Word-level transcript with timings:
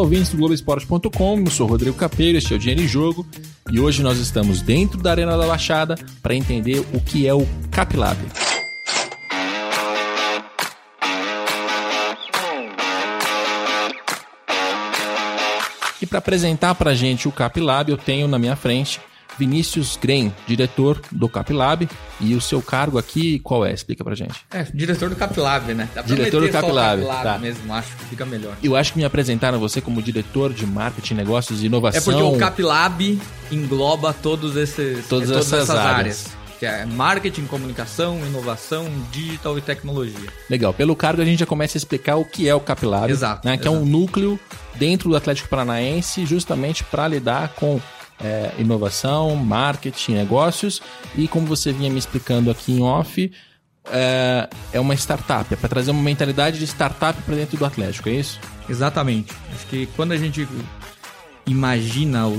ouvintes 0.00 0.30
do 0.30 0.38
Globoesporte.com. 0.38 1.40
Eu 1.40 1.50
sou 1.50 1.66
Rodrigo 1.66 1.96
Capeiro, 1.96 2.38
este 2.38 2.52
é 2.52 2.56
o 2.56 2.58
Dinheiro 2.58 2.82
em 2.82 2.88
Jogo 2.88 3.26
e 3.70 3.78
hoje 3.78 4.02
nós 4.02 4.18
estamos 4.18 4.62
dentro 4.62 5.00
da 5.00 5.10
Arena 5.10 5.36
da 5.36 5.46
Baixada 5.46 5.96
para 6.22 6.34
entender 6.34 6.84
o 6.92 7.00
que 7.00 7.26
é 7.26 7.34
o 7.34 7.46
Capilab. 7.70 8.18
E 16.00 16.06
para 16.06 16.18
apresentar 16.18 16.74
para 16.74 16.94
gente 16.94 17.28
o 17.28 17.32
Capilab, 17.32 17.90
eu 17.90 17.98
tenho 17.98 18.26
na 18.26 18.38
minha 18.38 18.56
frente 18.56 18.98
Vinícius 19.40 19.96
Gren, 19.96 20.30
diretor 20.46 21.00
do 21.10 21.26
Capilab. 21.26 21.88
E 22.20 22.34
o 22.34 22.40
seu 22.42 22.60
cargo 22.60 22.98
aqui, 22.98 23.38
qual 23.38 23.64
é? 23.64 23.72
Explica 23.72 24.04
pra 24.04 24.14
gente. 24.14 24.34
É, 24.50 24.64
diretor 24.74 25.08
do 25.08 25.16
Capilab, 25.16 25.72
né? 25.72 25.88
Dá 25.94 26.02
diretor 26.02 26.42
do 26.42 26.52
Capilab. 26.52 27.00
Capilab 27.00 27.22
tá. 27.22 27.38
mesmo, 27.38 27.72
acho 27.72 27.96
que 27.96 28.04
fica 28.04 28.26
melhor. 28.26 28.54
Eu 28.62 28.76
acho 28.76 28.92
que 28.92 28.98
me 28.98 29.04
apresentaram 29.04 29.58
você 29.58 29.80
como 29.80 30.02
diretor 30.02 30.52
de 30.52 30.66
marketing, 30.66 31.14
negócios 31.14 31.62
e 31.62 31.66
inovação. 31.66 31.98
É 31.98 32.04
porque 32.04 32.36
o 32.36 32.38
Capilab 32.38 33.18
engloba 33.50 34.12
todos 34.12 34.54
esses, 34.56 35.06
todas, 35.08 35.30
é, 35.30 35.32
todas 35.32 35.46
essas, 35.46 35.62
essas 35.62 35.76
áreas. 35.76 36.26
áreas 36.26 36.40
que 36.58 36.66
é 36.66 36.84
marketing, 36.84 37.46
comunicação, 37.46 38.18
inovação, 38.26 38.86
digital 39.10 39.56
e 39.56 39.62
tecnologia. 39.62 40.28
Legal. 40.50 40.74
Pelo 40.74 40.94
cargo 40.94 41.22
a 41.22 41.24
gente 41.24 41.40
já 41.40 41.46
começa 41.46 41.78
a 41.78 41.78
explicar 41.78 42.16
o 42.16 42.24
que 42.26 42.46
é 42.46 42.54
o 42.54 42.60
Capilab, 42.60 43.10
exato, 43.10 43.48
né, 43.48 43.56
que 43.56 43.62
exato. 43.62 43.74
é 43.74 43.80
um 43.80 43.86
núcleo 43.86 44.38
dentro 44.74 45.08
do 45.08 45.16
Atlético 45.16 45.48
Paranaense 45.48 46.26
justamente 46.26 46.84
para 46.84 47.08
lidar 47.08 47.54
com 47.54 47.80
é, 48.22 48.52
inovação, 48.58 49.34
marketing, 49.36 50.14
negócios 50.14 50.80
e 51.16 51.26
como 51.26 51.46
você 51.46 51.72
vinha 51.72 51.90
me 51.90 51.98
explicando 51.98 52.50
aqui 52.50 52.72
em 52.72 52.82
off, 52.82 53.30
é, 53.90 54.48
é 54.72 54.80
uma 54.80 54.94
startup, 54.94 55.52
é 55.52 55.56
para 55.56 55.68
trazer 55.68 55.90
uma 55.90 56.02
mentalidade 56.02 56.58
de 56.58 56.66
startup 56.66 57.20
para 57.22 57.34
dentro 57.34 57.56
do 57.56 57.64
Atlético, 57.64 58.08
é 58.08 58.12
isso? 58.12 58.38
Exatamente. 58.68 59.32
Acho 59.54 59.66
que 59.66 59.86
quando 59.96 60.12
a 60.12 60.16
gente 60.16 60.46
imagina 61.46 62.26
o, 62.26 62.34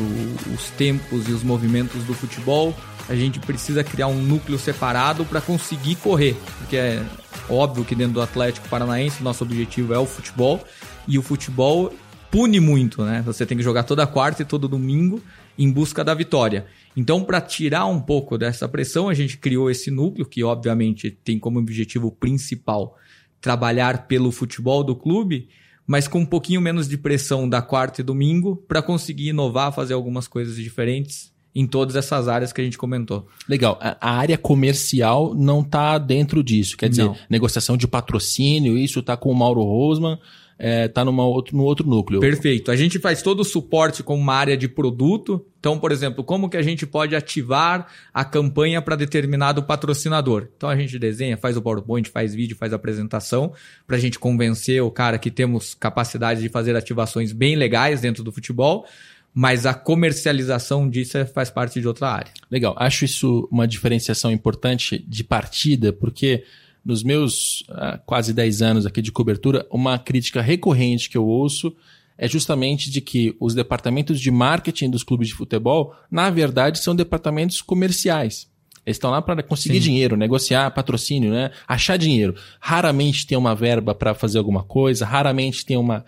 os 0.53 0.69
tempos 0.77 1.27
e 1.27 1.31
os 1.31 1.43
movimentos 1.43 2.03
do 2.03 2.13
futebol, 2.13 2.75
a 3.09 3.15
gente 3.15 3.39
precisa 3.39 3.83
criar 3.83 4.07
um 4.07 4.21
núcleo 4.21 4.57
separado 4.57 5.25
para 5.25 5.41
conseguir 5.41 5.95
correr, 5.95 6.35
porque 6.59 6.77
é 6.77 7.03
óbvio 7.49 7.83
que 7.83 7.95
dentro 7.95 8.13
do 8.13 8.21
Atlético 8.21 8.69
Paranaense 8.69 9.23
nosso 9.23 9.43
objetivo 9.43 9.93
é 9.93 9.99
o 9.99 10.05
futebol 10.05 10.63
e 11.07 11.17
o 11.17 11.21
futebol 11.21 11.93
pune 12.29 12.59
muito, 12.61 13.03
né? 13.03 13.21
Você 13.25 13.45
tem 13.45 13.57
que 13.57 13.63
jogar 13.63 13.83
toda 13.83 14.07
quarta 14.07 14.43
e 14.43 14.45
todo 14.45 14.67
domingo 14.67 15.21
em 15.61 15.71
busca 15.71 16.03
da 16.03 16.13
vitória. 16.13 16.65
Então, 16.97 17.23
para 17.23 17.39
tirar 17.39 17.85
um 17.85 18.01
pouco 18.01 18.35
dessa 18.35 18.67
pressão, 18.67 19.07
a 19.07 19.13
gente 19.13 19.37
criou 19.37 19.69
esse 19.69 19.91
núcleo 19.91 20.25
que, 20.25 20.43
obviamente, 20.43 21.11
tem 21.11 21.37
como 21.37 21.59
objetivo 21.59 22.11
principal 22.11 22.97
trabalhar 23.39 24.07
pelo 24.07 24.31
futebol 24.31 24.83
do 24.83 24.95
clube, 24.95 25.49
mas 25.85 26.07
com 26.07 26.19
um 26.19 26.25
pouquinho 26.25 26.59
menos 26.59 26.87
de 26.87 26.97
pressão 26.97 27.47
da 27.47 27.61
quarta 27.61 28.01
e 28.01 28.03
domingo 28.03 28.55
para 28.67 28.81
conseguir 28.81 29.29
inovar, 29.29 29.71
fazer 29.71 29.93
algumas 29.93 30.27
coisas 30.27 30.55
diferentes 30.55 31.31
em 31.53 31.67
todas 31.67 31.95
essas 31.95 32.27
áreas 32.27 32.51
que 32.51 32.61
a 32.61 32.63
gente 32.63 32.77
comentou. 32.77 33.27
Legal. 33.47 33.77
A 33.79 34.15
área 34.15 34.37
comercial 34.37 35.35
não 35.35 35.61
está 35.61 35.97
dentro 35.97 36.43
disso. 36.43 36.75
Quer 36.77 36.89
dizer, 36.89 37.03
Não. 37.03 37.15
negociação 37.29 37.77
de 37.77 37.87
patrocínio, 37.87 38.77
isso 38.77 38.99
está 38.99 39.15
com 39.15 39.29
o 39.29 39.35
Mauro 39.35 39.61
Rosman, 39.61 40.17
está 40.61 41.03
numa 41.03 41.25
outro, 41.25 41.57
no 41.57 41.63
outro 41.63 41.87
núcleo. 41.87 42.19
Perfeito. 42.19 42.69
A 42.69 42.75
gente 42.75 42.99
faz 42.99 43.21
todo 43.21 43.39
o 43.39 43.43
suporte 43.43 44.03
com 44.03 44.15
uma 44.15 44.35
área 44.35 44.55
de 44.55 44.67
produto. 44.67 45.43
Então, 45.59 45.79
por 45.79 45.91
exemplo, 45.91 46.23
como 46.23 46.49
que 46.49 46.57
a 46.57 46.61
gente 46.61 46.85
pode 46.85 47.15
ativar 47.15 47.87
a 48.13 48.23
campanha 48.23 48.81
para 48.81 48.95
determinado 48.95 49.63
patrocinador? 49.63 50.47
Então 50.55 50.69
a 50.69 50.75
gente 50.75 50.97
desenha, 50.99 51.35
faz 51.37 51.57
o 51.57 51.61
PowerPoint, 51.61 52.09
faz 52.09 52.35
vídeo, 52.35 52.55
faz 52.55 52.73
apresentação, 52.73 53.53
para 53.87 53.97
a 53.97 53.99
gente 53.99 54.19
convencer 54.19 54.81
o 54.83 54.91
cara 54.91 55.17
que 55.17 55.31
temos 55.31 55.73
capacidade 55.73 56.41
de 56.41 56.49
fazer 56.49 56.75
ativações 56.75 57.31
bem 57.31 57.55
legais 57.55 58.01
dentro 58.01 58.23
do 58.23 58.31
futebol. 58.31 58.85
Mas 59.33 59.65
a 59.65 59.73
comercialização 59.73 60.89
disso 60.89 61.17
é- 61.17 61.25
faz 61.25 61.49
parte 61.49 61.79
de 61.79 61.87
outra 61.87 62.09
área. 62.09 62.31
Legal. 62.49 62.75
Acho 62.77 63.05
isso 63.05 63.47
uma 63.49 63.67
diferenciação 63.67 64.29
importante 64.29 65.03
de 65.07 65.23
partida, 65.23 65.93
porque 65.93 66.43
nos 66.83 67.03
meus 67.03 67.63
ah, 67.69 67.99
quase 68.05 68.33
10 68.33 68.61
anos 68.61 68.85
aqui 68.85 69.01
de 69.01 69.11
cobertura, 69.11 69.65
uma 69.71 69.97
crítica 69.99 70.41
recorrente 70.41 71.09
que 71.09 71.17
eu 71.17 71.25
ouço 71.25 71.75
é 72.17 72.27
justamente 72.27 72.91
de 72.91 73.01
que 73.01 73.35
os 73.39 73.55
departamentos 73.55 74.19
de 74.19 74.29
marketing 74.29 74.91
dos 74.91 75.03
clubes 75.03 75.29
de 75.29 75.33
futebol, 75.33 75.95
na 76.09 76.29
verdade, 76.29 76.79
são 76.79 76.95
departamentos 76.95 77.61
comerciais. 77.61 78.47
Eles 78.85 78.97
estão 78.97 79.11
lá 79.11 79.21
para 79.21 79.41
conseguir 79.43 79.79
Sim. 79.79 79.89
dinheiro, 79.89 80.15
negociar 80.17 80.69
patrocínio, 80.71 81.31
né? 81.31 81.51
achar 81.67 81.97
dinheiro. 81.97 82.35
Raramente 82.59 83.25
tem 83.25 83.37
uma 83.37 83.55
verba 83.55 83.93
para 83.93 84.13
fazer 84.13 84.37
alguma 84.37 84.63
coisa, 84.63 85.05
raramente 85.05 85.65
tem 85.65 85.77
uma, 85.77 86.05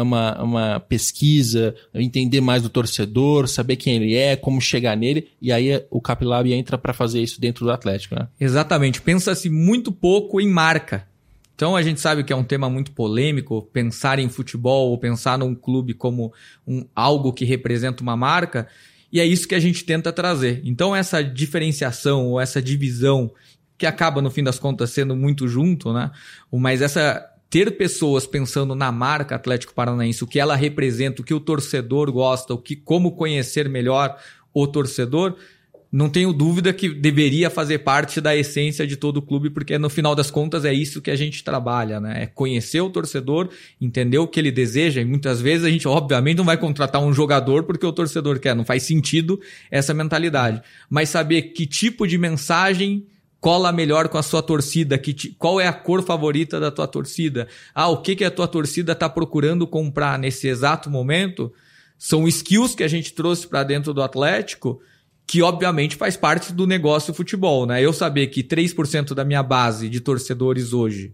uma, 0.00 0.42
uma 0.42 0.80
pesquisa, 0.80 1.74
entender 1.92 2.40
mais 2.40 2.62
do 2.62 2.70
torcedor, 2.70 3.46
saber 3.46 3.76
quem 3.76 3.96
ele 3.96 4.14
é, 4.14 4.36
como 4.36 4.60
chegar 4.60 4.96
nele, 4.96 5.28
e 5.40 5.52
aí 5.52 5.84
o 5.90 6.00
Capilab 6.00 6.50
entra 6.50 6.78
para 6.78 6.94
fazer 6.94 7.20
isso 7.20 7.40
dentro 7.40 7.64
do 7.64 7.70
Atlético. 7.70 8.14
Né? 8.14 8.26
Exatamente. 8.40 9.02
Pensa-se 9.02 9.50
muito 9.50 9.92
pouco 9.92 10.40
em 10.40 10.48
marca. 10.48 11.06
Então 11.54 11.76
a 11.76 11.82
gente 11.82 12.00
sabe 12.00 12.24
que 12.24 12.32
é 12.32 12.36
um 12.36 12.44
tema 12.44 12.70
muito 12.70 12.92
polêmico, 12.92 13.62
pensar 13.72 14.18
em 14.18 14.28
futebol 14.28 14.90
ou 14.90 14.98
pensar 14.98 15.38
num 15.38 15.54
clube 15.54 15.92
como 15.92 16.32
um, 16.66 16.86
algo 16.94 17.32
que 17.32 17.44
representa 17.44 18.02
uma 18.02 18.16
marca, 18.16 18.66
e 19.12 19.20
é 19.20 19.26
isso 19.26 19.46
que 19.46 19.54
a 19.54 19.60
gente 19.60 19.84
tenta 19.84 20.10
trazer. 20.10 20.62
Então 20.64 20.96
essa 20.96 21.22
diferenciação 21.22 22.28
ou 22.28 22.40
essa 22.40 22.62
divisão, 22.62 23.30
que 23.76 23.86
acaba 23.86 24.22
no 24.22 24.30
fim 24.30 24.42
das 24.42 24.58
contas 24.58 24.90
sendo 24.90 25.16
muito 25.16 25.48
junto, 25.48 25.92
né? 25.92 26.12
Mas 26.52 26.80
essa 26.80 27.31
ter 27.52 27.76
pessoas 27.76 28.26
pensando 28.26 28.74
na 28.74 28.90
marca 28.90 29.34
Atlético 29.34 29.74
Paranaense, 29.74 30.24
o 30.24 30.26
que 30.26 30.40
ela 30.40 30.56
representa, 30.56 31.20
o 31.20 31.24
que 31.24 31.34
o 31.34 31.38
torcedor 31.38 32.10
gosta, 32.10 32.54
o 32.54 32.58
que 32.58 32.74
como 32.74 33.12
conhecer 33.12 33.68
melhor 33.68 34.16
o 34.54 34.66
torcedor, 34.66 35.36
não 35.92 36.08
tenho 36.08 36.32
dúvida 36.32 36.72
que 36.72 36.88
deveria 36.88 37.50
fazer 37.50 37.80
parte 37.80 38.22
da 38.22 38.34
essência 38.34 38.86
de 38.86 38.96
todo 38.96 39.18
o 39.18 39.22
clube, 39.22 39.50
porque 39.50 39.76
no 39.76 39.90
final 39.90 40.14
das 40.14 40.30
contas 40.30 40.64
é 40.64 40.72
isso 40.72 41.02
que 41.02 41.10
a 41.10 41.16
gente 41.16 41.44
trabalha, 41.44 42.00
né? 42.00 42.22
É 42.22 42.26
conhecer 42.26 42.80
o 42.80 42.88
torcedor, 42.88 43.50
entender 43.78 44.16
o 44.16 44.26
que 44.26 44.40
ele 44.40 44.50
deseja, 44.50 45.02
e 45.02 45.04
muitas 45.04 45.42
vezes 45.42 45.66
a 45.66 45.70
gente, 45.70 45.86
obviamente, 45.86 46.38
não 46.38 46.46
vai 46.46 46.56
contratar 46.56 47.02
um 47.02 47.12
jogador 47.12 47.64
porque 47.64 47.84
o 47.84 47.92
torcedor 47.92 48.38
quer, 48.38 48.56
não 48.56 48.64
faz 48.64 48.84
sentido 48.84 49.38
essa 49.70 49.92
mentalidade. 49.92 50.62
Mas 50.88 51.10
saber 51.10 51.52
que 51.52 51.66
tipo 51.66 52.06
de 52.06 52.16
mensagem 52.16 53.06
cola 53.42 53.72
melhor 53.72 54.08
com 54.08 54.16
a 54.16 54.22
sua 54.22 54.40
torcida, 54.40 54.96
que 54.96 55.12
ti- 55.12 55.34
qual 55.36 55.60
é 55.60 55.66
a 55.66 55.72
cor 55.72 56.00
favorita 56.00 56.60
da 56.60 56.70
tua 56.70 56.86
torcida, 56.86 57.48
ah, 57.74 57.88
o 57.88 58.00
que, 58.00 58.14
que 58.14 58.24
a 58.24 58.30
tua 58.30 58.46
torcida 58.46 58.92
está 58.92 59.08
procurando 59.08 59.66
comprar 59.66 60.16
nesse 60.16 60.46
exato 60.46 60.88
momento, 60.88 61.52
são 61.98 62.28
skills 62.28 62.76
que 62.76 62.84
a 62.84 62.88
gente 62.88 63.12
trouxe 63.12 63.48
para 63.48 63.64
dentro 63.64 63.92
do 63.92 64.00
Atlético 64.00 64.80
que 65.26 65.42
obviamente 65.42 65.96
faz 65.96 66.16
parte 66.16 66.52
do 66.52 66.68
negócio 66.68 67.12
futebol, 67.12 67.66
né? 67.66 67.82
Eu 67.82 67.92
saber 67.92 68.28
que 68.28 68.44
3% 68.44 69.12
da 69.12 69.24
minha 69.24 69.42
base 69.42 69.88
de 69.88 69.98
torcedores 69.98 70.72
hoje 70.72 71.12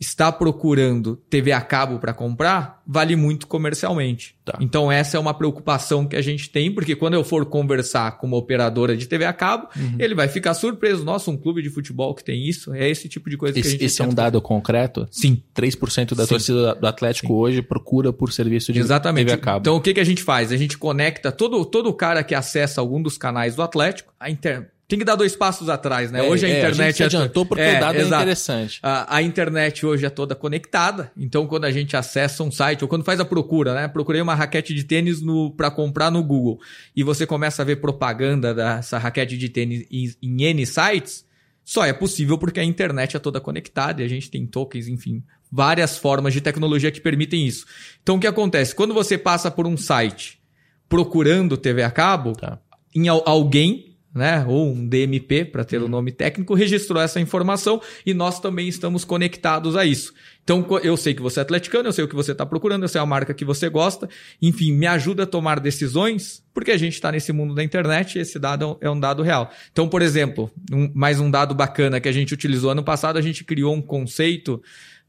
está 0.00 0.32
procurando 0.32 1.16
TV 1.28 1.52
a 1.52 1.60
cabo 1.60 1.98
para 1.98 2.14
comprar, 2.14 2.82
vale 2.86 3.14
muito 3.14 3.46
comercialmente. 3.46 4.34
Tá. 4.42 4.56
Então 4.58 4.90
essa 4.90 5.18
é 5.18 5.20
uma 5.20 5.34
preocupação 5.34 6.06
que 6.06 6.16
a 6.16 6.22
gente 6.22 6.48
tem, 6.48 6.72
porque 6.72 6.96
quando 6.96 7.14
eu 7.14 7.22
for 7.22 7.44
conversar 7.44 8.16
com 8.16 8.26
uma 8.26 8.38
operadora 8.38 8.96
de 8.96 9.06
TV 9.06 9.26
a 9.26 9.32
cabo, 9.32 9.68
ele 9.98 10.14
vai 10.14 10.26
ficar 10.26 10.54
surpreso, 10.54 11.04
nossa, 11.04 11.30
um 11.30 11.36
clube 11.36 11.60
de 11.60 11.68
futebol 11.68 12.14
que 12.14 12.24
tem 12.24 12.48
isso, 12.48 12.72
é 12.72 12.88
esse 12.88 13.08
tipo 13.08 13.28
de 13.28 13.36
coisa 13.36 13.52
que 13.52 13.58
a 13.58 13.60
Esse, 13.60 13.72
gente 13.72 13.84
esse 13.84 14.00
é 14.00 14.04
um 14.06 14.14
dado 14.14 14.40
concreto? 14.40 15.06
Sim. 15.10 15.42
3% 15.54 16.14
da 16.14 16.24
Sim. 16.24 16.28
torcida 16.30 16.74
do 16.74 16.86
Atlético 16.86 17.34
hoje 17.34 17.60
procura 17.60 18.10
por 18.10 18.32
serviço 18.32 18.72
de 18.72 18.78
Exatamente. 18.78 19.26
TV 19.26 19.38
a 19.38 19.38
cabo. 19.38 19.58
Então 19.60 19.76
o 19.76 19.80
que, 19.82 19.92
que 19.92 20.00
a 20.00 20.04
gente 20.04 20.22
faz? 20.22 20.50
A 20.50 20.56
gente 20.56 20.78
conecta 20.78 21.30
todo, 21.30 21.62
todo 21.66 21.92
cara 21.92 22.24
que 22.24 22.34
acessa 22.34 22.80
algum 22.80 23.02
dos 23.02 23.18
canais 23.18 23.54
do 23.54 23.62
Atlético, 23.62 24.14
a 24.18 24.30
inter... 24.30 24.70
tem 24.90 24.98
que 24.98 25.04
dar 25.04 25.14
dois 25.14 25.34
passos 25.34 25.68
atrás, 25.70 26.10
né? 26.10 26.18
É, 26.18 26.28
hoje 26.28 26.44
a 26.44 26.48
é, 26.48 26.58
internet 26.58 26.86
gente 26.88 26.96
se 26.96 27.02
adiantou 27.04 27.46
porque 27.46 27.62
o 27.62 27.80
dado 27.80 27.96
é 27.96 28.00
exato. 28.02 28.22
interessante. 28.22 28.78
A, 28.82 29.16
a 29.16 29.22
internet 29.22 29.86
hoje 29.86 30.04
é 30.04 30.10
toda 30.10 30.34
conectada, 30.34 31.10
então 31.16 31.46
quando 31.46 31.64
a 31.64 31.70
gente 31.70 31.96
acessa 31.96 32.42
um 32.42 32.50
site, 32.50 32.82
ou 32.82 32.88
quando 32.88 33.04
faz 33.04 33.18
a 33.20 33.24
procura, 33.24 33.72
né? 33.72 33.88
Procurei 33.88 34.20
uma 34.20 34.34
raquete 34.34 34.74
de 34.74 34.84
tênis 34.84 35.20
para 35.56 35.70
comprar 35.70 36.10
no 36.10 36.22
Google, 36.22 36.60
e 36.94 37.02
você 37.02 37.24
começa 37.26 37.62
a 37.62 37.64
ver 37.64 37.76
propaganda 37.76 38.52
dessa 38.52 38.98
raquete 38.98 39.38
de 39.38 39.48
tênis 39.48 39.86
em, 39.90 40.12
em 40.20 40.42
N 40.44 40.66
sites, 40.66 41.24
só 41.64 41.84
é 41.84 41.92
possível 41.92 42.36
porque 42.36 42.58
a 42.58 42.64
internet 42.64 43.16
é 43.16 43.20
toda 43.20 43.40
conectada 43.40 44.02
e 44.02 44.04
a 44.04 44.08
gente 44.08 44.28
tem 44.30 44.44
tokens, 44.44 44.88
enfim, 44.88 45.22
várias 45.52 45.96
formas 45.96 46.32
de 46.32 46.40
tecnologia 46.40 46.90
que 46.90 47.00
permitem 47.00 47.46
isso. 47.46 47.64
Então 48.02 48.16
o 48.16 48.20
que 48.20 48.26
acontece? 48.26 48.74
Quando 48.74 48.92
você 48.92 49.16
passa 49.16 49.50
por 49.50 49.66
um 49.66 49.76
site 49.76 50.40
procurando 50.88 51.56
TV 51.56 51.82
a 51.82 51.90
cabo, 51.90 52.32
Tá. 52.32 52.58
em 52.94 53.08
al- 53.08 53.22
alguém, 53.24 53.89
né, 54.14 54.44
ou 54.46 54.72
um 54.72 54.86
DMP 54.86 55.44
para 55.44 55.64
ter 55.64 55.80
o 55.80 55.88
nome 55.88 56.10
técnico, 56.10 56.54
registrou 56.54 57.00
essa 57.00 57.20
informação 57.20 57.80
e 58.04 58.12
nós 58.12 58.40
também 58.40 58.68
estamos 58.68 59.04
conectados 59.04 59.76
a 59.76 59.84
isso. 59.86 60.12
Então 60.42 60.66
eu 60.82 60.96
sei 60.96 61.14
que 61.14 61.22
você 61.22 61.38
é 61.38 61.42
atleticano, 61.42 61.88
eu 61.88 61.92
sei 61.92 62.04
o 62.04 62.08
que 62.08 62.14
você 62.14 62.32
está 62.32 62.44
procurando, 62.44 62.82
eu 62.82 62.88
sei 62.88 63.00
a 63.00 63.06
marca 63.06 63.32
que 63.32 63.44
você 63.44 63.68
gosta, 63.68 64.08
enfim, 64.42 64.72
me 64.72 64.86
ajuda 64.86 65.22
a 65.22 65.26
tomar 65.26 65.60
decisões, 65.60 66.42
porque 66.52 66.72
a 66.72 66.76
gente 66.76 66.94
está 66.94 67.12
nesse 67.12 67.32
mundo 67.32 67.54
da 67.54 67.62
internet 67.62 68.16
e 68.16 68.20
esse 68.20 68.38
dado 68.38 68.76
é 68.80 68.90
um- 68.90 68.94
um 68.94 69.00
dado 69.00 69.22
real. 69.22 69.50
Então, 69.70 69.88
por 69.88 70.02
exemplo, 70.02 70.50
um- 70.72 70.90
mais 70.92 71.20
um 71.20 71.30
dado 71.30 71.54
bacana 71.54 72.00
que 72.00 72.08
a 72.08 72.12
gente 72.12 72.34
utilizou 72.34 72.72
ano 72.72 72.82
passado, 72.82 73.16
a 73.16 73.22
gente 73.22 73.44
criou 73.44 73.74
um 73.74 73.82
conceito 73.82 74.60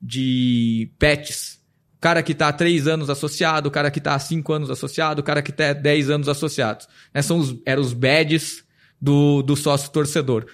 de 0.01 0.91
pets. 0.99 1.59
cara 1.99 2.23
que 2.23 2.31
está 2.31 2.47
há 2.47 2.53
três 2.53 2.87
anos 2.87 3.11
associado, 3.11 3.69
o 3.69 3.71
cara 3.71 3.91
que 3.91 3.99
está 3.99 4.15
há 4.15 4.19
cinco 4.19 4.51
anos 4.51 4.71
associado, 4.71 5.21
o 5.21 5.23
cara 5.23 5.39
que 5.39 5.51
está 5.51 5.69
há 5.69 5.73
dez 5.73 6.09
anos 6.09 6.27
associados. 6.27 6.87
Né? 7.13 7.21
São 7.21 7.37
os, 7.37 7.55
eram 7.63 7.79
os 7.79 7.93
badges 7.93 8.63
do, 9.01 9.41
do 9.41 9.55
sócio 9.55 9.91
torcedor. 9.91 10.45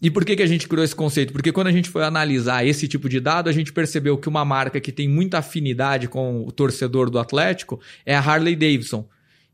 E 0.00 0.10
por 0.10 0.24
que, 0.24 0.36
que 0.36 0.42
a 0.42 0.46
gente 0.46 0.68
criou 0.68 0.84
esse 0.84 0.94
conceito? 0.94 1.32
Porque 1.32 1.50
quando 1.50 1.66
a 1.66 1.72
gente 1.72 1.88
foi 1.88 2.04
analisar 2.04 2.64
esse 2.64 2.86
tipo 2.86 3.08
de 3.08 3.18
dado, 3.18 3.48
a 3.48 3.52
gente 3.52 3.72
percebeu 3.72 4.16
que 4.16 4.28
uma 4.28 4.44
marca 4.44 4.80
que 4.80 4.92
tem 4.92 5.08
muita 5.08 5.38
afinidade 5.38 6.06
com 6.06 6.46
o 6.46 6.52
torcedor 6.52 7.10
do 7.10 7.18
Atlético 7.18 7.80
é 8.06 8.14
a 8.14 8.20
Harley 8.20 8.54
Davidson. 8.54 9.08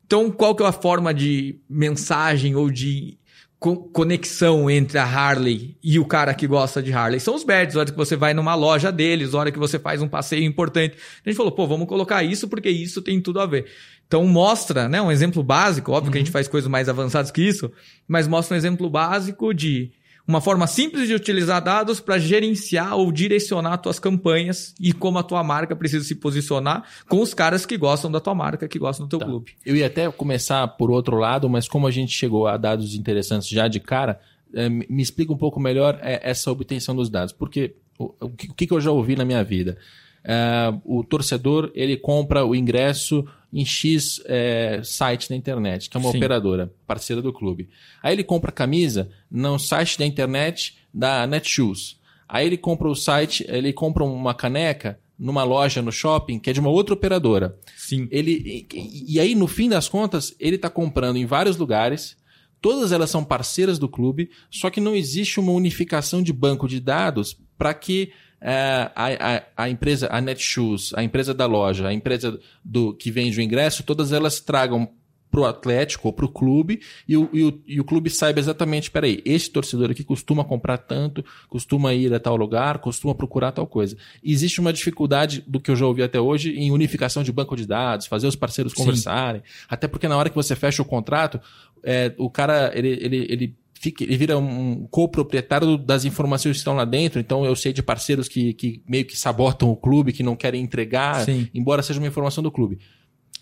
Então, 0.07 0.31
qual 0.31 0.55
que 0.55 0.63
é 0.63 0.67
a 0.67 0.73
forma 0.73 1.15
de 1.15 1.59
mensagem 1.69 2.55
ou 2.55 2.71
de 2.71 3.17
conexão 3.59 4.69
entre 4.71 4.99
a 4.99 5.05
Harley 5.05 5.79
e 5.83 5.99
o 5.99 6.05
cara 6.05 6.35
que 6.35 6.47
gosta 6.47 6.83
de 6.83 6.93
Harley? 6.93 7.19
São 7.19 7.35
os 7.35 7.43
badges, 7.43 7.77
a 7.77 7.81
hora 7.81 7.91
que 7.91 7.97
você 7.97 8.15
vai 8.15 8.35
numa 8.35 8.55
loja 8.55 8.93
deles, 8.93 9.33
a 9.33 9.39
hora 9.39 9.51
que 9.51 9.59
você 9.59 9.79
faz 9.79 10.03
um 10.03 10.09
passeio 10.09 10.45
importante. 10.45 10.99
A 11.25 11.31
gente 11.31 11.39
falou, 11.39 11.53
pô, 11.53 11.67
vamos 11.67 11.89
colocar 11.89 12.23
isso 12.23 12.47
porque 12.49 12.69
isso 12.69 13.01
tem 13.01 13.19
tudo 13.19 13.41
a 13.41 13.47
ver. 13.47 13.65
Então 14.07 14.25
mostra, 14.27 14.89
né, 14.89 15.01
um 15.01 15.11
exemplo 15.11 15.43
básico, 15.43 15.93
óbvio 15.93 16.09
uhum. 16.09 16.13
que 16.13 16.19
a 16.19 16.21
gente 16.21 16.29
uhum. 16.29 16.33
faz 16.33 16.49
coisas 16.49 16.69
mais 16.71 16.89
avançadas 16.89 17.31
que 17.31 17.43
isso, 17.43 17.71
mas 18.07 18.29
mostra 18.29 18.55
um 18.55 18.59
exemplo 18.59 18.89
básico 18.89 19.53
de 19.53 19.91
uma 20.27 20.41
forma 20.41 20.67
simples 20.67 21.07
de 21.07 21.15
utilizar 21.15 21.63
dados 21.63 22.01
para 22.01 22.19
gerenciar 22.19 22.97
ou 22.97 23.13
direcionar 23.13 23.77
tuas 23.79 23.99
campanhas 23.99 24.75
e 24.81 24.93
como 24.93 25.19
a 25.19 25.23
tua 25.23 25.45
marca 25.45 25.77
precisa 25.77 26.05
se 26.05 26.15
posicionar 26.15 26.85
com 27.09 27.21
os 27.21 27.35
caras 27.35 27.67
que 27.67 27.77
gostam 27.77 28.11
da 28.11 28.21
tua 28.21 28.35
marca, 28.35 28.67
que 28.67 28.79
gostam 28.79 29.07
do 29.07 29.11
teu 29.11 29.19
tá. 29.19 29.27
clube. 29.27 29.53
Eu 29.65 29.77
ia 29.77 29.87
até 29.87 30.11
começar 30.11 30.67
por 30.67 30.91
outro 30.91 31.17
lado, 31.17 31.49
mas 31.49 31.69
como 31.69 31.87
a 31.87 31.91
gente 31.91 32.13
chegou 32.13 32.47
a 32.47 32.57
dados 32.57 32.95
interessantes 32.95 33.49
já 33.49 33.69
de 33.69 33.81
cara, 33.81 34.19
é, 34.55 34.69
me 34.69 35.03
explica 35.03 35.33
um 35.33 35.37
pouco 35.37 35.61
melhor 35.61 35.99
é, 36.01 36.21
essa 36.23 36.51
obtenção 36.51 36.97
dos 36.97 37.11
dados. 37.11 37.33
Porque 37.33 37.75
o, 37.99 38.11
que 38.31 38.73
eu 38.73 38.81
já 38.81 38.91
ouvi 38.91 39.17
na 39.17 39.25
minha 39.27 39.45
vida? 39.45 39.77
É, 40.25 40.73
o 40.87 41.05
torcedor 41.05 41.71
ele 41.75 41.99
compra 41.99 42.47
o 42.47 42.55
ingresso 42.55 43.27
em 43.55 43.65
X 43.65 44.21
é, 44.27 44.81
site 44.83 45.31
na 45.31 45.37
internet, 45.37 45.89
que 45.89 45.97
é 45.97 46.01
uma 46.01 46.11
Sim. 46.11 46.17
operadora, 46.17 46.75
parceira 46.85 47.23
do 47.23 47.33
clube. 47.33 47.69
Aí 48.03 48.13
ele 48.13 48.25
compra 48.25 48.51
a 48.51 48.53
camisa 48.53 49.09
no 49.31 49.57
site 49.61 49.97
da 49.97 50.05
internet 50.05 50.77
da 50.93 51.25
Netshoes. 51.25 51.97
Aí 52.29 52.47
ele 52.47 52.57
compra 52.57 52.89
o 52.89 52.97
site, 52.97 53.47
ele 53.49 53.73
compra 53.73 54.03
uma 54.03 54.35
caneca 54.35 54.99
numa 55.17 55.45
loja 55.45 55.81
no 55.81 55.93
shopping 55.93 56.41
que 56.41 56.51
é 56.51 56.53
de 56.53 56.59
uma 56.59 56.69
outra 56.69 56.95
operadora. 56.95 57.57
Sim. 57.77 58.09
Ele, 58.11 58.67
e, 58.73 59.15
e 59.15 59.21
aí, 59.21 59.37
no 59.37 59.47
fim 59.47 59.69
das 59.69 59.89
contas, 59.89 60.35
ele 60.41 60.57
está 60.57 60.69
comprando 60.69 61.17
em 61.17 61.25
vários 61.25 61.57
lugares. 61.57 62.17
Todas 62.61 62.91
elas 62.91 63.11
são 63.11 63.23
parceiras 63.23 63.79
do 63.79 63.89
clube, 63.89 64.31
só 64.51 64.69
que 64.69 64.81
não 64.81 64.97
existe 64.97 65.39
uma 65.39 65.53
unificação 65.53 66.23
de 66.23 66.33
banco 66.33 66.67
de 66.67 66.81
dados 66.81 67.39
para 67.57 67.73
que 67.73 68.11
é, 68.47 68.91
a, 68.95 69.37
a, 69.37 69.43
a, 69.65 69.71
empresa, 69.71 70.07
a 70.11 70.21
Netshoes, 70.21 70.93
a 70.95 71.03
empresa 71.03 71.33
da 71.33 71.47
loja, 71.47 71.89
a 71.89 71.95
empresa 71.95 72.39
do 72.63 72.93
que 72.93 73.11
vende 73.11 73.41
o 73.41 73.43
ingresso, 73.43 73.83
todas 73.83 74.13
elas 74.13 74.39
tragam 74.39 74.87
para 75.31 75.41
o 75.41 75.47
Atlético 75.47 76.09
ou 76.09 76.13
para 76.13 76.27
o 76.27 76.29
clube 76.29 76.81
e 77.09 77.17
o, 77.17 77.29
e, 77.33 77.43
o, 77.43 77.63
e 77.67 77.81
o 77.81 77.85
clube 77.85 78.11
saiba 78.11 78.39
exatamente, 78.39 78.91
peraí, 78.91 79.23
esse 79.25 79.51
torcedor 79.51 79.91
aqui 79.91 80.05
costuma 80.05 80.45
comprar 80.45 80.77
tanto, 80.77 81.25
costuma 81.49 81.95
ir 81.95 82.13
a 82.13 82.21
tal 82.21 82.37
lugar, 82.37 82.79
costuma 82.79 83.15
procurar 83.15 83.51
tal 83.51 83.67
coisa. 83.67 83.97
Existe 84.23 84.61
uma 84.61 84.75
dificuldade 84.75 85.43
do 85.47 85.59
que 85.59 85.71
eu 85.71 85.77
já 85.77 85.87
ouvi 85.87 86.03
até 86.03 86.21
hoje 86.21 86.51
em 86.51 86.71
unificação 86.71 87.23
de 87.23 87.33
banco 87.33 87.57
de 87.57 87.67
dados, 87.67 88.07
fazer 88.07 88.27
os 88.27 88.37
parceiros 88.37 88.75
conversarem, 88.75 89.41
Sim. 89.41 89.67
até 89.71 89.89
porque 89.89 90.07
na 90.07 90.19
hora 90.19 90.29
que 90.29 90.37
você 90.37 90.55
fecha 90.55 90.83
o 90.83 90.85
contrato, 90.85 91.41
é, 91.83 92.15
o 92.19 92.29
cara 92.29 92.71
ele, 92.75 92.99
ele, 93.01 93.27
ele 93.29 93.57
fica, 93.85 94.03
ele 94.03 94.17
vira 94.17 94.39
um 94.39 94.87
coproprietário 94.91 95.77
das 95.77 96.05
informações 96.05 96.53
que 96.53 96.59
estão 96.59 96.75
lá 96.75 96.85
dentro. 96.85 97.21
Então 97.21 97.45
eu 97.45 97.55
sei 97.55 97.73
de 97.73 97.83
parceiros 97.83 98.29
que, 98.29 98.55
que 98.55 98.83
meio 98.89 99.05
que 99.05 99.17
sabotam 99.17 99.71
o 99.71 99.77
clube, 99.77 100.13
que 100.13 100.23
não 100.23 100.35
querem 100.35 100.63
entregar, 100.63 101.25
Sim. 101.25 101.49
embora 101.53 101.83
seja 101.83 102.01
uma 102.01 102.09
informação 102.09 102.43
do 102.43 102.51
clube. 102.51 102.79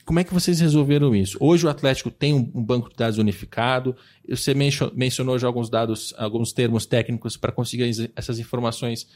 Como 0.05 0.19
é 0.19 0.25
que 0.25 0.35
vocês 0.35 0.59
resolveram 0.59 1.15
isso? 1.15 1.37
Hoje 1.41 1.65
o 1.65 1.71
Atlético 1.71 2.11
tem 2.11 2.35
um, 2.35 2.50
um 2.55 2.65
banco 2.65 2.89
de 2.91 2.97
dados 2.97 3.19
unificado. 3.19 3.94
Você 4.29 4.53
mencionou 4.53 5.39
já 5.39 5.47
alguns 5.47 5.71
dados, 5.71 6.12
alguns 6.19 6.53
termos 6.53 6.87
técnicos 6.87 7.37
para 7.37 7.53
conseguir 7.53 8.11
essas 8.17 8.41
informações 8.41 9.06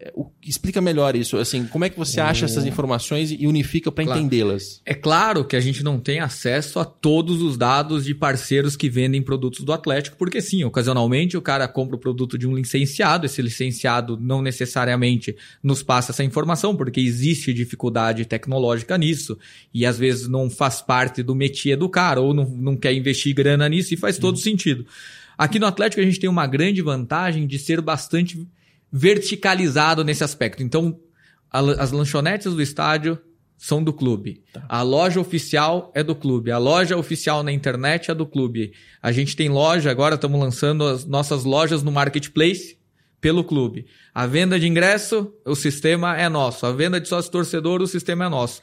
é, 0.00 0.12
explica 0.42 0.80
melhor 0.80 1.14
isso, 1.14 1.36
assim, 1.36 1.64
como 1.66 1.84
é 1.84 1.88
que 1.88 1.96
você 1.96 2.20
acha 2.20 2.44
essas 2.44 2.66
informações 2.66 3.30
e 3.30 3.46
unifica 3.46 3.92
para 3.92 4.04
claro. 4.04 4.20
entendê-las? 4.20 4.80
É 4.84 4.94
claro 4.94 5.44
que 5.44 5.54
a 5.54 5.60
gente 5.60 5.84
não 5.84 6.00
tem 6.00 6.18
acesso 6.18 6.80
a 6.80 6.84
todos 6.84 7.40
os 7.40 7.56
dados 7.56 8.04
de 8.04 8.14
parceiros 8.14 8.74
que 8.74 8.88
vendem 8.88 9.22
produtos 9.22 9.64
do 9.64 9.72
Atlético, 9.72 10.16
porque 10.16 10.40
sim, 10.40 10.64
ocasionalmente 10.64 11.36
o 11.36 11.42
cara 11.42 11.68
compra 11.68 11.94
o 11.94 11.98
produto 12.00 12.36
de 12.36 12.48
um 12.48 12.56
licenciado, 12.56 13.26
esse 13.26 13.40
licenciado 13.40 14.18
não 14.20 14.42
necessariamente 14.42 15.36
nos 15.62 15.82
passa 15.82 16.10
essa 16.10 16.24
informação, 16.24 16.74
porque 16.74 17.00
existe 17.00 17.52
dificuldade 17.52 18.24
tecnológica 18.24 18.98
nisso, 18.98 19.38
e 19.72 19.86
às 19.86 19.98
vezes 19.98 20.26
não 20.26 20.50
faz 20.50 20.82
parte 20.82 21.22
do 21.22 21.34
métier 21.34 21.76
do 21.76 21.88
cara, 21.88 22.20
ou 22.20 22.34
não, 22.34 22.44
não 22.44 22.76
quer 22.76 22.92
investir 22.92 23.34
grana 23.34 23.68
nisso, 23.68 23.94
e 23.94 23.96
faz 23.96 24.18
todo 24.18 24.34
uhum. 24.34 24.42
sentido. 24.42 24.86
Aqui 25.38 25.58
no 25.58 25.66
Atlético 25.66 26.00
a 26.00 26.04
gente 26.04 26.20
tem 26.20 26.28
uma 26.28 26.46
grande 26.46 26.82
vantagem 26.82 27.46
de 27.46 27.58
ser 27.58 27.80
bastante 27.80 28.46
verticalizado 28.92 30.04
nesse 30.04 30.22
aspecto. 30.22 30.62
Então, 30.62 31.00
a, 31.50 31.60
as 31.60 31.90
lanchonetes 31.90 32.52
do 32.52 32.60
estádio 32.60 33.18
são 33.56 33.82
do 33.82 33.92
clube. 33.92 34.42
Tá. 34.52 34.64
A 34.68 34.82
loja 34.82 35.20
oficial 35.20 35.92
é 35.94 36.02
do 36.02 36.14
clube. 36.14 36.50
A 36.50 36.58
loja 36.58 36.96
oficial 36.96 37.42
na 37.42 37.52
internet 37.52 38.10
é 38.10 38.14
do 38.14 38.26
clube. 38.26 38.72
A 39.00 39.12
gente 39.12 39.36
tem 39.36 39.48
loja, 39.48 39.90
agora 39.90 40.16
estamos 40.16 40.38
lançando 40.38 40.84
as 40.84 41.04
nossas 41.06 41.44
lojas 41.44 41.82
no 41.82 41.92
marketplace 41.92 42.76
pelo 43.20 43.44
clube. 43.44 43.86
A 44.12 44.26
venda 44.26 44.58
de 44.58 44.66
ingresso, 44.66 45.32
o 45.46 45.54
sistema 45.54 46.18
é 46.18 46.28
nosso. 46.28 46.66
A 46.66 46.72
venda 46.72 47.00
de 47.00 47.08
sócio 47.08 47.30
torcedor, 47.30 47.80
o 47.80 47.86
sistema 47.86 48.24
é 48.24 48.28
nosso. 48.28 48.60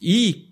E 0.00 0.48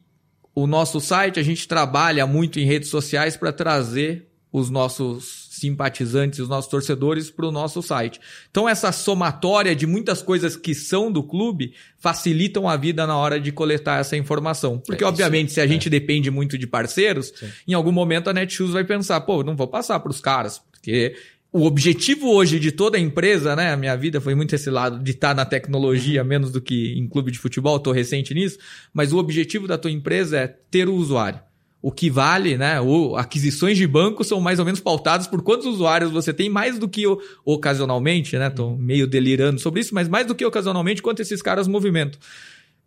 o 0.55 0.67
nosso 0.67 1.00
site, 1.00 1.40
a 1.40 1.43
gente 1.43 1.67
trabalha 1.67 2.26
muito 2.26 2.61
em 2.61 2.67
redes 2.67 2.90
sociais 2.90 3.37
para 3.37 3.50
trazer 3.50 4.28
os 4.52 4.69
nossos 4.69 5.45
simpatizantes, 5.56 6.38
os 6.38 6.48
nossos 6.48 6.70
torcedores 6.70 7.30
para 7.30 7.46
o 7.46 7.52
nosso 7.52 7.82
site. 7.82 8.20
Então 8.50 8.68
essa 8.68 8.92
somatória 8.92 9.74
de 9.74 9.86
muitas 9.86 10.22
coisas 10.22 10.56
que 10.56 10.74
são 10.74 11.10
do 11.10 11.22
clube 11.22 11.74
facilitam 11.98 12.68
a 12.68 12.76
vida 12.76 13.06
na 13.06 13.16
hora 13.16 13.40
de 13.40 13.52
coletar 13.52 14.00
essa 14.00 14.16
informação. 14.16 14.78
Porque 14.78 15.04
é, 15.04 15.06
obviamente 15.06 15.52
se 15.52 15.60
a 15.60 15.64
é. 15.64 15.68
gente 15.68 15.90
depende 15.90 16.30
muito 16.30 16.56
de 16.56 16.66
parceiros, 16.66 17.32
Sim. 17.34 17.48
em 17.68 17.74
algum 17.74 17.92
momento 17.92 18.30
a 18.30 18.32
Netshoes 18.32 18.72
vai 18.72 18.84
pensar, 18.84 19.20
pô, 19.22 19.42
não 19.42 19.56
vou 19.56 19.68
passar 19.68 19.98
para 20.00 20.10
os 20.10 20.20
caras, 20.20 20.58
porque 20.70 21.16
o 21.52 21.64
objetivo 21.64 22.28
hoje 22.28 22.60
de 22.60 22.70
toda 22.70 22.98
a 22.98 23.00
empresa, 23.00 23.56
né? 23.56 23.72
A 23.72 23.76
minha 23.76 23.96
vida 23.96 24.20
foi 24.20 24.34
muito 24.34 24.54
esse 24.54 24.68
lado 24.68 25.02
de 25.02 25.12
estar 25.12 25.34
na 25.34 25.44
tecnologia, 25.44 26.20
uhum. 26.22 26.28
menos 26.28 26.52
do 26.52 26.60
que 26.60 26.92
em 26.98 27.08
clube 27.08 27.30
de 27.30 27.38
futebol, 27.38 27.76
estou 27.76 27.92
recente 27.92 28.34
nisso, 28.34 28.58
mas 28.92 29.12
o 29.12 29.18
objetivo 29.18 29.66
da 29.66 29.78
tua 29.78 29.90
empresa 29.90 30.38
é 30.38 30.46
ter 30.46 30.88
o 30.88 30.94
usuário 30.94 31.40
o 31.83 31.92
que 31.92 32.11
vale, 32.11 32.56
né? 32.56 32.80
O, 32.80 33.16
aquisições 33.16 33.76
de 33.76 33.87
banco 33.87 34.25
são 34.25 34.40
mais 34.40 34.59
ou 34.59 34.64
menos 34.64 34.80
pautadas 34.80 35.26
por 35.26 35.42
quantos 35.42 35.66
usuários 35.66 36.11
você 36.11 36.33
tem, 36.33 36.49
mais 36.49 36.78
do 36.78 36.88
que 36.88 37.04
ocasionalmente, 37.45 38.37
né? 38.37 38.50
Tô 38.50 38.76
meio 38.76 39.06
delirando 39.06 39.61
sobre 39.61 39.80
isso, 39.80 39.95
mas 39.95 40.09
mais 40.09 40.26
do 40.26 40.35
que 40.35 40.45
ocasionalmente, 40.45 41.02
quanto 41.02 41.21
esses 41.21 41.40
caras 41.42 41.68
movimentam. 41.68 42.18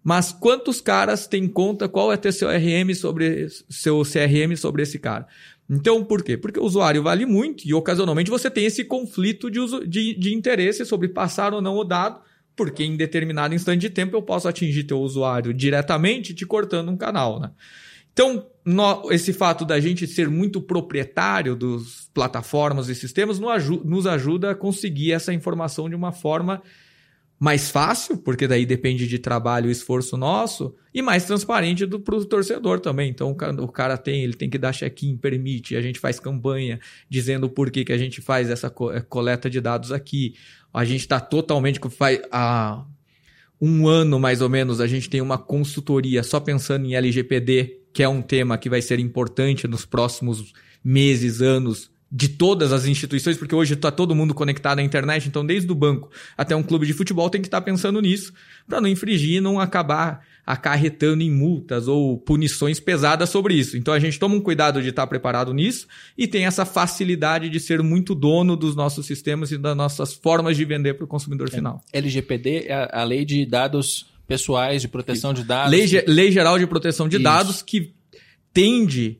Mas 0.03 0.31
quantos 0.31 0.81
caras 0.81 1.27
têm 1.27 1.47
conta, 1.47 1.87
qual 1.87 2.11
é 2.11 2.17
teu 2.17 2.31
CRM 2.31 2.93
sobre 2.95 3.47
seu 3.69 4.01
CRM 4.01 4.55
sobre 4.55 4.83
esse 4.83 4.97
cara? 4.97 5.27
Então, 5.69 6.03
por 6.03 6.23
quê? 6.23 6.35
Porque 6.35 6.59
o 6.59 6.63
usuário 6.63 7.03
vale 7.03 7.25
muito 7.25 7.67
e 7.67 7.73
ocasionalmente 7.73 8.31
você 8.31 8.49
tem 8.49 8.65
esse 8.65 8.83
conflito 8.83 9.51
de, 9.51 9.59
uso, 9.59 9.87
de, 9.87 10.15
de 10.15 10.33
interesse 10.33 10.83
sobre 10.83 11.09
passar 11.09 11.53
ou 11.53 11.61
não 11.61 11.75
o 11.75 11.83
dado, 11.83 12.21
porque 12.55 12.83
em 12.83 12.97
determinado 12.97 13.53
instante 13.53 13.81
de 13.81 13.89
tempo 13.89 14.15
eu 14.15 14.21
posso 14.21 14.47
atingir 14.47 14.85
teu 14.85 14.99
usuário 14.99 15.53
diretamente 15.53 16.33
te 16.33 16.45
cortando 16.45 16.89
um 16.89 16.97
canal, 16.97 17.39
né? 17.39 17.51
Então, 18.19 18.45
no, 18.65 19.09
esse 19.13 19.31
fato 19.31 19.63
da 19.63 19.79
gente 19.79 20.05
ser 20.05 20.29
muito 20.29 20.59
proprietário 20.59 21.55
dos 21.55 22.11
plataformas 22.13 22.89
e 22.89 22.95
sistemas 22.95 23.39
nos 23.39 24.05
ajuda 24.05 24.51
a 24.51 24.55
conseguir 24.55 25.13
essa 25.13 25.33
informação 25.33 25.87
de 25.87 25.95
uma 25.95 26.11
forma 26.11 26.61
mais 27.39 27.71
fácil, 27.71 28.17
porque 28.17 28.45
daí 28.45 28.65
depende 28.65 29.07
de 29.07 29.19
trabalho 29.19 29.69
e 29.69 29.71
esforço 29.71 30.17
nosso, 30.17 30.75
e 30.93 31.01
mais 31.01 31.23
transparente 31.23 31.87
para 31.87 32.13
o 32.13 32.25
torcedor 32.25 32.81
também. 32.81 33.09
Então 33.09 33.31
o 33.31 33.69
cara, 33.69 33.97
tem, 33.97 34.21
ele 34.21 34.33
tem 34.33 34.49
que 34.49 34.57
dar 34.57 34.73
check-in, 34.73 35.15
permite, 35.15 35.77
a 35.77 35.81
gente 35.81 35.97
faz 35.97 36.19
campanha 36.19 36.77
dizendo 37.07 37.49
por 37.49 37.71
que, 37.71 37.85
que 37.85 37.93
a 37.93 37.97
gente 37.97 38.19
faz 38.19 38.49
essa 38.49 38.67
eh, 38.67 38.99
coleta 38.99 39.49
de 39.49 39.61
dados 39.61 39.93
aqui. 39.93 40.35
A 40.73 40.83
gente 40.83 40.99
está 40.99 41.21
totalmente. 41.21 41.79
Há 42.29 42.83
um 43.61 43.87
ano 43.87 44.19
mais 44.19 44.41
ou 44.41 44.49
menos, 44.49 44.79
a 44.79 44.87
gente 44.87 45.09
tem 45.09 45.21
uma 45.21 45.37
consultoria 45.37 46.23
só 46.23 46.39
pensando 46.39 46.85
em 46.85 46.95
LGPD 46.95 47.79
que 47.93 48.03
é 48.03 48.07
um 48.07 48.21
tema 48.21 48.57
que 48.57 48.69
vai 48.69 48.81
ser 48.81 48.99
importante 48.99 49.67
nos 49.67 49.85
próximos 49.85 50.53
meses, 50.83 51.41
anos, 51.41 51.91
de 52.11 52.29
todas 52.29 52.71
as 52.71 52.85
instituições, 52.85 53.37
porque 53.37 53.53
hoje 53.53 53.73
está 53.73 53.91
todo 53.91 54.15
mundo 54.15 54.33
conectado 54.33 54.79
à 54.79 54.81
internet, 54.81 55.27
então 55.27 55.45
desde 55.45 55.71
o 55.71 55.75
banco 55.75 56.09
até 56.35 56.55
um 56.55 56.63
clube 56.63 56.87
de 56.87 56.93
futebol 56.93 57.29
tem 57.29 57.41
que 57.41 57.47
estar 57.47 57.61
tá 57.61 57.65
pensando 57.65 58.01
nisso, 58.01 58.33
para 58.67 58.81
não 58.81 58.87
infringir 58.87 59.41
não 59.41 59.59
acabar 59.59 60.25
acarretando 60.49 61.21
em 61.21 61.29
multas 61.29 61.87
ou 61.87 62.17
punições 62.17 62.79
pesadas 62.79 63.29
sobre 63.29 63.53
isso. 63.53 63.77
Então 63.77 63.93
a 63.93 63.99
gente 63.99 64.17
toma 64.17 64.33
um 64.33 64.41
cuidado 64.41 64.81
de 64.81 64.89
estar 64.89 65.05
preparado 65.05 65.53
nisso 65.53 65.87
e 66.17 66.27
tem 66.27 66.47
essa 66.47 66.65
facilidade 66.65 67.49
de 67.49 67.59
ser 67.59 67.83
muito 67.83 68.15
dono 68.15 68.55
dos 68.55 68.75
nossos 68.75 69.05
sistemas 69.05 69.51
e 69.51 69.59
das 69.59 69.77
nossas 69.77 70.11
formas 70.11 70.57
de 70.57 70.65
vender 70.65 70.95
para 70.95 71.05
o 71.05 71.07
consumidor 71.07 71.49
é. 71.49 71.51
final. 71.51 71.83
LGPD 71.93 72.65
é 72.67 72.89
a 72.91 73.03
lei 73.03 73.25
de 73.25 73.45
dados 73.45 74.07
pessoais 74.25 74.81
de 74.81 74.87
proteção 74.87 75.35
de 75.35 75.43
dados. 75.43 75.69
Lei, 75.69 75.85
Lei 76.07 76.31
Geral 76.31 76.57
de 76.57 76.65
Proteção 76.65 77.07
de 77.07 77.17
Isso. 77.17 77.23
Dados 77.23 77.61
que 77.61 77.93
tende 78.51 79.19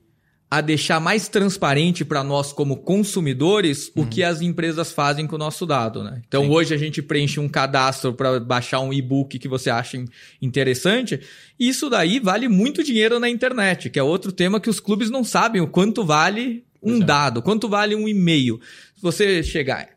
a 0.51 0.61
deixar 0.61 0.99
mais 0.99 1.27
transparente 1.27 2.03
para 2.03 2.23
nós 2.23 2.51
como 2.51 2.77
consumidores 2.77 3.91
uhum. 3.95 4.03
o 4.03 4.07
que 4.07 4.23
as 4.23 4.41
empresas 4.41 4.91
fazem 4.91 5.27
com 5.27 5.35
o 5.35 5.39
nosso 5.39 5.63
dado, 5.63 6.03
né? 6.03 6.23
Então 6.27 6.43
Sim. 6.43 6.49
hoje 6.49 6.73
a 6.73 6.77
gente 6.77 7.03
preenche 7.03 7.39
um 7.39 7.47
cadastro 7.47 8.13
para 8.13 8.39
baixar 8.39 8.79
um 8.79 8.91
e-book 8.91 9.37
que 9.37 9.47
você 9.47 9.69
acha 9.69 10.03
interessante. 10.41 11.19
Isso 11.59 11.87
daí 11.87 12.19
vale 12.19 12.47
muito 12.47 12.83
dinheiro 12.83 13.19
na 13.19 13.29
internet, 13.29 13.91
que 13.91 13.99
é 13.99 14.03
outro 14.03 14.31
tema 14.31 14.59
que 14.59 14.69
os 14.69 14.79
clubes 14.79 15.11
não 15.11 15.23
sabem 15.23 15.61
o 15.61 15.67
quanto 15.67 16.03
vale 16.03 16.63
um 16.81 16.97
dado, 16.97 17.43
quanto 17.43 17.69
vale 17.69 17.93
um 17.93 18.07
e-mail. 18.07 18.59
Se 18.95 19.03
você 19.03 19.43
chegar, 19.43 19.87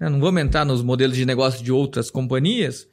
né, 0.00 0.08
não 0.08 0.18
vamos 0.18 0.42
entrar 0.42 0.64
nos 0.64 0.82
modelos 0.82 1.16
de 1.16 1.24
negócio 1.24 1.62
de 1.62 1.70
outras 1.70 2.10
companhias, 2.10 2.88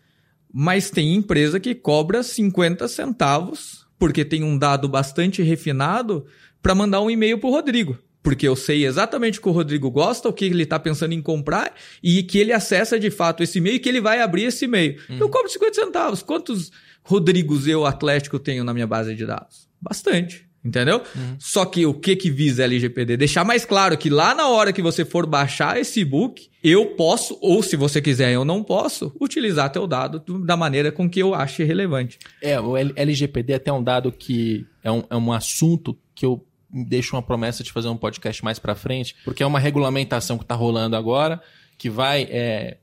mas 0.54 0.92
tem 0.92 1.16
empresa 1.16 1.60
que 1.60 1.74
cobra 1.74 2.22
50 2.22 2.88
centavos 2.88 3.88
porque 4.00 4.24
tem 4.24 4.44
um 4.44 4.58
dado 4.58 4.88
bastante 4.88 5.42
refinado 5.42 6.26
para 6.62 6.76
mandar 6.76 7.02
um 7.02 7.10
e-mail 7.10 7.38
para 7.38 7.50
o 7.50 7.52
Rodrigo. 7.52 7.98
Porque 8.22 8.48
eu 8.48 8.56
sei 8.56 8.86
exatamente 8.86 9.40
o 9.40 9.42
que 9.42 9.48
o 9.48 9.54
Rodrigo 9.54 9.90
gosta, 9.90 10.28
o 10.28 10.34
que 10.34 10.46
ele 10.46 10.64
está 10.64 10.78
pensando 10.78 11.14
em 11.14 11.22
comprar 11.22 11.74
e 12.04 12.24
que 12.24 12.38
ele 12.38 12.52
acessa 12.52 13.00
de 13.00 13.10
fato 13.10 13.42
esse 13.42 13.60
e-mail 13.60 13.78
e 13.78 13.80
que 13.80 13.88
ele 13.88 14.02
vai 14.02 14.20
abrir 14.20 14.44
esse 14.44 14.66
e-mail. 14.66 15.00
Uhum. 15.10 15.18
Eu 15.18 15.30
cobro 15.30 15.50
50 15.50 15.74
centavos. 15.74 16.22
Quantos 16.22 16.72
Rodrigos 17.04 17.68
eu, 17.68 17.86
Atlético, 17.86 18.38
tenho 18.38 18.66
na 18.66 18.74
minha 18.74 18.86
base 18.86 19.16
de 19.16 19.26
dados? 19.26 19.70
Bastante. 19.82 20.46
Entendeu? 20.68 21.02
Uhum. 21.16 21.36
Só 21.40 21.64
que 21.64 21.86
o 21.86 21.94
que 21.94 22.16
que 22.18 22.30
visa 22.30 22.64
a 22.64 22.66
LGPD? 22.66 23.16
Deixar 23.16 23.46
mais 23.46 23.64
claro 23.64 23.98
que 23.98 24.10
lá 24.10 24.36
na 24.36 24.50
hora 24.50 24.74
que 24.74 24.82
você 24.82 25.06
for 25.06 25.26
baixar 25.26 25.80
esse 25.80 26.04
book, 26.04 26.50
eu 26.62 26.88
posso, 26.88 27.38
ou 27.42 27.64
se 27.64 27.78
você 27.78 28.02
quiser, 28.02 28.34
eu 28.34 28.44
não 28.44 28.62
posso, 28.62 29.16
utilizar 29.22 29.72
teu 29.72 29.88
dado 29.88 30.20
da 30.44 30.58
maneira 30.58 30.92
com 30.92 31.10
que 31.10 31.22
eu 31.22 31.34
ache 31.34 31.64
relevante. 31.64 32.20
É, 32.42 32.60
o 32.60 32.76
LGPD 32.76 33.54
é 33.54 33.56
até 33.56 33.72
um 33.72 33.82
dado 33.82 34.12
que 34.12 34.66
é 34.88 34.92
um, 34.92 35.04
é 35.10 35.16
um 35.18 35.34
assunto 35.34 35.98
que 36.16 36.26
eu 36.26 36.46
deixo 36.70 37.16
uma 37.16 37.22
promessa 37.22 37.62
de 37.62 37.72
fazer 37.72 37.90
um 37.90 37.98
podcast 37.98 38.44
mais 38.44 38.58
para 38.58 38.74
frente, 38.74 39.16
porque 39.26 39.44
é 39.44 39.46
uma 39.46 39.60
regulamentação 39.60 40.38
que 40.38 40.46
está 40.46 40.56
rolando 40.56 40.96
agora, 40.96 41.42
que 41.78 41.90
vai 41.90 42.24
é, 42.30 42.78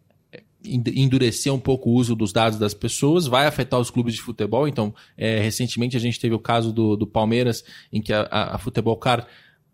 endurecer 0.62 1.52
um 1.52 1.58
pouco 1.58 1.88
o 1.88 1.94
uso 1.94 2.14
dos 2.14 2.30
dados 2.32 2.58
das 2.58 2.75
pessoas, 2.75 3.26
vai 3.26 3.46
afetar 3.46 3.80
os 3.80 3.90
clubes 3.90 4.14
de 4.14 4.20
futebol. 4.20 4.68
Então, 4.68 4.94
é, 5.16 5.38
recentemente 5.40 5.96
a 5.96 6.00
gente 6.00 6.20
teve 6.20 6.34
o 6.34 6.38
caso 6.38 6.73
do, 6.73 6.94
do 6.94 7.06
Palmeiras, 7.06 7.64
em 7.90 8.02
que 8.02 8.12
a, 8.12 8.23
a, 8.30 8.56
a 8.56 8.58
Futebol 8.58 8.96
Car 8.96 9.26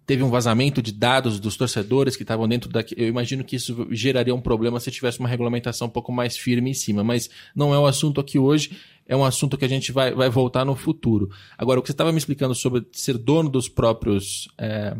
teve 0.06 0.22
um 0.22 0.30
vazamento 0.30 0.82
de 0.82 0.92
dados 0.92 1.38
dos 1.38 1.56
torcedores 1.56 2.16
que 2.16 2.22
estavam 2.22 2.48
dentro 2.48 2.68
da. 2.68 2.84
Eu 2.96 3.06
imagino 3.06 3.44
que 3.44 3.54
isso 3.56 3.86
geraria 3.90 4.34
um 4.34 4.40
problema 4.40 4.80
se 4.80 4.90
tivesse 4.90 5.20
uma 5.20 5.28
regulamentação 5.28 5.86
um 5.86 5.90
pouco 5.90 6.10
mais 6.10 6.36
firme 6.36 6.70
em 6.70 6.74
cima, 6.74 7.04
mas 7.04 7.30
não 7.54 7.72
é 7.72 7.78
o 7.78 7.86
assunto 7.86 8.20
aqui 8.20 8.38
hoje 8.38 8.76
é 9.10 9.16
um 9.16 9.24
assunto 9.24 9.58
que 9.58 9.64
a 9.64 9.68
gente 9.68 9.90
vai, 9.90 10.14
vai 10.14 10.30
voltar 10.30 10.64
no 10.64 10.76
futuro. 10.76 11.28
Agora, 11.58 11.80
o 11.80 11.82
que 11.82 11.88
você 11.88 11.92
estava 11.92 12.12
me 12.12 12.18
explicando 12.18 12.54
sobre 12.54 12.86
ser 12.92 13.18
dono 13.18 13.50
dos 13.50 13.68
próprios. 13.68 14.48
É, 14.56 14.96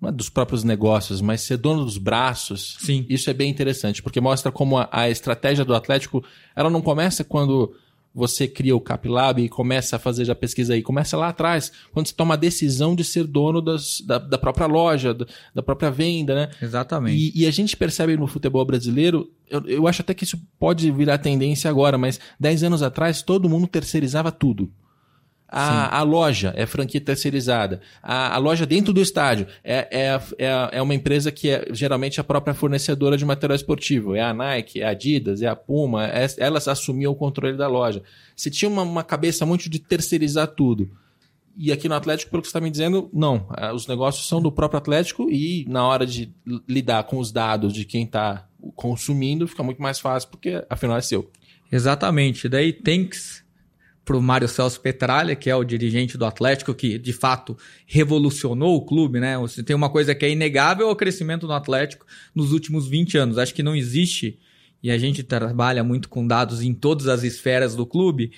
não 0.00 0.08
é 0.08 0.12
dos 0.12 0.28
próprios 0.28 0.64
negócios, 0.64 1.20
mas 1.20 1.42
ser 1.42 1.56
dono 1.56 1.84
dos 1.84 1.96
braços, 1.96 2.76
Sim. 2.80 3.06
isso 3.08 3.30
é 3.30 3.32
bem 3.32 3.48
interessante, 3.48 4.02
porque 4.02 4.20
mostra 4.20 4.50
como 4.50 4.78
a, 4.78 4.88
a 4.90 5.10
estratégia 5.10 5.64
do 5.64 5.74
Atlético 5.74 6.24
ela 6.56 6.70
não 6.70 6.82
começa 6.82 7.22
quando 7.22 7.72
você 8.14 8.48
cria 8.48 8.74
o 8.74 8.80
CapLab 8.80 9.40
e 9.40 9.48
começa 9.48 9.96
a 9.96 9.98
fazer 9.98 10.24
já 10.24 10.34
pesquisa 10.34 10.74
aí. 10.74 10.82
Começa 10.82 11.16
lá 11.16 11.28
atrás, 11.28 11.70
quando 11.92 12.08
você 12.08 12.14
toma 12.14 12.34
a 12.34 12.36
decisão 12.36 12.94
de 12.94 13.04
ser 13.04 13.24
dono 13.24 13.60
das, 13.60 14.00
da, 14.00 14.18
da 14.18 14.38
própria 14.38 14.66
loja, 14.66 15.14
da, 15.14 15.26
da, 15.54 15.62
própria 15.62 15.90
venda, 15.90 16.34
né? 16.34 16.50
Exatamente. 16.60 17.16
E, 17.16 17.42
e, 17.42 17.46
a 17.46 17.50
gente 17.50 17.76
percebe 17.76 18.16
no 18.16 18.26
futebol 18.26 18.64
brasileiro, 18.64 19.30
eu, 19.48 19.64
eu 19.66 19.86
acho 19.86 20.02
até 20.02 20.12
que 20.12 20.24
isso 20.24 20.40
pode 20.58 20.90
virar 20.90 21.18
tendência 21.18 21.70
agora, 21.70 21.96
mas 21.96 22.18
10 22.38 22.64
anos 22.64 22.82
atrás 22.82 23.22
todo 23.22 23.48
mundo 23.48 23.66
terceirizava 23.66 24.32
tudo. 24.32 24.70
A, 25.52 25.98
a 25.98 26.02
loja 26.02 26.54
é 26.56 26.64
franquia 26.64 27.00
terceirizada. 27.00 27.80
A, 28.00 28.36
a 28.36 28.38
loja 28.38 28.64
dentro 28.64 28.92
do 28.92 29.00
estádio 29.00 29.48
é, 29.64 29.88
é, 29.90 30.20
é, 30.38 30.68
é, 30.72 30.82
uma 30.82 30.94
empresa 30.94 31.32
que 31.32 31.50
é 31.50 31.66
geralmente 31.72 32.20
a 32.20 32.24
própria 32.24 32.54
fornecedora 32.54 33.16
de 33.16 33.24
material 33.24 33.56
esportivo. 33.56 34.14
É 34.14 34.22
a 34.22 34.32
Nike, 34.32 34.80
é 34.80 34.86
a 34.86 34.90
Adidas, 34.90 35.42
é 35.42 35.48
a 35.48 35.56
Puma. 35.56 36.06
É, 36.06 36.28
elas 36.38 36.68
assumiam 36.68 37.10
o 37.10 37.16
controle 37.16 37.56
da 37.56 37.66
loja. 37.66 38.00
Você 38.36 38.48
tinha 38.48 38.68
uma, 38.68 38.82
uma 38.82 39.02
cabeça 39.02 39.44
muito 39.44 39.68
de 39.68 39.80
terceirizar 39.80 40.46
tudo. 40.46 40.88
E 41.56 41.72
aqui 41.72 41.88
no 41.88 41.96
Atlético, 41.96 42.30
pelo 42.30 42.42
que 42.42 42.46
você 42.46 42.50
está 42.50 42.60
me 42.60 42.70
dizendo, 42.70 43.10
não. 43.12 43.48
É, 43.56 43.72
os 43.72 43.88
negócios 43.88 44.28
são 44.28 44.40
do 44.40 44.52
próprio 44.52 44.78
Atlético 44.78 45.28
e 45.28 45.66
na 45.68 45.84
hora 45.84 46.06
de 46.06 46.32
lidar 46.68 47.02
com 47.04 47.18
os 47.18 47.32
dados 47.32 47.72
de 47.72 47.84
quem 47.84 48.04
está 48.04 48.46
consumindo, 48.76 49.48
fica 49.48 49.64
muito 49.64 49.82
mais 49.82 49.98
fácil, 49.98 50.28
porque 50.30 50.64
afinal 50.70 50.96
é 50.96 51.00
seu. 51.00 51.28
Exatamente. 51.72 52.48
Daí 52.48 52.72
tem 52.72 53.08
que 53.08 53.16
para 54.04 54.16
o 54.16 54.22
Mário 54.22 54.48
Celso 54.48 54.80
Petralha, 54.80 55.36
que 55.36 55.48
é 55.48 55.54
o 55.54 55.64
dirigente 55.64 56.16
do 56.16 56.24
Atlético, 56.24 56.74
que 56.74 56.98
de 56.98 57.12
fato 57.12 57.56
revolucionou 57.86 58.76
o 58.76 58.84
clube, 58.84 59.20
né? 59.20 59.38
Você 59.38 59.62
tem 59.62 59.76
uma 59.76 59.90
coisa 59.90 60.14
que 60.14 60.24
é 60.24 60.30
inegável 60.30 60.88
é 60.88 60.90
o 60.90 60.96
crescimento 60.96 61.46
do 61.46 61.52
Atlético 61.52 62.06
nos 62.34 62.52
últimos 62.52 62.88
20 62.88 63.18
anos. 63.18 63.38
Acho 63.38 63.54
que 63.54 63.62
não 63.62 63.76
existe, 63.76 64.38
e 64.82 64.90
a 64.90 64.98
gente 64.98 65.22
trabalha 65.22 65.84
muito 65.84 66.08
com 66.08 66.26
dados 66.26 66.62
em 66.62 66.72
todas 66.72 67.06
as 67.06 67.22
esferas 67.22 67.74
do 67.76 67.86
clube. 67.86 68.32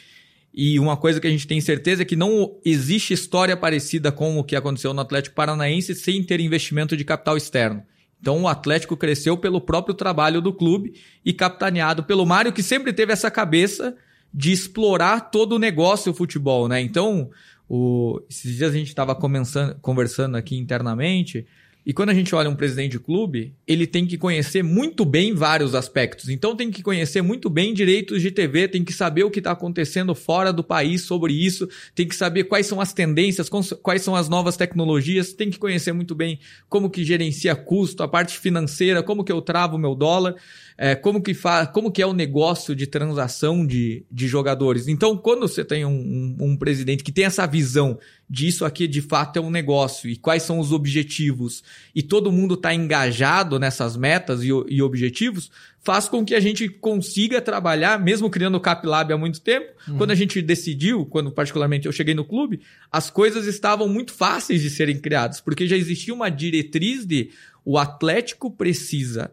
E 0.52 0.78
uma 0.78 0.96
coisa 0.96 1.18
que 1.18 1.26
a 1.26 1.30
gente 1.30 1.46
tem 1.46 1.60
certeza 1.60 2.02
é 2.02 2.04
que 2.04 2.16
não 2.16 2.58
existe 2.64 3.14
história 3.14 3.56
parecida 3.56 4.12
com 4.12 4.38
o 4.38 4.44
que 4.44 4.54
aconteceu 4.54 4.92
no 4.92 5.00
Atlético 5.00 5.34
Paranaense 5.34 5.94
sem 5.94 6.22
ter 6.22 6.40
investimento 6.40 6.96
de 6.96 7.04
capital 7.04 7.36
externo. 7.36 7.82
Então 8.20 8.42
o 8.42 8.48
Atlético 8.48 8.96
cresceu 8.96 9.36
pelo 9.36 9.60
próprio 9.60 9.94
trabalho 9.94 10.40
do 10.42 10.52
clube 10.52 10.94
e 11.24 11.32
capitaneado 11.32 12.04
pelo 12.04 12.26
Mário, 12.26 12.52
que 12.52 12.62
sempre 12.62 12.92
teve 12.92 13.12
essa 13.12 13.30
cabeça 13.30 13.96
de 14.32 14.52
explorar 14.52 15.30
todo 15.30 15.56
o 15.56 15.58
negócio 15.58 16.12
do 16.12 16.16
futebol, 16.16 16.68
né? 16.68 16.80
Então, 16.80 17.30
o, 17.68 18.20
esses 18.28 18.56
dias 18.56 18.70
a 18.70 18.76
gente 18.76 18.88
estava 18.88 19.14
conversando 19.14 20.36
aqui 20.36 20.56
internamente 20.56 21.46
e 21.84 21.92
quando 21.92 22.10
a 22.10 22.14
gente 22.14 22.32
olha 22.32 22.48
um 22.48 22.54
presidente 22.54 22.92
de 22.92 23.00
clube, 23.00 23.54
ele 23.66 23.88
tem 23.88 24.06
que 24.06 24.16
conhecer 24.16 24.62
muito 24.62 25.04
bem 25.04 25.34
vários 25.34 25.74
aspectos. 25.74 26.28
Então 26.28 26.54
tem 26.54 26.70
que 26.70 26.80
conhecer 26.80 27.22
muito 27.22 27.50
bem 27.50 27.74
direitos 27.74 28.22
de 28.22 28.30
TV, 28.30 28.68
tem 28.68 28.84
que 28.84 28.92
saber 28.92 29.24
o 29.24 29.30
que 29.30 29.40
está 29.40 29.50
acontecendo 29.50 30.14
fora 30.14 30.52
do 30.52 30.62
país 30.62 31.02
sobre 31.02 31.32
isso, 31.32 31.68
tem 31.92 32.06
que 32.06 32.14
saber 32.14 32.44
quais 32.44 32.66
são 32.66 32.80
as 32.80 32.92
tendências, 32.92 33.50
quais 33.82 34.02
são 34.02 34.14
as 34.14 34.28
novas 34.28 34.56
tecnologias, 34.56 35.32
tem 35.32 35.50
que 35.50 35.58
conhecer 35.58 35.92
muito 35.92 36.14
bem 36.14 36.38
como 36.68 36.88
que 36.88 37.04
gerencia 37.04 37.56
custo, 37.56 38.04
a 38.04 38.08
parte 38.08 38.38
financeira, 38.38 39.02
como 39.02 39.24
que 39.24 39.32
eu 39.32 39.42
travo 39.42 39.76
meu 39.76 39.96
dólar, 39.96 40.36
é, 40.76 40.94
como 40.94 41.22
que 41.22 41.34
faz, 41.34 41.68
como 41.70 41.90
que 41.90 42.02
é 42.02 42.06
o 42.06 42.12
negócio 42.12 42.74
de 42.74 42.86
transação 42.86 43.66
de, 43.66 44.04
de 44.10 44.26
jogadores. 44.26 44.88
Então, 44.88 45.16
quando 45.16 45.40
você 45.48 45.64
tem 45.64 45.84
um, 45.84 45.90
um, 45.90 46.36
um 46.40 46.56
presidente 46.56 47.04
que 47.04 47.12
tem 47.12 47.24
essa 47.24 47.46
visão 47.46 47.98
disso 48.28 48.64
aqui 48.64 48.88
de 48.88 49.02
fato 49.02 49.36
é 49.36 49.42
um 49.42 49.50
negócio 49.50 50.08
e 50.08 50.16
quais 50.16 50.42
são 50.42 50.58
os 50.58 50.72
objetivos 50.72 51.62
e 51.94 52.02
todo 52.02 52.32
mundo 52.32 52.54
está 52.54 52.74
engajado 52.74 53.58
nessas 53.58 53.94
metas 53.94 54.42
e, 54.42 54.48
e, 54.48 54.80
objetivos, 54.80 55.50
faz 55.80 56.08
com 56.08 56.24
que 56.24 56.34
a 56.34 56.40
gente 56.40 56.66
consiga 56.68 57.42
trabalhar, 57.42 58.00
mesmo 58.00 58.30
criando 58.30 58.54
o 58.54 58.60
CapLab 58.60 59.12
há 59.12 59.18
muito 59.18 59.40
tempo. 59.40 59.72
Uhum. 59.86 59.98
Quando 59.98 60.12
a 60.12 60.14
gente 60.14 60.40
decidiu, 60.40 61.04
quando 61.04 61.30
particularmente 61.30 61.86
eu 61.86 61.92
cheguei 61.92 62.14
no 62.14 62.24
clube, 62.24 62.60
as 62.90 63.10
coisas 63.10 63.46
estavam 63.46 63.86
muito 63.86 64.12
fáceis 64.12 64.62
de 64.62 64.70
serem 64.70 64.98
criadas, 64.98 65.40
porque 65.40 65.66
já 65.66 65.76
existia 65.76 66.14
uma 66.14 66.30
diretriz 66.30 67.04
de 67.04 67.30
o 67.64 67.78
Atlético 67.78 68.50
precisa 68.50 69.30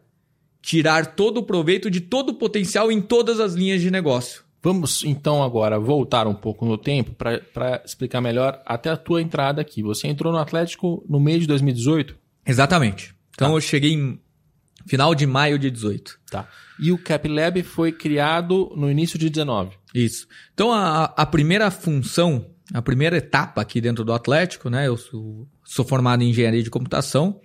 tirar 0.61 1.15
todo 1.15 1.37
o 1.37 1.43
proveito 1.43 1.89
de 1.89 2.01
todo 2.01 2.29
o 2.29 2.33
potencial 2.33 2.91
em 2.91 3.01
todas 3.01 3.39
as 3.39 3.53
linhas 3.53 3.81
de 3.81 3.89
negócio. 3.89 4.43
Vamos 4.61 5.03
então 5.05 5.41
agora 5.41 5.79
voltar 5.79 6.27
um 6.27 6.33
pouco 6.33 6.65
no 6.65 6.77
tempo 6.77 7.13
para 7.13 7.81
explicar 7.85 8.19
melhor 8.19 8.61
até 8.65 8.89
a 8.89 8.97
tua 8.97 9.21
entrada 9.21 9.61
aqui. 9.61 9.81
Você 9.81 10.07
entrou 10.07 10.33
no 10.33 10.39
Atlético 10.39 11.03
no 11.07 11.19
mês 11.19 11.41
de 11.41 11.47
2018? 11.47 12.15
Exatamente. 12.45 13.15
Então 13.31 13.49
tá. 13.49 13.55
eu 13.55 13.61
cheguei 13.61 13.93
em 13.93 14.19
final 14.85 15.15
de 15.15 15.25
maio 15.25 15.57
de 15.57 15.71
18. 15.71 16.19
Tá. 16.29 16.47
E 16.77 16.91
o 16.91 16.97
Cap 16.97 17.25
Lab 17.27 17.63
foi 17.63 17.93
criado 17.93 18.73
no 18.75 18.91
início 18.91 19.17
de 19.17 19.29
19. 19.29 19.77
Isso. 19.93 20.27
Então 20.53 20.73
a, 20.73 21.05
a 21.05 21.25
primeira 21.25 21.71
função, 21.71 22.45
a 22.73 22.81
primeira 22.81 23.17
etapa 23.17 23.61
aqui 23.61 23.79
dentro 23.79 24.03
do 24.03 24.11
Atlético, 24.11 24.69
né? 24.69 24.87
Eu 24.87 24.97
sou, 24.97 25.47
sou 25.63 25.85
formado 25.85 26.21
em 26.21 26.29
engenharia 26.31 26.61
de 26.61 26.69
computação 26.69 27.39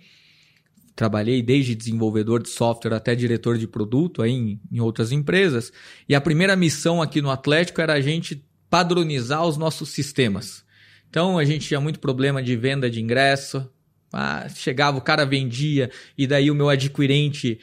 trabalhei 0.94 1.42
desde 1.42 1.74
desenvolvedor 1.74 2.42
de 2.42 2.48
software 2.48 2.94
até 2.94 3.14
diretor 3.14 3.58
de 3.58 3.66
produto 3.66 4.22
aí 4.22 4.32
em, 4.32 4.60
em 4.70 4.80
outras 4.80 5.12
empresas. 5.12 5.72
E 6.08 6.14
a 6.14 6.20
primeira 6.20 6.54
missão 6.54 7.02
aqui 7.02 7.20
no 7.20 7.30
Atlético 7.30 7.80
era 7.80 7.94
a 7.94 8.00
gente 8.00 8.44
padronizar 8.70 9.44
os 9.44 9.56
nossos 9.56 9.90
sistemas. 9.90 10.64
Então 11.08 11.38
a 11.38 11.44
gente 11.44 11.66
tinha 11.66 11.80
muito 11.80 12.00
problema 12.00 12.42
de 12.42 12.56
venda 12.56 12.90
de 12.90 13.00
ingresso. 13.00 13.68
Ah, 14.12 14.48
chegava, 14.48 14.96
o 14.96 15.00
cara 15.00 15.24
vendia, 15.24 15.90
e 16.16 16.24
daí 16.24 16.48
o 16.48 16.54
meu 16.54 16.68
adquirente, 16.68 17.58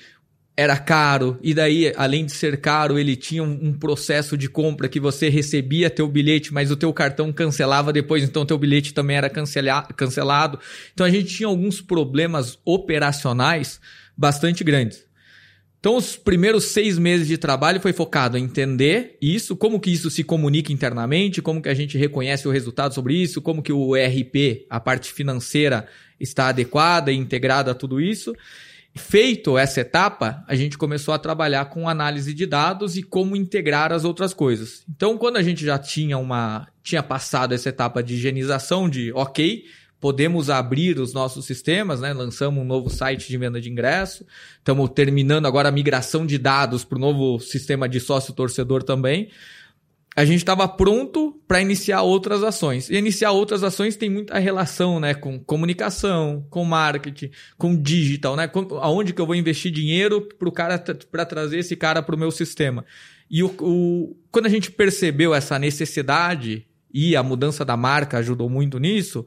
era 0.62 0.78
caro, 0.78 1.40
e 1.42 1.56
daí, 1.56 1.92
além 1.98 2.24
de 2.24 2.34
ser 2.34 2.62
caro, 2.62 3.00
ele 3.00 3.16
tinha 3.16 3.44
um, 3.44 3.70
um, 3.70 3.74
processo 3.74 4.38
de 4.38 4.48
compra 4.48 4.88
que 4.88 5.00
você 5.00 5.28
recebia 5.28 5.90
teu 5.90 6.08
bilhete, 6.08 6.54
mas 6.54 6.70
o 6.70 6.76
teu 6.76 6.94
cartão 6.94 7.34
cancelava 7.34 7.92
depois, 7.92 8.24
então 8.24 8.46
teu 8.46 8.60
bilhete 8.60 8.94
também 8.94 9.18
era 9.18 9.28
cancela 9.28 9.82
cancelado. 9.96 10.60
Então 10.94 11.04
a 11.04 11.10
gente 11.10 11.36
tinha 11.36 11.48
alguns 11.48 11.82
problemas 11.82 12.60
operacionais 12.64 13.82
bastante 14.16 14.64
grandes. 14.64 15.04
Então, 15.80 15.96
os 15.96 16.16
primeiros 16.16 16.66
seis 16.66 17.00
meses 17.00 17.28
de 17.28 17.40
trabalho 17.40 17.82
foi 17.82 17.92
focado 17.92 18.38
em 18.38 18.44
entender 18.44 19.18
isso, 19.20 19.56
como 19.56 19.80
que 19.80 19.90
isso 19.90 20.12
se 20.12 20.24
comunica 20.24 20.72
internamente, 20.72 21.42
como 21.42 21.60
que 21.60 21.70
a 21.70 21.74
gente 21.74 21.98
reconhece 21.98 22.48
o 22.48 22.52
resultado 22.52 22.94
sobre 22.94 23.16
isso, 23.16 23.42
como 23.42 23.64
que 23.64 23.74
o 23.74 23.98
ERP, 23.98 24.68
a 24.70 24.80
parte 24.80 25.12
financeira, 25.12 25.88
está 26.20 26.50
adequada 26.50 27.12
e 27.12 27.16
integrada 27.16 27.72
a 27.72 27.74
tudo 27.74 28.00
isso. 28.00 28.36
Feito 28.94 29.58
essa 29.58 29.80
etapa, 29.80 30.44
a 30.48 30.56
gente 30.56 30.78
começou 30.78 31.14
a 31.14 31.20
trabalhar 31.20 31.66
com 31.66 31.88
análise 31.88 32.34
de 32.34 32.46
dados 32.46 32.98
e 32.98 33.04
como 33.04 33.38
integrar 33.38 33.94
as 33.94 34.04
outras 34.04 34.34
coisas. 34.34 34.84
Então, 34.90 35.18
quando 35.18 35.38
a 35.38 35.44
gente 35.44 35.64
já 35.64 35.80
tinha 35.80 36.18
uma 36.18 36.68
tinha 36.84 37.02
passado 37.02 37.54
essa 37.54 37.70
etapa 37.70 38.04
de 38.04 38.16
higienização 38.16 38.90
de, 38.90 39.14
OK, 39.14 39.66
podemos 40.02 40.50
abrir 40.50 41.00
os 41.00 41.14
nossos 41.14 41.46
sistemas, 41.46 42.02
né? 42.02 42.12
Lançamos 42.12 42.62
um 42.62 42.66
novo 42.66 42.90
site 42.90 43.30
de 43.30 43.38
venda 43.38 43.62
de 43.62 43.70
ingresso. 43.70 44.26
Estamos 44.58 44.90
terminando 44.90 45.46
agora 45.46 45.70
a 45.70 45.72
migração 45.72 46.26
de 46.26 46.38
dados 46.38 46.84
para 46.84 46.98
o 46.98 47.02
novo 47.02 47.40
sistema 47.40 47.88
de 47.88 48.00
sócio 48.00 48.34
torcedor 48.34 48.84
também. 48.84 49.30
A 50.16 50.26
gente 50.26 50.40
estava 50.40 50.68
pronto 50.68 51.40
para 51.48 51.62
iniciar 51.62 52.02
outras 52.02 52.44
ações. 52.44 52.90
E 52.90 52.96
iniciar 52.96 53.32
outras 53.32 53.64
ações 53.64 53.96
tem 53.96 54.10
muita 54.10 54.38
relação, 54.40 55.00
né, 55.00 55.14
com 55.14 55.40
comunicação, 55.40 56.46
com 56.50 56.66
marketing, 56.66 57.32
com 57.58 57.76
digital, 57.76 58.36
né? 58.36 58.48
Com, 58.48 58.78
aonde 58.80 59.14
que 59.14 59.22
eu 59.22 59.26
vou 59.26 59.36
investir 59.36 59.72
dinheiro 59.72 60.28
para 60.38 60.52
cara 60.52 60.78
para 61.10 61.26
trazer 61.26 61.60
esse 61.60 61.78
cara 61.78 62.04
para 62.04 62.16
o 62.16 62.20
meu 62.20 62.30
sistema. 62.30 62.86
E 63.30 63.42
o, 63.42 63.56
o, 63.62 64.18
quando 64.30 64.48
a 64.48 64.50
gente 64.50 64.70
percebeu 64.70 65.34
essa 65.34 65.58
necessidade 65.58 66.68
e 66.94 67.16
a 67.16 67.24
mudança 67.24 67.64
da 67.64 67.78
marca 67.78 68.18
ajudou 68.18 68.50
muito 68.50 68.78
nisso, 68.78 69.26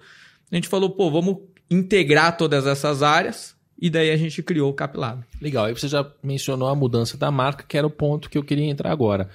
a 0.53 0.55
gente 0.55 0.69
falou, 0.69 0.91
pô, 0.91 1.11
vamos 1.11 1.39
integrar 1.71 2.37
todas 2.37 2.67
essas 2.67 3.03
áreas 3.03 3.57
e 3.81 3.89
daí 3.89 4.11
a 4.11 4.17
gente 4.17 4.43
criou 4.43 4.71
o 4.71 4.75
Capilab. 4.75 5.25
Legal, 5.41 5.65
aí 5.65 5.73
você 5.73 5.89
já 5.89 6.07
mencionou 6.23 6.69
a 6.69 6.75
mudança 6.75 7.17
da 7.17 7.31
marca, 7.31 7.65
que 7.67 7.79
era 7.79 7.87
o 7.87 7.91
ponto 7.91 8.29
que 8.29 8.37
eu 8.37 8.45
queria 8.45 8.67
entrar 8.67 8.93
agora. 8.93 9.31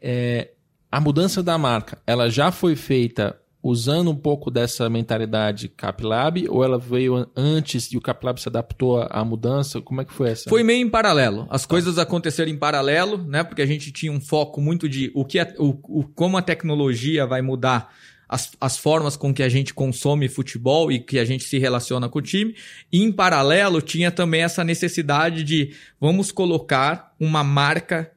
É, 0.00 0.50
a 0.94 1.00
mudança 1.00 1.42
da 1.42 1.58
marca, 1.58 1.98
ela 2.06 2.30
já 2.30 2.52
foi 2.52 2.76
feita 2.76 3.36
usando 3.60 4.12
um 4.12 4.14
pouco 4.14 4.48
dessa 4.48 4.88
mentalidade 4.88 5.68
Capilab 5.68 6.46
ou 6.48 6.62
ela 6.62 6.78
veio 6.78 7.28
antes 7.34 7.90
e 7.90 7.96
o 7.96 8.00
Capilab 8.00 8.40
se 8.40 8.48
adaptou 8.48 9.04
à 9.10 9.24
mudança? 9.24 9.80
Como 9.80 10.00
é 10.00 10.04
que 10.04 10.12
foi 10.12 10.30
essa? 10.30 10.48
Foi 10.48 10.62
meio 10.62 10.86
em 10.86 10.88
paralelo. 10.88 11.48
As 11.50 11.66
coisas 11.66 11.98
aconteceram 11.98 12.48
em 12.48 12.56
paralelo, 12.56 13.18
né? 13.18 13.42
Porque 13.42 13.60
a 13.60 13.66
gente 13.66 13.90
tinha 13.90 14.12
um 14.12 14.20
foco 14.20 14.60
muito 14.60 14.88
de 14.88 15.10
o 15.16 15.24
que 15.24 15.40
é, 15.40 15.52
o, 15.58 15.70
o, 15.82 16.04
como 16.14 16.36
a 16.36 16.42
tecnologia 16.42 17.26
vai 17.26 17.42
mudar 17.42 17.92
as, 18.28 18.52
as 18.60 18.78
formas 18.78 19.16
com 19.16 19.34
que 19.34 19.42
a 19.42 19.48
gente 19.48 19.74
consome 19.74 20.28
futebol 20.28 20.92
e 20.92 21.00
que 21.00 21.18
a 21.18 21.24
gente 21.24 21.42
se 21.42 21.58
relaciona 21.58 22.08
com 22.08 22.20
o 22.20 22.22
time. 22.22 22.54
E, 22.92 23.02
em 23.02 23.10
paralelo, 23.10 23.82
tinha 23.82 24.12
também 24.12 24.42
essa 24.42 24.62
necessidade 24.62 25.42
de 25.42 25.74
vamos 26.00 26.30
colocar 26.30 27.12
uma 27.18 27.42
marca 27.42 28.13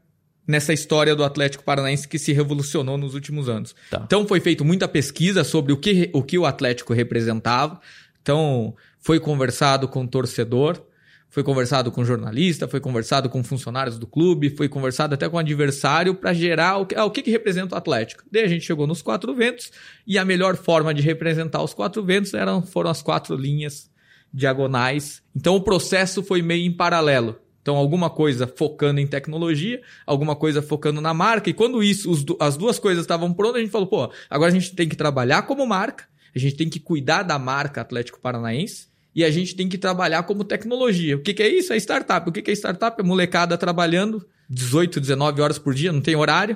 nessa 0.48 0.72
história 0.74 1.14
do 1.14 1.24
Atlético 1.24 1.64
Paranaense 1.64 2.08
que 2.08 2.18
se 2.18 2.32
revolucionou 2.32 2.98
nos 2.98 3.14
últimos 3.14 3.50
anos. 3.50 3.76
Tá. 3.92 4.02
Então 4.06 4.26
foi 4.26 4.40
feita 4.40 4.64
muita 4.64 4.88
pesquisa 4.88 5.44
sobre 5.44 5.74
o 5.74 5.78
que, 5.78 6.10
o 6.14 6.24
que 6.24 6.38
o 6.38 6.46
Atlético 6.46 6.94
representava. 6.94 7.80
Então 8.22 8.74
foi 9.00 9.20
conversado 9.20 9.88
com 9.88 10.04
o 10.04 10.08
torcedor, 10.08 10.82
foi 11.30 11.44
conversado 11.44 11.92
com 11.92 12.04
jornalista, 12.06 12.68
foi 12.68 12.80
conversado 12.80 13.30
com 13.30 13.44
funcionários 13.44 14.00
do 14.00 14.08
clube, 14.08 14.50
foi 14.50 14.70
conversado 14.70 15.14
até 15.14 15.28
com 15.28 15.36
o 15.36 15.40
adversário 15.40 16.16
para 16.16 16.34
gerar 16.34 16.78
o 16.78 16.86
que, 16.86 16.96
ah, 16.96 17.06
o 17.06 17.12
que, 17.12 17.22
que 17.22 17.32
representa 17.32 17.76
o 17.76 17.78
Atlético. 17.78 18.24
Daí 18.32 18.44
a 18.44 18.48
gente 18.48 18.66
chegou 18.66 18.88
nos 18.88 19.02
quatro 19.02 19.36
ventos 19.36 19.72
e 20.06 20.18
a 20.18 20.24
melhor 20.24 20.56
forma 20.56 20.94
de 20.94 21.02
representar 21.02 21.62
os 21.62 21.74
quatro 21.74 22.04
ventos 22.04 22.34
eram, 22.34 22.62
foram 22.62 22.90
as 22.90 23.02
quatro 23.02 23.36
linhas 23.36 23.90
diagonais. 24.34 25.22
Então 25.36 25.56
o 25.56 25.62
processo 25.62 26.24
foi 26.24 26.42
meio 26.42 26.66
em 26.66 26.72
paralelo. 26.72 27.38
Então, 27.68 27.76
alguma 27.76 28.10
coisa 28.10 28.48
focando 28.48 29.02
em 29.02 29.06
tecnologia, 29.06 29.82
alguma 30.06 30.38
coisa 30.38 30.62
focando 30.62 31.02
na 31.02 31.14
marca. 31.14 31.50
E 31.50 31.54
quando 31.54 31.84
isso, 31.84 32.10
os, 32.10 32.24
as 32.40 32.56
duas 32.56 32.80
coisas 32.80 33.04
estavam 33.04 33.34
prontas, 33.34 33.58
a 33.58 33.60
gente 33.60 33.72
falou, 33.72 33.88
pô, 33.88 34.10
agora 34.30 34.50
a 34.50 34.54
gente 34.54 34.74
tem 34.74 34.88
que 34.88 34.96
trabalhar 34.96 35.42
como 35.42 35.68
marca, 35.68 36.06
a 36.34 36.40
gente 36.40 36.56
tem 36.56 36.70
que 36.70 36.80
cuidar 36.80 37.24
da 37.24 37.38
marca 37.38 37.82
Atlético 37.82 38.22
Paranaense 38.22 38.88
e 39.14 39.22
a 39.22 39.30
gente 39.30 39.54
tem 39.54 39.68
que 39.68 39.78
trabalhar 39.78 40.24
como 40.24 40.46
tecnologia. 40.46 41.18
O 41.18 41.20
que, 41.20 41.34
que 41.34 41.44
é 41.44 41.50
isso? 41.50 41.74
É 41.74 41.76
startup. 41.76 42.30
O 42.30 42.32
que, 42.32 42.42
que 42.42 42.52
é 42.52 42.54
startup? 42.54 42.98
É 42.98 43.04
molecada 43.04 43.58
trabalhando 43.58 44.26
18, 44.50 45.02
19 45.02 45.42
horas 45.42 45.60
por 45.60 45.74
dia, 45.74 45.92
não 45.92 46.00
tem 46.00 46.16
horário, 46.16 46.56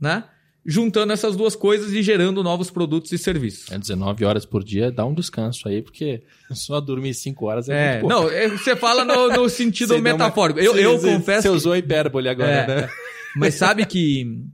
né? 0.00 0.24
Juntando 0.66 1.12
essas 1.12 1.36
duas 1.36 1.54
coisas 1.54 1.92
e 1.92 2.02
gerando 2.02 2.42
novos 2.42 2.70
produtos 2.70 3.12
e 3.12 3.18
serviços. 3.18 3.70
É 3.70 3.78
19 3.78 4.24
horas 4.24 4.44
por 4.44 4.64
dia, 4.64 4.90
dá 4.90 5.06
um 5.06 5.14
descanso 5.14 5.68
aí, 5.68 5.80
porque 5.80 6.22
só 6.52 6.80
dormir 6.80 7.14
5 7.14 7.46
horas 7.46 7.68
é, 7.68 7.72
é 7.72 7.90
muito 7.92 8.08
pouco. 8.08 8.14
Não, 8.14 8.30
é, 8.30 8.48
você 8.48 8.74
fala 8.74 9.04
no, 9.04 9.28
no 9.28 9.48
sentido 9.50 9.98
metafórico. 10.00 10.58
Uma... 10.58 10.66
Eu, 10.66 10.76
eu 10.76 10.98
confesso. 10.98 11.42
Você 11.42 11.48
usou 11.48 11.76
hipérbole 11.76 12.28
agora, 12.28 12.50
é, 12.50 12.66
né? 12.66 12.88
Mas 13.36 13.54
sabe 13.54 13.84
que 13.84 14.44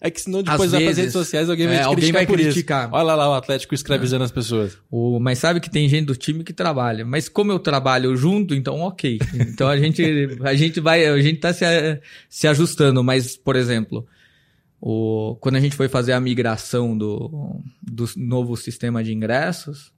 é 0.00 0.10
que 0.10 0.20
senão 0.20 0.42
depois 0.42 0.70
vai 0.70 0.80
vezes, 0.80 0.96
redes 0.96 1.12
sociais 1.12 1.50
alguém 1.50 1.66
vai 1.66 1.76
é, 1.76 1.80
te 1.80 1.84
alguém 1.84 2.12
criticar 2.12 2.26
vai 2.26 2.36
criticar. 2.36 2.88
Olha 2.92 3.14
lá 3.14 3.30
o 3.30 3.34
Atlético 3.34 3.74
escravizando 3.74 4.22
é. 4.22 4.26
as 4.26 4.30
pessoas. 4.30 4.78
O, 4.90 5.18
mas 5.18 5.38
sabe 5.38 5.58
que 5.60 5.68
tem 5.68 5.88
gente 5.88 6.06
do 6.06 6.14
time 6.14 6.44
que 6.44 6.52
trabalha. 6.52 7.04
Mas 7.04 7.28
como 7.28 7.50
eu 7.50 7.58
trabalho 7.58 8.16
junto, 8.16 8.54
então 8.54 8.78
ok. 8.80 9.18
Então 9.34 9.68
a 9.68 9.76
gente, 9.76 10.02
a 10.42 10.54
gente 10.54 10.78
vai, 10.78 11.04
a 11.04 11.20
gente 11.20 11.40
tá 11.40 11.52
se, 11.52 11.64
se 12.28 12.46
ajustando. 12.46 13.02
Mas, 13.02 13.36
por 13.36 13.56
exemplo, 13.56 14.06
o, 14.80 15.36
quando 15.40 15.56
a 15.56 15.60
gente 15.60 15.74
foi 15.74 15.88
fazer 15.88 16.12
a 16.12 16.20
migração 16.20 16.96
do, 16.96 17.60
do 17.82 18.08
novo 18.16 18.56
sistema 18.56 19.02
de 19.02 19.12
ingressos, 19.12 19.92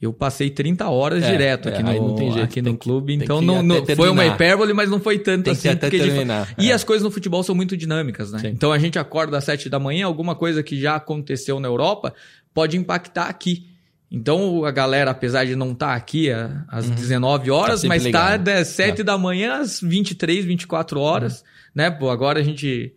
eu 0.00 0.12
passei 0.12 0.50
30 0.50 0.88
horas 0.88 1.22
é, 1.22 1.30
direto 1.30 1.68
aqui, 1.68 1.80
é, 1.80 1.82
no, 1.82 2.16
jeito, 2.16 2.40
aqui 2.40 2.62
no 2.62 2.76
clube, 2.76 3.14
então 3.14 3.40
não, 3.40 3.62
não 3.62 3.84
foi 3.86 4.08
uma 4.08 4.24
hipérbole, 4.26 4.72
mas 4.72 4.90
não 4.90 5.00
foi 5.00 5.18
tanto 5.18 5.44
tem 5.44 5.52
assim. 5.52 5.68
até 5.68 5.88
terminar, 5.88 6.46
gente... 6.48 6.62
E 6.62 6.70
é. 6.70 6.74
as 6.74 6.84
coisas 6.84 7.02
no 7.02 7.10
futebol 7.10 7.42
são 7.42 7.54
muito 7.54 7.76
dinâmicas, 7.76 8.32
né? 8.32 8.38
Sim. 8.38 8.48
Então 8.48 8.72
a 8.72 8.78
gente 8.78 8.98
acorda 8.98 9.38
às 9.38 9.44
7 9.44 9.68
da 9.68 9.78
manhã, 9.78 10.06
alguma 10.06 10.34
coisa 10.34 10.62
que 10.62 10.80
já 10.80 10.96
aconteceu 10.96 11.60
na 11.60 11.68
Europa 11.68 12.14
pode 12.52 12.76
impactar 12.76 13.28
aqui. 13.28 13.66
Então 14.10 14.64
a 14.64 14.70
galera, 14.70 15.10
apesar 15.10 15.44
de 15.44 15.56
não 15.56 15.72
estar 15.72 15.88
tá 15.88 15.94
aqui 15.94 16.30
às 16.68 16.86
uhum. 16.86 16.94
19 16.94 17.50
horas, 17.50 17.82
tá 17.82 17.88
mas 17.88 18.04
está 18.04 18.36
das 18.36 18.68
7 18.68 19.00
é. 19.00 19.04
da 19.04 19.18
manhã 19.18 19.60
às 19.60 19.80
23, 19.80 20.44
24 20.44 21.00
horas, 21.00 21.40
uhum. 21.40 21.46
né? 21.74 21.90
Pô, 21.90 22.10
agora 22.10 22.40
a 22.40 22.42
gente 22.42 22.94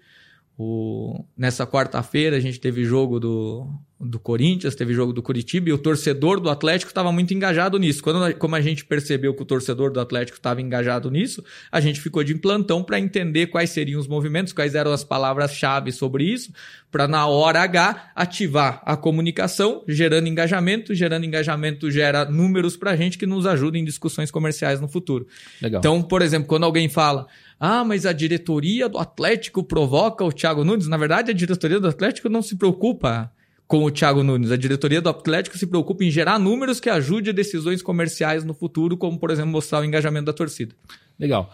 o, 0.57 1.23
nessa 1.37 1.67
quarta-feira 1.67 2.35
a 2.35 2.39
gente 2.39 2.59
teve 2.59 2.83
jogo 2.83 3.19
do, 3.19 3.69
do 3.99 4.19
Corinthians, 4.19 4.73
teve 4.73 4.91
jogo 4.91 5.13
do 5.13 5.21
Curitiba 5.21 5.69
e 5.69 5.71
o 5.71 5.77
torcedor 5.77 6.39
do 6.39 6.49
Atlético 6.49 6.89
estava 6.89 7.11
muito 7.11 7.31
engajado 7.31 7.77
nisso. 7.77 8.01
Quando 8.01 8.33
como 8.37 8.55
a 8.55 8.61
gente 8.61 8.83
percebeu 8.83 9.35
que 9.35 9.41
o 9.43 9.45
torcedor 9.45 9.91
do 9.91 9.99
Atlético 9.99 10.35
estava 10.35 10.59
engajado 10.59 11.11
nisso, 11.11 11.43
a 11.71 11.79
gente 11.79 12.01
ficou 12.01 12.23
de 12.23 12.33
plantão 12.33 12.83
para 12.83 12.99
entender 12.99 13.47
quais 13.47 13.69
seriam 13.69 13.99
os 13.99 14.07
movimentos, 14.07 14.51
quais 14.51 14.73
eram 14.73 14.91
as 14.91 15.03
palavras-chave 15.03 15.91
sobre 15.91 16.23
isso, 16.23 16.51
para 16.91 17.07
na 17.07 17.27
hora 17.27 17.61
H 17.61 18.11
ativar 18.15 18.81
a 18.83 18.97
comunicação, 18.97 19.83
gerando 19.87 20.27
engajamento, 20.27 20.95
gerando 20.95 21.23
engajamento 21.23 21.91
gera 21.91 22.25
números 22.25 22.75
para 22.75 22.91
a 22.91 22.95
gente 22.95 23.15
que 23.15 23.27
nos 23.27 23.45
ajudam 23.45 23.79
em 23.79 23.85
discussões 23.85 24.31
comerciais 24.31 24.81
no 24.81 24.87
futuro. 24.87 25.27
Legal. 25.61 25.79
Então, 25.79 26.01
por 26.01 26.23
exemplo, 26.23 26.47
quando 26.47 26.63
alguém 26.63 26.89
fala 26.89 27.27
ah, 27.59 27.83
mas 27.83 28.05
a 28.05 28.13
diretoria 28.13 28.87
do 28.87 28.97
Atlético 28.97 29.63
provoca 29.63 30.23
o 30.23 30.31
Thiago 30.31 30.63
Nunes. 30.63 30.87
Na 30.87 30.97
verdade, 30.97 31.31
a 31.31 31.33
diretoria 31.33 31.79
do 31.79 31.87
Atlético 31.87 32.29
não 32.29 32.41
se 32.41 32.55
preocupa 32.55 33.31
com 33.67 33.83
o 33.83 33.91
Thiago 33.91 34.23
Nunes. 34.23 34.51
A 34.51 34.57
diretoria 34.57 35.01
do 35.01 35.09
Atlético 35.09 35.57
se 35.57 35.65
preocupa 35.65 36.03
em 36.03 36.11
gerar 36.11 36.39
números 36.39 36.79
que 36.79 36.89
ajudem 36.89 37.33
decisões 37.33 37.81
comerciais 37.81 38.43
no 38.43 38.53
futuro, 38.53 38.95
como, 38.95 39.19
por 39.19 39.31
exemplo, 39.31 39.51
mostrar 39.51 39.81
o 39.81 39.85
engajamento 39.85 40.25
da 40.25 40.33
torcida. 40.33 40.75
Legal. 41.19 41.51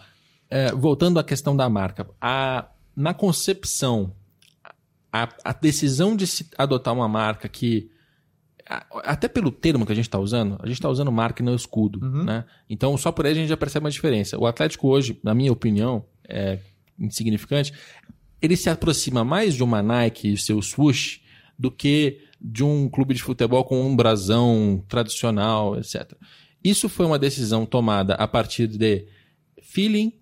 É, 0.50 0.70
voltando 0.72 1.18
à 1.18 1.24
questão 1.24 1.56
da 1.56 1.68
marca. 1.68 2.06
A, 2.20 2.68
na 2.94 3.14
concepção, 3.14 4.12
a, 5.10 5.28
a 5.42 5.52
decisão 5.52 6.14
de 6.14 6.26
se 6.26 6.46
adotar 6.56 6.92
uma 6.92 7.08
marca 7.08 7.48
que 7.48 7.90
até 8.66 9.28
pelo 9.28 9.50
termo 9.50 9.84
que 9.84 9.92
a 9.92 9.94
gente 9.94 10.06
está 10.06 10.18
usando, 10.18 10.58
a 10.62 10.66
gente 10.66 10.76
está 10.76 10.88
usando 10.88 11.12
marca 11.12 11.42
e 11.42 11.44
não 11.44 11.54
escudo, 11.54 12.00
uhum. 12.02 12.24
né? 12.24 12.44
Então, 12.68 12.96
só 12.96 13.12
por 13.12 13.26
aí 13.26 13.32
a 13.32 13.34
gente 13.34 13.48
já 13.48 13.56
percebe 13.56 13.84
uma 13.84 13.90
diferença. 13.90 14.38
O 14.38 14.46
Atlético 14.46 14.88
hoje, 14.88 15.18
na 15.22 15.34
minha 15.34 15.52
opinião, 15.52 16.04
é 16.26 16.58
insignificante, 16.98 17.72
ele 18.40 18.56
se 18.56 18.70
aproxima 18.70 19.24
mais 19.24 19.54
de 19.54 19.62
uma 19.62 19.82
Nike 19.82 20.32
e 20.32 20.38
seu 20.38 20.60
swoosh 20.62 21.20
do 21.58 21.70
que 21.70 22.20
de 22.40 22.64
um 22.64 22.88
clube 22.88 23.14
de 23.14 23.22
futebol 23.22 23.64
com 23.64 23.80
um 23.86 23.94
brasão 23.94 24.82
tradicional, 24.88 25.78
etc. 25.78 26.12
Isso 26.62 26.88
foi 26.88 27.06
uma 27.06 27.18
decisão 27.18 27.66
tomada 27.66 28.14
a 28.14 28.26
partir 28.26 28.66
de 28.66 29.06
feeling, 29.62 30.12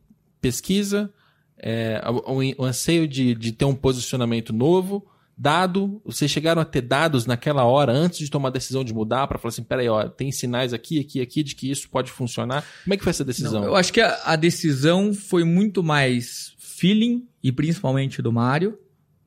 pesquisa, 0.40 1.12
é, 1.58 2.02
o, 2.26 2.62
o 2.62 2.64
anseio 2.64 3.06
de, 3.06 3.34
de 3.34 3.52
ter 3.52 3.64
um 3.64 3.74
posicionamento 3.74 4.52
novo, 4.52 5.06
dado, 5.42 6.00
vocês 6.04 6.30
chegaram 6.30 6.62
a 6.62 6.64
ter 6.64 6.82
dados 6.82 7.26
naquela 7.26 7.64
hora 7.64 7.92
antes 7.92 8.20
de 8.20 8.30
tomar 8.30 8.48
a 8.48 8.52
decisão 8.52 8.84
de 8.84 8.94
mudar 8.94 9.26
para 9.26 9.38
falar 9.38 9.48
assim, 9.48 9.64
peraí, 9.64 9.88
ó, 9.88 10.08
tem 10.08 10.30
sinais 10.30 10.72
aqui, 10.72 11.00
aqui, 11.00 11.20
aqui 11.20 11.42
de 11.42 11.56
que 11.56 11.68
isso 11.68 11.88
pode 11.90 12.12
funcionar. 12.12 12.64
Como 12.84 12.94
é 12.94 12.96
que 12.96 13.02
foi 13.02 13.10
essa 13.10 13.24
decisão? 13.24 13.62
Não, 13.62 13.64
eu 13.64 13.74
acho 13.74 13.92
que 13.92 14.00
a, 14.00 14.20
a, 14.24 14.36
decisão 14.36 15.12
foi 15.12 15.42
muito 15.42 15.82
mais 15.82 16.54
feeling 16.58 17.26
e 17.42 17.50
principalmente 17.50 18.22
do 18.22 18.30
Mário, 18.30 18.78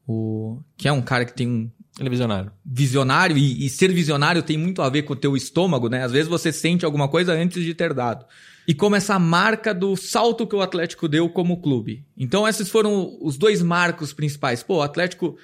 o 0.07 0.61
que 0.77 0.87
é 0.87 0.91
um 0.91 1.01
cara 1.01 1.25
que 1.25 1.33
tem 1.33 1.49
um 1.49 1.69
ele 1.97 2.07
é 2.07 2.11
visionário. 2.11 2.51
Visionário, 2.65 3.37
e, 3.37 3.65
e, 3.65 3.69
ser 3.69 3.89
visionário 3.93 4.43
tem 4.43 4.57
muito 4.57 4.81
a 4.81 4.89
ver 4.89 5.03
com 5.03 5.13
o 5.13 5.15
teu 5.15 5.35
estômago, 5.35 5.87
né? 5.87 6.03
Às 6.03 6.11
vezes 6.11 6.27
você 6.27 6.51
sente 6.51 6.83
alguma 6.83 7.07
coisa 7.07 7.31
antes 7.31 7.63
de 7.63 7.73
ter 7.73 7.93
dado. 7.93 8.25
e 8.67 8.73
como 8.73 8.97
essa 8.97 9.17
marca 9.17 9.73
do 9.73 9.95
salto 9.95 10.45
que 10.45 10.55
o 10.55 10.61
Atlético 10.61 11.07
deu 11.07 11.29
como 11.29 11.61
clube. 11.61 12.05
Então, 12.17 12.45
esses 12.45 12.69
foram 12.69 13.17
os 13.21 13.37
dois 13.37 13.61
marcos 13.61 14.11
principais. 14.11 14.61
Pô, 14.61 14.77
o 14.77 14.81
Atlético 14.81 15.37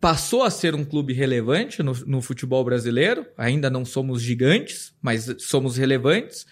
passou 0.00 0.42
a 0.42 0.50
ser 0.50 0.74
um 0.74 0.84
clube 0.84 1.12
relevante 1.12 1.82
no, 1.82 1.92
no 2.06 2.20
futebol 2.20 2.64
brasileiro, 2.64 3.26
ainda 3.36 3.70
não 3.70 3.84
somos 3.84 4.22
gigantes, 4.22 4.92
mas 5.00 5.34
somos 5.38 5.76
relevantes. 5.76 6.46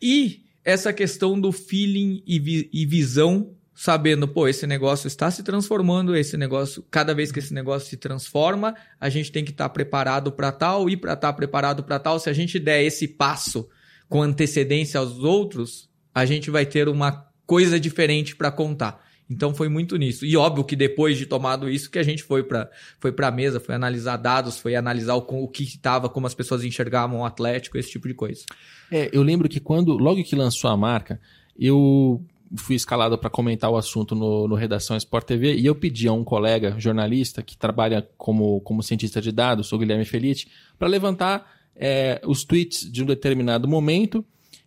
E 0.00 0.44
essa 0.64 0.92
questão 0.92 1.40
do 1.40 1.50
feeling 1.50 2.22
e, 2.26 2.38
vi, 2.38 2.70
e 2.72 2.86
visão 2.86 3.54
sabendo, 3.74 4.28
pô, 4.28 4.46
esse 4.46 4.66
negócio 4.66 5.08
está 5.08 5.30
se 5.30 5.42
transformando, 5.42 6.14
esse 6.14 6.36
negócio, 6.36 6.84
cada 6.90 7.14
vez 7.14 7.32
que 7.32 7.38
esse 7.38 7.54
negócio 7.54 7.88
se 7.88 7.96
transforma, 7.96 8.76
a 9.00 9.08
gente 9.08 9.32
tem 9.32 9.44
que 9.44 9.50
estar 9.50 9.68
tá 9.68 9.70
preparado 9.70 10.30
para 10.30 10.52
tal 10.52 10.88
e 10.88 10.96
para 10.96 11.14
estar 11.14 11.28
tá 11.28 11.32
preparado 11.32 11.82
para 11.82 11.98
tal, 11.98 12.18
se 12.20 12.28
a 12.28 12.32
gente 12.32 12.58
der 12.58 12.84
esse 12.84 13.08
passo 13.08 13.68
com 14.08 14.22
antecedência 14.22 15.00
aos 15.00 15.18
outros, 15.18 15.90
a 16.14 16.24
gente 16.26 16.50
vai 16.50 16.66
ter 16.66 16.88
uma 16.88 17.26
coisa 17.46 17.80
diferente 17.80 18.36
para 18.36 18.52
contar. 18.52 19.02
Então 19.32 19.54
foi 19.54 19.68
muito 19.68 19.96
nisso. 19.96 20.26
E 20.26 20.36
óbvio 20.36 20.64
que 20.64 20.76
depois 20.76 21.16
de 21.16 21.26
tomado 21.26 21.68
isso 21.68 21.90
que 21.90 21.98
a 21.98 22.02
gente 22.02 22.22
foi 22.22 22.42
para 22.42 22.70
foi 23.00 23.14
a 23.16 23.30
mesa, 23.30 23.58
foi 23.58 23.74
analisar 23.74 24.16
dados, 24.16 24.58
foi 24.58 24.76
analisar 24.76 25.14
o, 25.14 25.24
o 25.44 25.48
que 25.48 25.62
estava, 25.62 26.08
como 26.08 26.26
as 26.26 26.34
pessoas 26.34 26.62
enxergavam 26.62 27.20
o 27.20 27.24
Atlético, 27.24 27.78
esse 27.78 27.90
tipo 27.90 28.06
de 28.06 28.14
coisa. 28.14 28.44
É, 28.90 29.08
eu 29.12 29.22
lembro 29.22 29.48
que 29.48 29.58
quando, 29.58 29.96
logo 29.96 30.22
que 30.22 30.36
lançou 30.36 30.70
a 30.70 30.76
marca, 30.76 31.18
eu 31.58 32.22
fui 32.54 32.76
escalado 32.76 33.16
para 33.16 33.30
comentar 33.30 33.70
o 33.70 33.76
assunto 33.76 34.14
no, 34.14 34.46
no, 34.46 34.54
Redação 34.54 34.96
Sport 34.96 35.26
TV 35.26 35.56
e 35.56 35.64
eu 35.64 35.74
pedi 35.74 36.06
a 36.06 36.12
um 36.12 36.22
colega 36.22 36.74
jornalista 36.78 37.42
que 37.42 37.56
trabalha 37.56 38.06
como, 38.18 38.60
como 38.60 38.82
cientista 38.82 39.22
de 39.22 39.32
dados, 39.32 39.72
o 39.72 39.78
Guilherme 39.78 40.04
Felite, 40.04 40.48
para 40.78 40.88
levantar 40.88 41.50
é, 41.74 42.20
os 42.26 42.44
tweets 42.44 42.90
de 42.90 43.02
um 43.02 43.06
determinado 43.06 43.66
momento 43.66 44.22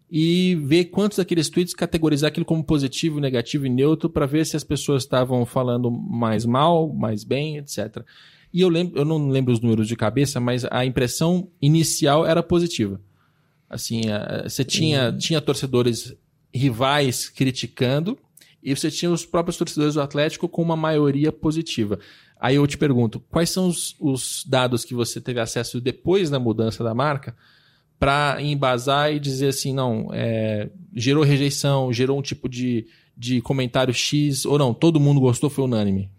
e 0.10 0.56
ver 0.56 0.86
quantos 0.86 1.18
daqueles 1.18 1.50
tweets 1.50 1.74
categorizar 1.74 2.28
aquilo 2.28 2.46
como 2.46 2.64
positivo, 2.64 3.20
negativo 3.20 3.66
e 3.66 3.70
neutro 3.70 4.10
para 4.10 4.26
ver 4.26 4.46
se 4.46 4.56
as 4.56 4.64
pessoas 4.64 5.04
estavam 5.04 5.46
falando 5.46 5.90
mais 5.90 6.46
mal, 6.46 6.94
mais 6.94 7.24
bem, 7.24 7.58
etc. 7.58 8.04
E 8.54 8.62
eu 8.62 8.70
lembro, 8.70 9.00
eu 9.00 9.06
não 9.06 9.30
lembro 9.30 9.52
os 9.52 9.60
números 9.60 9.88
de 9.88 9.96
cabeça, 9.96 10.40
mas 10.40 10.66
a 10.70 10.86
impressão 10.86 11.50
inicial 11.62 12.26
era 12.26 12.44
positiva. 12.44 13.02
Assim, 13.70 14.04
você 14.44 14.64
tinha, 14.64 15.10
uhum. 15.10 15.18
tinha 15.18 15.42
torcedores 15.42 16.16
rivais 16.54 17.28
criticando 17.28 18.18
e 18.64 18.76
você 18.76 18.90
tinha 18.90 19.12
os 19.12 19.26
próprios 19.26 19.58
torcedores 19.58 19.96
do 19.96 20.02
Atlético 20.02 20.48
com 20.48 20.62
uma 20.62 20.78
maioria 20.78 21.32
positiva. 21.32 22.00
Aí 22.40 22.56
eu 22.56 22.68
te 22.68 22.78
pergunto, 22.78 23.20
quais 23.30 23.50
são 23.50 23.68
os, 23.68 23.96
os 24.00 24.46
dados 24.48 24.86
que 24.86 24.94
você 24.94 25.20
teve 25.20 25.40
acesso 25.40 25.82
depois 25.82 26.30
da 26.30 26.40
mudança 26.40 26.84
da 26.84 26.94
marca 26.94 27.36
para 28.00 28.38
embasar 28.42 29.14
e 29.14 29.20
dizer 29.20 29.50
assim, 29.50 29.74
não, 29.74 30.10
é, 30.14 30.70
gerou 30.94 31.24
rejeição, 31.24 31.92
gerou 31.92 32.20
um 32.20 32.22
tipo 32.22 32.50
de, 32.50 32.86
de 33.18 33.42
comentário 33.42 33.94
X, 33.94 34.46
ou 34.46 34.58
não, 34.58 34.74
todo 34.74 35.00
mundo 35.00 35.20
gostou, 35.20 35.50
foi 35.50 35.64
unânime? 35.64 36.10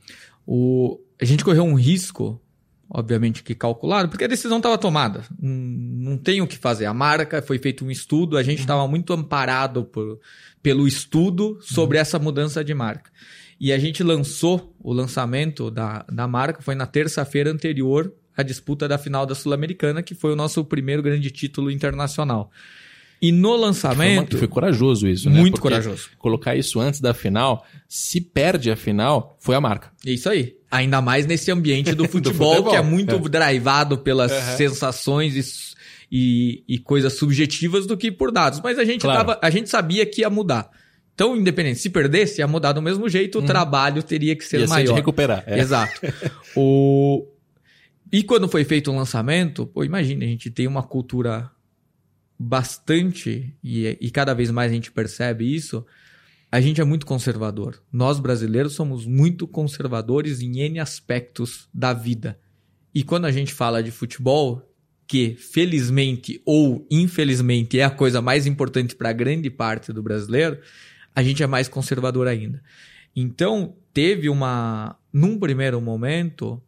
O, 0.47 0.99
a 1.21 1.25
gente 1.25 1.45
correu 1.45 1.65
um 1.65 1.75
risco, 1.75 2.41
obviamente 2.89 3.43
que 3.43 3.55
calculado, 3.55 4.09
porque 4.09 4.25
a 4.25 4.29
decisão 4.29 4.59
estava 4.59 4.79
tomada. 4.79 5.25
Não 5.39 6.17
tem 6.17 6.41
o 6.41 6.47
que 6.47 6.57
fazer. 6.57 6.87
A 6.87 6.95
marca 6.95 7.43
foi 7.43 7.59
feito 7.59 7.85
um 7.85 7.91
estudo, 7.91 8.37
a 8.37 8.43
gente 8.43 8.61
estava 8.61 8.83
uhum. 8.83 8.89
muito 8.89 9.12
amparado 9.12 9.85
por, 9.85 10.19
pelo 10.62 10.87
estudo 10.87 11.59
sobre 11.61 11.99
uhum. 11.99 12.03
essa 12.03 12.19
mudança 12.19 12.65
de 12.65 12.75
marca. 12.75 13.11
E 13.59 13.73
a 13.73 13.79
gente 13.79 14.03
lançou 14.03 14.75
o 14.79 14.93
lançamento 14.93 15.71
da, 15.71 16.05
da 16.11 16.29
marca, 16.29 16.62
foi 16.62 16.75
na 16.75 16.87
terça-feira 16.87 17.51
anterior 17.51 18.12
a 18.37 18.42
disputa 18.42 18.87
da 18.87 18.99
final 18.99 19.25
da 19.25 19.35
Sul-Americana, 19.35 20.03
que 20.03 20.14
foi 20.14 20.33
o 20.33 20.37
nosso 20.37 20.64
primeiro 20.64 21.03
grande 21.03 21.31
título 21.31 21.70
internacional. 21.70 22.51
E 23.20 23.33
no 23.33 23.57
lançamento. 23.57 24.33
Foi, 24.33 24.40
foi 24.40 24.49
corajoso 24.49 25.09
isso, 25.09 25.31
né? 25.31 25.40
Muito 25.40 25.55
Porque 25.55 25.68
corajoso. 25.68 26.11
Colocar 26.18 26.55
isso 26.55 26.79
antes 26.79 27.01
da 27.01 27.14
final, 27.14 27.64
se 27.88 28.20
perde 28.20 28.70
a 28.70 28.77
final, 28.77 29.37
foi 29.40 29.55
a 29.55 29.61
marca. 29.61 29.90
Isso 30.05 30.29
aí. 30.29 30.55
Ainda 30.70 31.01
mais 31.01 31.27
nesse 31.27 31.51
ambiente 31.51 31.94
do 31.94 32.07
futebol, 32.07 32.57
do 32.57 32.64
futebol 32.64 32.70
que 32.72 32.77
é 32.77 32.83
muito 32.83 33.14
é. 33.14 33.29
drivado 33.29 33.99
pelas 33.99 34.31
uhum. 34.31 34.57
sensações 34.57 35.35
e, 35.35 35.75
e, 36.12 36.64
e, 36.75 36.79
coisas 36.79 37.14
subjetivas 37.14 37.87
do 37.87 37.96
que 37.96 38.12
por 38.12 38.31
dados. 38.31 38.61
Mas 38.62 38.79
a 38.79 38.85
gente, 38.85 39.01
claro. 39.03 39.18
tava, 39.18 39.38
a 39.42 39.49
gente 39.49 39.70
sabia 39.70 40.05
que 40.05 40.20
ia 40.20 40.29
mudar. 40.29 40.70
Então, 41.14 41.35
independente, 41.35 41.79
se 41.79 41.88
perdesse, 41.88 42.42
ia 42.42 42.46
mudar 42.46 42.72
do 42.72 42.83
mesmo 42.83 43.09
jeito, 43.09 43.38
o 43.38 43.40
uhum. 43.40 43.46
trabalho 43.46 44.03
teria 44.03 44.37
que 44.37 44.44
ser 44.44 44.61
ia 44.61 44.66
maior. 44.66 44.88
Ser 44.88 44.92
de 44.92 44.99
recuperar. 44.99 45.42
É. 45.46 45.59
Exato. 45.59 45.99
o, 46.55 47.27
e 48.12 48.23
quando 48.23 48.49
foi 48.49 48.64
feito 48.64 48.90
o 48.90 48.97
lançamento, 48.97 49.66
pô, 49.66 49.85
imagine, 49.85 50.25
a 50.25 50.29
gente 50.29 50.51
tem 50.51 50.66
uma 50.66 50.83
cultura 50.83 51.51
bastante, 52.38 53.55
e, 53.62 53.99
e 54.01 54.11
cada 54.11 54.35
vez 54.35 54.51
mais 54.51 54.71
a 54.71 54.75
gente 54.75 54.92
percebe 54.92 55.53
isso, 55.53 55.85
a 56.51 56.61
gente 56.61 56.81
é 56.81 56.85
muito 56.85 57.07
conservador. 57.07 57.83
Nós 57.92 58.21
brasileiros 58.21 58.75
somos 58.75 59.07
muito 59.07 59.47
conservadores 59.49 60.40
em 60.40 60.61
N 60.61 60.79
aspectos 60.79 61.69
da 61.73 61.92
vida. 61.92 62.38
E 62.95 63.03
quando 63.03 63.25
a 63.25 63.33
gente 63.33 63.53
fala 63.53 63.83
de 63.83 63.90
futebol, 63.90 64.62
que 65.07 65.35
felizmente 65.37 66.40
ou 66.45 66.87
infelizmente 66.90 67.79
é 67.79 67.85
a 67.85 67.90
coisa 67.90 68.21
mais 68.23 68.47
importante 68.47 68.95
para 68.95 69.12
grande 69.12 69.51
parte 69.51 69.92
do 69.92 70.03
brasileiro, 70.03 70.59
a 71.14 71.23
gente 71.23 71.42
é 71.42 71.47
mais 71.47 71.69
conservador 71.69 72.27
ainda. 72.27 72.62
Então, 73.14 73.75
teve 73.92 74.29
uma. 74.29 74.99
Num 75.12 75.38
primeiro 75.38 75.81
momento, 75.81 76.62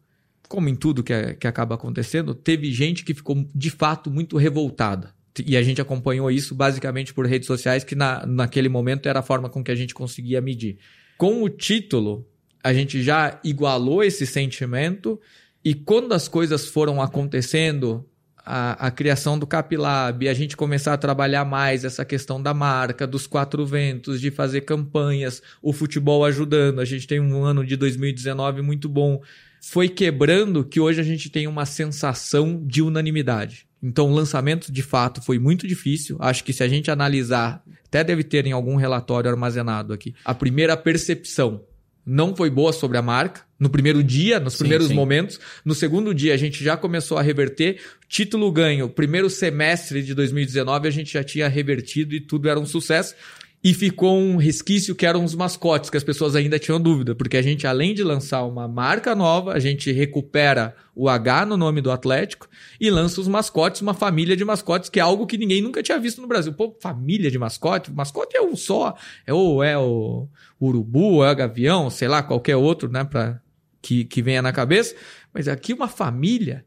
como 0.49 0.67
em 0.67 0.75
tudo 0.75 1.03
que, 1.03 1.35
que 1.35 1.47
acaba 1.47 1.75
acontecendo, 1.75 2.33
teve 2.33 2.73
gente 2.73 3.05
que 3.05 3.13
ficou 3.13 3.47
de 3.53 3.69
fato 3.69 4.09
muito 4.09 4.35
revoltada. 4.35 5.13
E 5.45 5.55
a 5.55 5.61
gente 5.61 5.79
acompanhou 5.79 6.29
isso 6.31 6.55
basicamente 6.55 7.13
por 7.13 7.25
redes 7.27 7.45
sociais, 7.45 7.83
que 7.83 7.93
na, 7.93 8.25
naquele 8.25 8.67
momento 8.67 9.07
era 9.07 9.19
a 9.19 9.23
forma 9.23 9.47
com 9.47 9.63
que 9.63 9.71
a 9.71 9.75
gente 9.75 9.93
conseguia 9.93 10.41
medir. 10.41 10.79
Com 11.17 11.43
o 11.43 11.49
título, 11.49 12.27
a 12.63 12.73
gente 12.73 13.01
já 13.03 13.39
igualou 13.43 14.03
esse 14.03 14.25
sentimento, 14.25 15.21
e 15.63 15.75
quando 15.75 16.13
as 16.13 16.27
coisas 16.27 16.65
foram 16.65 16.99
acontecendo, 16.99 18.03
a, 18.43 18.87
a, 18.87 18.91
criação 18.91 19.37
do 19.37 19.45
Capilab, 19.45 20.27
a 20.27 20.33
gente 20.33 20.57
começar 20.57 20.93
a 20.93 20.97
trabalhar 20.97 21.45
mais 21.45 21.85
essa 21.85 22.03
questão 22.03 22.41
da 22.41 22.55
marca, 22.55 23.05
dos 23.05 23.27
quatro 23.27 23.65
ventos, 23.67 24.19
de 24.19 24.31
fazer 24.31 24.61
campanhas, 24.61 25.43
o 25.61 25.71
futebol 25.71 26.25
ajudando. 26.25 26.79
A 26.79 26.85
gente 26.85 27.05
tem 27.05 27.19
um 27.19 27.43
ano 27.43 27.63
de 27.63 27.75
2019 27.75 28.63
muito 28.63 28.89
bom 28.89 29.21
foi 29.61 29.89
quebrando 29.89 30.63
que 30.63 30.79
hoje 30.79 30.99
a 30.99 31.03
gente 31.03 31.29
tem 31.29 31.47
uma 31.47 31.65
sensação 31.65 32.61
de 32.65 32.81
unanimidade. 32.81 33.67
Então, 33.81 34.09
o 34.09 34.13
lançamento 34.13 34.71
de 34.71 34.83
fato 34.83 35.21
foi 35.21 35.39
muito 35.39 35.67
difícil. 35.67 36.17
Acho 36.19 36.43
que 36.43 36.51
se 36.51 36.63
a 36.63 36.67
gente 36.67 36.91
analisar, 36.91 37.63
até 37.85 38.03
deve 38.03 38.23
ter 38.23 38.45
em 38.45 38.51
algum 38.51 38.75
relatório 38.75 39.29
armazenado 39.29 39.93
aqui, 39.93 40.13
a 40.25 40.33
primeira 40.33 40.75
percepção 40.75 41.63
não 42.05 42.35
foi 42.35 42.49
boa 42.49 42.73
sobre 42.73 42.97
a 42.97 43.01
marca. 43.01 43.41
No 43.59 43.69
primeiro 43.69 44.03
dia, 44.03 44.39
nos 44.39 44.55
primeiros 44.55 44.87
sim. 44.87 44.93
momentos. 44.93 45.39
No 45.63 45.75
segundo 45.75 46.13
dia, 46.13 46.33
a 46.33 46.37
gente 46.37 46.63
já 46.63 46.75
começou 46.75 47.17
a 47.17 47.21
reverter. 47.21 47.79
Título 48.07 48.51
ganho, 48.51 48.89
primeiro 48.89 49.29
semestre 49.29 50.01
de 50.01 50.15
2019, 50.15 50.87
a 50.87 50.91
gente 50.91 51.13
já 51.13 51.23
tinha 51.23 51.47
revertido 51.47 52.15
e 52.15 52.19
tudo 52.19 52.49
era 52.49 52.59
um 52.59 52.65
sucesso. 52.65 53.15
E 53.61 53.73
ficou 53.73 54.17
um 54.17 54.37
resquício 54.37 54.95
que 54.95 55.05
eram 55.05 55.21
os 55.21 55.35
mascotes, 55.35 55.89
que 55.89 55.97
as 55.97 56.03
pessoas 56.03 56.33
ainda 56.33 56.57
tinham 56.57 56.79
dúvida, 56.79 57.13
porque 57.13 57.35
a 57.35 57.41
gente, 57.41 57.67
além 57.67 57.93
de 57.93 58.01
lançar 58.05 58.43
uma 58.45 58.69
marca 58.69 59.13
nova, 59.13 59.51
a 59.51 59.59
gente 59.59 59.91
recupera 59.91 60.73
o 60.95 61.09
H 61.09 61.45
no 61.45 61.57
nome 61.57 61.81
do 61.81 61.91
Atlético 61.91 62.47
e 62.79 62.89
lança 62.89 63.19
os 63.19 63.27
mascotes, 63.27 63.81
uma 63.81 63.93
família 63.93 64.37
de 64.37 64.45
mascotes, 64.45 64.89
que 64.89 64.97
é 64.97 65.03
algo 65.03 65.27
que 65.27 65.37
ninguém 65.37 65.61
nunca 65.61 65.83
tinha 65.83 65.99
visto 65.99 66.21
no 66.21 66.27
Brasil. 66.27 66.53
Pô, 66.53 66.73
família 66.79 67.29
de 67.29 67.37
mascote? 67.37 67.91
Mascote 67.91 68.37
é 68.37 68.41
um 68.41 68.55
só, 68.55 68.95
é 69.27 69.33
o, 69.33 69.61
é 69.61 69.77
o 69.77 70.29
urubu, 70.59 71.21
é 71.25 71.31
o 71.31 71.35
gavião, 71.35 71.89
sei 71.89 72.07
lá, 72.07 72.23
qualquer 72.23 72.55
outro, 72.55 72.89
né, 72.89 73.03
pra, 73.03 73.41
que, 73.81 74.05
que 74.05 74.21
venha 74.21 74.41
na 74.41 74.53
cabeça. 74.53 74.95
Mas 75.33 75.49
aqui 75.49 75.73
uma 75.73 75.89
família. 75.89 76.65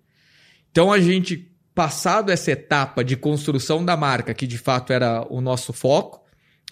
Então 0.71 0.93
a 0.93 1.01
gente, 1.01 1.51
passado 1.75 2.31
essa 2.31 2.51
etapa 2.51 3.03
de 3.03 3.17
construção 3.17 3.83
da 3.83 3.97
marca, 3.97 4.35
que 4.35 4.47
de 4.47 4.59
fato 4.59 4.93
era 4.93 5.27
o 5.31 5.41
nosso 5.41 5.73
foco, 5.73 6.22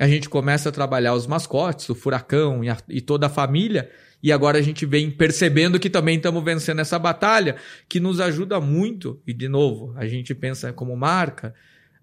a 0.00 0.08
gente 0.08 0.30
começa 0.30 0.70
a 0.70 0.72
trabalhar 0.72 1.12
os 1.12 1.26
mascotes, 1.26 1.86
o 1.90 1.94
furacão 1.94 2.64
e, 2.64 2.70
a, 2.70 2.78
e 2.88 3.02
toda 3.02 3.26
a 3.26 3.28
família, 3.28 3.90
e 4.22 4.32
agora 4.32 4.58
a 4.58 4.62
gente 4.62 4.86
vem 4.86 5.10
percebendo 5.10 5.78
que 5.78 5.90
também 5.90 6.16
estamos 6.16 6.42
vencendo 6.42 6.80
essa 6.80 6.98
batalha, 6.98 7.56
que 7.86 8.00
nos 8.00 8.18
ajuda 8.18 8.58
muito, 8.58 9.20
e 9.26 9.34
de 9.34 9.46
novo, 9.46 9.92
a 9.98 10.06
gente 10.06 10.34
pensa 10.34 10.72
como 10.72 10.96
marca, 10.96 11.54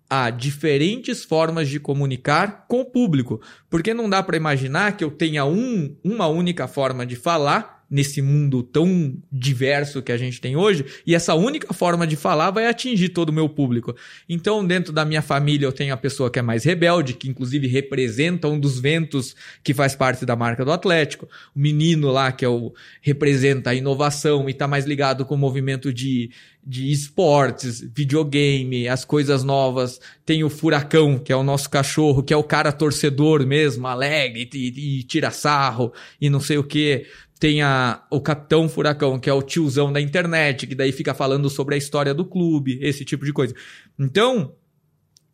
a 0.07 0.29
diferentes 0.29 1.25
formas 1.25 1.67
de 1.67 1.79
comunicar 1.79 2.67
com 2.67 2.81
o 2.81 2.86
público. 2.86 3.41
Porque 3.67 3.95
não 3.95 4.07
dá 4.07 4.21
para 4.21 4.38
imaginar 4.38 4.95
que 4.95 5.03
eu 5.03 5.10
tenha 5.10 5.43
um, 5.43 5.97
uma 6.03 6.27
única 6.27 6.67
forma 6.67 7.03
de 7.03 7.15
falar 7.15 7.76
nesse 7.89 8.21
mundo 8.21 8.62
tão 8.62 9.15
diverso 9.32 10.02
que 10.02 10.12
a 10.12 10.17
gente 10.17 10.41
tem 10.41 10.56
hoje, 10.56 10.86
e 11.06 11.15
essa 11.15 11.34
única 11.34 11.73
forma 11.73 12.06
de 12.06 12.15
falar 12.15 12.52
vai 12.52 12.67
atingir 12.67 13.10
todo 13.10 13.30
o 13.30 13.34
meu 13.34 13.47
público. 13.47 13.95
Então, 14.28 14.65
dentro 14.65 14.91
da 14.91 15.06
minha 15.06 15.21
família, 15.21 15.65
eu 15.65 15.71
tenho 15.71 15.93
a 15.93 15.97
pessoa 15.97 16.30
que 16.30 16.39
é 16.39 16.41
mais 16.41 16.63
rebelde, 16.63 17.13
que 17.13 17.30
inclusive 17.30 17.67
representa 17.67 18.47
um 18.47 18.60
dos 18.60 18.80
ventos 18.80 19.36
que 19.63 19.73
faz 19.73 19.95
parte 19.95 20.26
da 20.26 20.36
marca 20.36 20.65
do 20.65 20.71
Atlético. 20.71 21.28
O 21.56 21.60
menino 21.60 22.12
lá, 22.12 22.32
que 22.32 22.43
é 22.43 22.50
o, 22.50 22.73
representa 23.02 23.69
a 23.69 23.76
inovação 23.76 24.47
e 24.47 24.52
está 24.52 24.67
mais 24.67 24.86
ligado 24.86 25.26
com 25.26 25.36
o 25.36 25.38
movimento 25.38 25.93
de, 25.93 26.30
de 26.65 26.91
esportes, 26.91 27.82
videogame, 27.95 28.88
as 28.88 29.06
coisas 29.06 29.43
novas. 29.43 30.00
Tem 30.26 30.43
o 30.43 30.50
Furacão, 30.50 31.17
que 31.17 31.32
é 31.32 31.36
o 31.36 31.43
nosso 31.43 31.69
cachorro, 31.69 32.21
que 32.21 32.34
é 32.34 32.38
o 32.38 32.43
cara 32.43 32.71
torcedor 32.71 33.45
mesmo, 33.45 33.88
alegre 33.88 34.50
e, 34.54 35.00
e 35.00 35.04
tira 35.04 35.32
sarro 35.32 35.93
e 36.19 36.30
não 36.30 36.41
sei 36.41 36.58
o 36.58 36.63
que 36.63 37.06
tem 37.39 37.62
a, 37.62 38.04
o 38.10 38.19
Capitão 38.19 38.67
Furacão, 38.67 39.19
que 39.19 39.30
é 39.30 39.34
o 39.34 39.41
tiozão 39.41 39.91
da 39.91 40.02
internet, 40.02 40.65
que 40.65 40.76
daí 40.76 40.91
fica 40.91 41.13
falando 41.13 41.50
sobre 41.50 41.76
a 41.76 41.78
história 41.78 42.13
do 42.13 42.26
clube, 42.26 42.80
esse 42.82 43.06
tipo 43.06 43.26
de 43.26 43.34
coisa. 43.34 43.54
Então, 43.97 44.54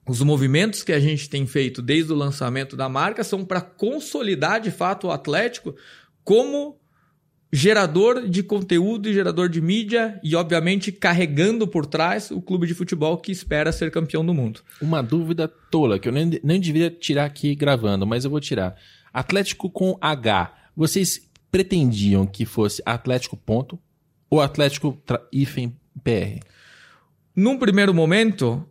os 0.07 0.21
movimentos 0.21 0.83
que 0.83 0.91
a 0.91 0.99
gente 0.99 1.29
tem 1.29 1.47
feito 1.47 1.81
desde 1.81 2.11
o 2.11 2.15
lançamento 2.15 2.75
da 2.75 2.89
marca 2.89 3.23
são 3.23 3.45
para 3.45 3.61
consolidar 3.61 4.59
de 4.59 4.69
fato 4.69 5.07
o 5.07 5.11
Atlético 5.11 5.75
como 6.23 6.77
gerador 7.55 8.27
de 8.27 8.41
conteúdo 8.41 9.07
e 9.07 9.13
gerador 9.13 9.47
de 9.47 9.61
mídia 9.61 10.19
e, 10.23 10.35
obviamente, 10.35 10.91
carregando 10.91 11.67
por 11.67 11.85
trás 11.85 12.31
o 12.31 12.41
clube 12.41 12.65
de 12.65 12.73
futebol 12.73 13.17
que 13.17 13.31
espera 13.31 13.71
ser 13.71 13.91
campeão 13.91 14.25
do 14.25 14.33
mundo. 14.33 14.61
Uma 14.81 15.01
dúvida 15.03 15.47
tola 15.47 15.99
que 15.99 16.09
eu 16.09 16.11
nem, 16.11 16.39
nem 16.43 16.59
devia 16.59 16.89
tirar 16.89 17.25
aqui 17.25 17.53
gravando, 17.53 18.07
mas 18.07 18.25
eu 18.25 18.31
vou 18.31 18.39
tirar. 18.39 18.75
Atlético 19.13 19.69
com 19.69 19.95
H. 20.01 20.51
Vocês 20.75 21.29
pretendiam 21.53 22.25
que 22.25 22.47
fosse 22.47 22.81
Atlético 22.83 23.37
ponto 23.37 23.79
ou 24.27 24.41
Atlético 24.41 24.99
hífen 25.31 25.77
PR? 26.03 26.43
Num 27.35 27.59
primeiro 27.59 27.93
momento, 27.93 28.67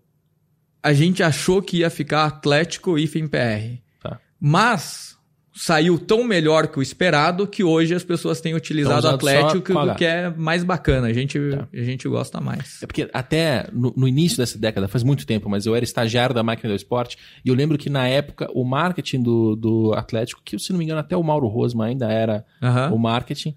a 0.83 0.93
gente 0.93 1.23
achou 1.23 1.63
que 1.63 1.79
ia 1.79 1.91
ficar 1.91 2.25
Atlético 2.25 2.99
hífen 2.99 3.29
PR. 3.29 3.81
Tá. 4.03 4.21
Mas 4.41 5.12
saiu 5.55 5.99
tão 5.99 6.25
melhor 6.25 6.69
que 6.69 6.79
o 6.79 6.83
esperado 6.83 7.47
que 7.47 7.63
hoje 7.63 7.95
as 7.95 8.03
pessoas 8.03 8.41
têm 8.41 8.55
utilizado 8.55 9.07
o 9.07 9.11
Atlético, 9.11 9.95
que 9.97 10.05
é 10.05 10.31
mais 10.31 10.65
bacana. 10.65 11.09
A 11.09 11.13
gente, 11.13 11.39
tá. 11.39 11.69
a 11.73 11.83
gente 11.83 12.09
gosta 12.09 12.41
mais. 12.41 12.83
É 12.83 12.87
porque 12.87 13.09
até 13.13 13.67
no, 13.73 13.93
no, 13.97 14.09
início 14.09 14.39
dessa 14.39 14.59
década, 14.59 14.89
faz 14.89 15.05
muito 15.05 15.27
tempo, 15.27 15.51
mas 15.51 15.67
eu 15.67 15.75
era 15.77 15.85
estagiário 15.85 16.35
da 16.35 16.43
máquina 16.43 16.71
do 16.71 16.77
esporte, 16.77 17.19
e 17.45 17.49
eu 17.49 17.55
lembro 17.55 17.77
que 17.77 17.91
na 17.91 18.09
época 18.09 18.49
o 18.55 18.65
marketing 18.65 19.23
do, 19.23 19.55
do 19.55 19.93
Atlético, 19.95 20.41
que 20.43 20.59
se 20.59 20.73
não 20.73 20.79
me 20.79 20.85
engano 20.85 21.01
até 21.01 21.17
o 21.17 21.23
Mauro 21.23 21.49
Rosma 21.49 21.87
ainda 21.87 22.11
era 22.11 22.45
o 22.91 22.99
marketing, 22.99 23.55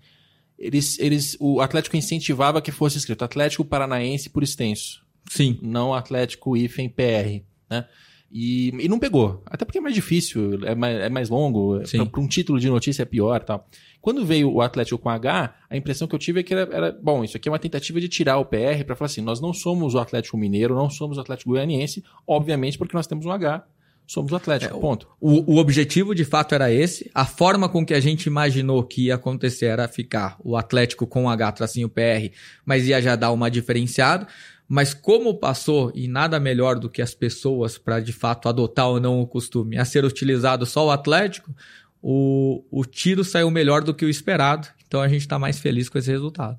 eles, 0.58 1.00
eles, 1.00 1.38
o 1.40 1.62
Atlético 1.62 1.98
incentivava 1.98 2.62
que 2.62 2.72
fosse 2.72 2.98
escrito 2.98 3.24
Atlético 3.24 3.64
Paranaense 3.64 4.30
por 4.30 4.44
extenso. 4.44 5.06
Sim. 5.30 5.60
Não 5.62 5.94
Atlético 5.94 6.56
IFEM 6.56 6.90
PR, 6.90 7.44
né? 7.70 7.86
E, 8.32 8.70
e 8.80 8.90
não 8.90 9.00
pegou. 9.00 9.42
Até 9.46 9.64
porque 9.64 9.78
é 9.78 9.82
mais 9.82 9.96
difícil, 9.96 10.66
é 10.66 10.76
mais, 10.76 10.98
é 10.98 11.10
mais 11.10 11.30
longo. 11.30 11.80
Para 12.12 12.22
um 12.22 12.28
título 12.28 12.60
de 12.60 12.70
notícia 12.70 13.04
é 13.04 13.06
pior 13.06 13.44
tal. 13.44 13.68
Quando 14.02 14.24
veio 14.24 14.52
o 14.52 14.62
Atlético 14.62 15.00
com 15.00 15.10
H, 15.10 15.56
a 15.68 15.76
impressão 15.76 16.08
que 16.08 16.14
eu 16.14 16.20
tive 16.20 16.42
é 16.42 16.44
que 16.44 16.54
era, 16.54 16.70
era 16.72 16.92
bom, 16.92 17.24
isso 17.24 17.38
aqui 17.38 17.50
é 17.50 17.52
uma 17.52 17.58
tentativa 17.58 18.00
de 18.00 18.08
tirar 18.08 18.38
o 18.38 18.46
PR 18.46 18.84
para 18.86 18.96
falar 18.96 19.08
assim: 19.08 19.22
nós 19.22 19.42
não 19.42 19.52
somos 19.52 19.96
o 19.96 20.00
Atlético 20.00 20.38
Mineiro, 20.38 20.76
não 20.76 20.90
somos 20.92 21.18
o 21.18 21.22
Atlético 21.22 21.52
Goianiense, 21.52 22.04
obviamente 22.28 22.78
porque 22.78 22.96
nós 22.96 23.08
temos 23.08 23.26
um 23.26 23.32
H, 23.32 23.66
somos 24.06 24.32
o 24.32 24.36
Atlético, 24.36 24.78
é, 24.78 24.80
ponto. 24.80 25.08
O, 25.20 25.56
o 25.56 25.58
objetivo 25.58 26.14
de 26.14 26.24
fato 26.24 26.54
era 26.54 26.72
esse. 26.72 27.10
A 27.16 27.26
forma 27.26 27.68
com 27.68 27.86
que 27.86 27.94
a 27.94 28.00
gente 28.00 28.28
imaginou 28.28 28.84
que 28.84 29.06
ia 29.06 29.16
acontecer 29.16 29.66
era 29.66 29.88
ficar 29.88 30.38
o 30.44 30.56
Atlético 30.56 31.08
com 31.08 31.28
H 31.28 31.52
tracinho 31.54 31.90
PR, 31.90 32.32
mas 32.64 32.88
ia 32.88 33.02
já 33.02 33.16
dar 33.16 33.32
uma 33.32 33.50
diferenciada. 33.50 34.28
Mas 34.68 34.94
como 34.94 35.36
passou, 35.36 35.92
e 35.94 36.08
nada 36.08 36.40
melhor 36.40 36.80
do 36.80 36.90
que 36.90 37.02
as 37.02 37.14
pessoas 37.14 37.78
para 37.78 38.00
de 38.00 38.12
fato 38.12 38.50
adotar 38.50 38.88
ou 38.88 39.00
não 39.00 39.22
o 39.22 39.28
costume, 39.28 39.78
a 39.78 39.86
ser 39.86 40.04
utilizado 40.04 40.66
só 40.66 40.88
o 40.88 40.92
Atlético, 40.92 41.56
o, 42.02 42.64
o 42.72 42.84
tiro 42.84 43.24
saiu 43.24 43.50
melhor 43.52 43.84
do 43.84 43.94
que 43.94 44.06
o 44.06 44.10
esperado. 44.10 44.68
Então 44.88 45.02
a 45.02 45.08
gente 45.08 45.22
está 45.22 45.38
mais 45.38 45.60
feliz 45.60 45.90
com 45.90 45.98
esse 45.98 46.10
resultado. 46.10 46.58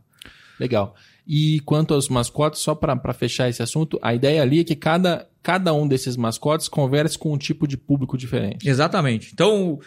Legal. 0.59 0.95
E 1.27 1.61
quanto 1.61 1.93
aos 1.93 2.09
mascotes, 2.09 2.61
só 2.61 2.75
para 2.75 3.13
fechar 3.13 3.49
esse 3.49 3.63
assunto, 3.63 3.99
a 4.01 4.15
ideia 4.15 4.43
ali 4.43 4.61
é 4.61 4.65
que 4.65 4.77
cada, 4.77 5.29
cada 5.43 5.73
um 5.75 5.87
desses 5.87 6.17
mascotes 6.17 6.69
converse 6.69 7.19
com 7.19 7.33
um 7.33 7.39
tipo 7.39 7.67
de 7.67 7.77
público 7.77 8.17
diferente. 8.17 8.69
Exatamente. 8.69 9.31
Então, 9.33 9.81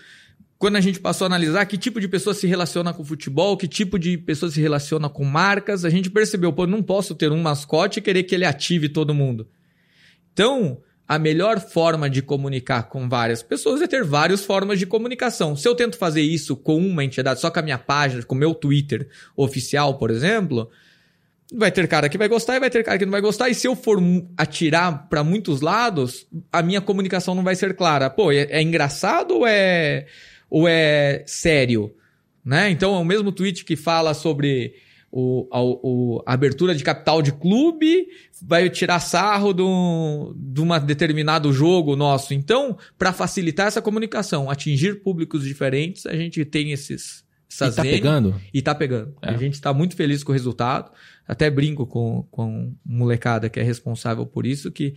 quando 0.60 0.76
a 0.76 0.82
gente 0.82 1.00
passou 1.00 1.24
a 1.24 1.28
analisar 1.28 1.66
que 1.66 1.78
tipo 1.78 2.02
de 2.02 2.08
pessoa 2.10 2.34
se 2.34 2.46
relaciona 2.46 2.94
com 2.94 3.04
futebol, 3.04 3.56
que 3.56 3.66
tipo 3.66 3.98
de 3.98 4.18
pessoa 4.18 4.52
se 4.52 4.60
relaciona 4.60 5.08
com 5.08 5.24
marcas, 5.24 5.86
a 5.86 5.90
gente 5.90 6.12
percebeu, 6.12 6.52
pô, 6.52 6.68
não 6.68 6.84
posso 6.84 7.16
ter 7.16 7.32
um 7.32 7.42
mascote 7.42 8.00
e 8.00 8.02
querer 8.02 8.24
que 8.24 8.36
ele 8.36 8.44
ative 8.44 8.90
todo 8.90 9.14
mundo. 9.14 9.48
Então, 10.34 10.82
a 11.08 11.18
melhor 11.18 11.62
forma 11.62 12.10
de 12.10 12.22
comunicar 12.22 12.84
com 12.84 13.08
várias 13.08 13.42
pessoas 13.42 13.82
é 13.82 13.88
ter 13.88 14.04
várias 14.04 14.44
formas 14.44 14.78
de 14.78 14.86
comunicação. 14.86 15.56
Se 15.56 15.66
eu 15.66 15.74
tento 15.74 15.98
fazer 15.98 16.22
isso 16.22 16.58
com 16.58 16.78
uma 16.78 17.06
entidade, 17.06 17.40
só 17.40 17.50
com 17.50 17.60
a 17.60 17.64
minha 17.64 17.78
página, 17.78 18.22
com 18.24 18.36
o 18.36 18.38
meu 18.38 18.54
Twitter 18.54 19.08
oficial, 19.38 19.98
por 19.98 20.12
exemplo, 20.12 20.70
vai 21.54 21.72
ter 21.72 21.88
cara 21.88 22.10
que 22.10 22.18
vai 22.18 22.28
gostar 22.28 22.58
e 22.58 22.60
vai 22.60 22.70
ter 22.70 22.84
cara 22.84 22.98
que 22.98 23.06
não 23.06 23.14
vai 23.14 23.22
gostar. 23.22 23.48
E 23.48 23.56
se 23.56 23.66
eu 23.66 23.78
for 23.78 23.98
atirar 24.36 25.08
para 25.08 25.24
muitos 25.24 25.62
lados, 25.62 26.28
a 26.52 26.62
minha 26.62 26.82
comunicação 26.82 27.34
não 27.34 27.44
vai 27.46 27.56
ser 27.56 27.78
clara. 27.78 28.10
Pô, 28.10 28.30
é, 28.30 28.42
é 28.50 28.62
engraçado 28.62 29.38
ou 29.38 29.48
é 29.48 30.06
ou 30.50 30.68
é 30.68 31.24
sério? 31.28 31.94
Né? 32.44 32.70
Então, 32.70 32.96
é 32.96 33.00
o 33.00 33.06
mesmo 33.06 33.32
tweet 33.32 33.64
que 33.64 33.76
fala 33.76 34.14
sobre 34.14 34.74
o, 35.12 35.48
a, 35.52 35.62
o, 35.62 36.24
a 36.26 36.34
abertura 36.34 36.76
de 36.76 36.84
capital 36.84 37.22
de 37.22 37.32
clube, 37.32 38.08
vai 38.42 38.70
tirar 38.70 39.00
sarro 39.00 39.54
de 39.54 39.62
um 39.64 40.80
determinado 40.86 41.52
jogo 41.52 41.96
nosso. 41.96 42.34
Então, 42.34 42.78
para 42.98 43.12
facilitar 43.12 43.68
essa 43.68 43.82
comunicação, 43.82 44.50
atingir 44.50 45.02
públicos 45.02 45.44
diferentes, 45.44 46.06
a 46.06 46.16
gente 46.16 46.44
tem 46.46 46.72
esses. 46.72 47.28
Essas 47.52 47.74
e 47.74 47.78
tá 47.78 47.82
pegando? 47.82 48.42
E 48.54 48.62
tá 48.62 48.76
pegando. 48.76 49.16
É. 49.24 49.30
A 49.32 49.38
gente 49.38 49.56
está 49.56 49.74
muito 49.74 49.96
feliz 49.96 50.24
com 50.24 50.32
o 50.32 50.34
resultado. 50.34 50.92
Até 51.28 51.50
brinco 51.50 51.86
com, 51.88 52.24
com 52.30 52.76
molecada 52.86 53.50
que 53.50 53.60
é 53.60 53.64
responsável 53.64 54.26
por 54.26 54.46
isso, 54.46 54.72
que 54.72 54.96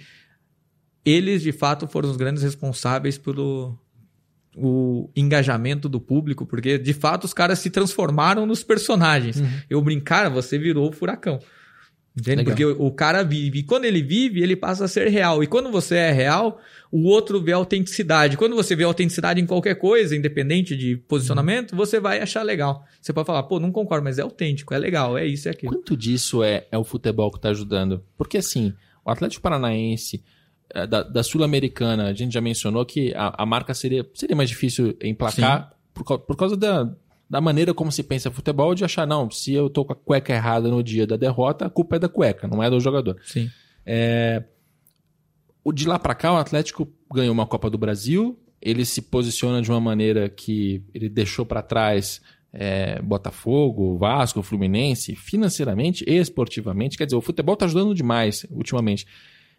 eles 1.05 1.43
de 1.43 1.53
fato 1.53 1.87
foram 1.87 2.11
os 2.11 2.17
grandes 2.17 2.43
responsáveis 2.43 3.19
pelo, 3.19 3.79
o 4.57 5.11
engajamento 5.17 5.89
do 5.89 6.01
público, 6.01 6.45
porque 6.45 6.79
de 6.79 6.93
fato 6.93 7.25
os 7.25 7.33
caras 7.33 7.59
se 7.59 7.71
transformaram 7.71 8.47
nos 8.47 8.63
personagens. 8.63 9.41
Uhum. 9.41 9.49
Eu 9.69 9.83
brincar, 9.83 10.29
você 10.29 10.59
virou 10.59 10.89
o 10.89 10.93
furacão. 10.93 11.39
Entende? 12.15 12.39
Legal. 12.39 12.55
Porque 12.55 12.65
o, 12.65 12.87
o, 12.87 12.93
cara 12.93 13.23
vive. 13.23 13.61
E 13.61 13.63
quando 13.63 13.87
ele 13.87 14.03
vive, 14.03 14.43
ele 14.43 14.55
passa 14.55 14.85
a 14.85 14.89
ser 14.89 15.09
real. 15.09 15.43
E 15.43 15.47
quando 15.47 15.71
você 15.71 15.97
é 15.97 16.13
real, 16.13 16.61
o 16.91 17.05
outro 17.05 17.41
vê 17.41 17.53
autenticidade. 17.53 18.37
Quando 18.37 18.55
você 18.55 18.77
vê 18.77 18.85
autenticidade 18.85 19.41
em 19.41 19.47
qualquer 19.47 19.77
coisa, 19.77 20.15
independente 20.15 20.77
de 20.77 20.97
posicionamento, 20.97 21.73
uhum. 21.73 21.79
você 21.79 21.99
vai 21.99 22.21
achar 22.21 22.43
legal. 22.43 22.85
Você 23.01 23.13
pode 23.15 23.27
falar, 23.27 23.45
pô, 23.45 23.59
não 23.59 23.73
concordo, 23.73 24.05
mas 24.05 24.19
é 24.19 24.23
autêntico, 24.23 24.75
é 24.75 24.79
legal, 24.79 25.17
é 25.17 25.27
isso, 25.27 25.49
é 25.49 25.53
aquilo. 25.53 25.73
Quanto 25.73 25.97
disso 25.97 26.43
é, 26.43 26.67
é 26.71 26.77
o 26.77 26.85
futebol 26.85 27.31
que 27.31 27.39
está 27.39 27.49
ajudando? 27.49 28.05
Porque 28.19 28.37
assim, 28.37 28.75
o 29.03 29.11
Atlético 29.11 29.43
Paranaense, 29.43 30.23
da, 30.89 31.03
da 31.03 31.23
Sul-Americana, 31.23 32.07
a 32.07 32.13
gente 32.13 32.33
já 32.33 32.41
mencionou 32.41 32.85
que 32.85 33.13
a, 33.15 33.43
a, 33.43 33.47
marca 33.47 33.75
seria, 33.75 34.09
seria 34.15 34.35
mais 34.35 34.49
difícil 34.49 34.97
emplacar 35.03 35.73
por, 35.93 36.19
por 36.21 36.37
causa 36.37 36.57
da, 36.57 36.91
da 37.29 37.41
maneira 37.41 37.75
como 37.75 37.93
se 37.93 38.03
pensa 38.03 38.31
futebol, 38.31 38.75
de 38.75 38.85
achar, 38.85 39.07
não, 39.07 39.31
se 39.31 39.53
eu 39.53 39.69
tô 39.69 39.85
com 39.85 39.93
a 39.93 39.97
cueca 39.97 40.33
errada 40.33 40.69
no 40.69 40.83
dia 40.83 41.07
da 41.07 41.17
derrota, 41.17 41.67
a 41.67 41.71
culpa 41.71 41.97
é 41.97 41.99
da 41.99 42.09
cueca, 42.09 42.49
não 42.49 42.63
é 42.63 42.71
do 42.71 42.81
jogador. 42.81 43.19
Sim. 43.25 43.51
É, 43.85 44.43
o 45.65 45.73
de 45.73 45.87
lá 45.87 45.99
para 45.99 46.15
cá, 46.15 46.33
o 46.33 46.37
Atlético 46.37 46.89
ganhou 47.13 47.33
uma 47.33 47.47
Copa 47.47 47.71
do 47.71 47.79
Brasil, 47.79 48.39
ele 48.61 48.85
se 48.85 49.03
posiciona 49.03 49.61
de 49.61 49.71
uma 49.71 49.81
maneira 49.81 50.29
que 50.29 50.83
ele 50.95 51.09
deixou 51.09 51.45
para 51.45 51.63
trás 51.63 52.21
é, 52.53 53.01
Botafogo, 53.01 53.97
Vasco, 53.97 54.43
Fluminense, 54.43 55.17
financeiramente 55.17 56.05
e 56.07 56.17
esportivamente. 56.17 56.97
Quer 56.97 57.07
dizer, 57.07 57.17
o 57.17 57.21
futebol 57.21 57.55
está 57.55 57.65
ajudando 57.65 57.95
demais 57.95 58.47
ultimamente. 58.51 59.07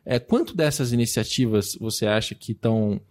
É, 0.05 0.19
quanto 0.19 0.55
dessas 0.55 0.91
iniciativas 0.91 1.75
você 1.79 2.05
acha 2.05 2.35
que 2.35 2.51
estão 2.51 3.01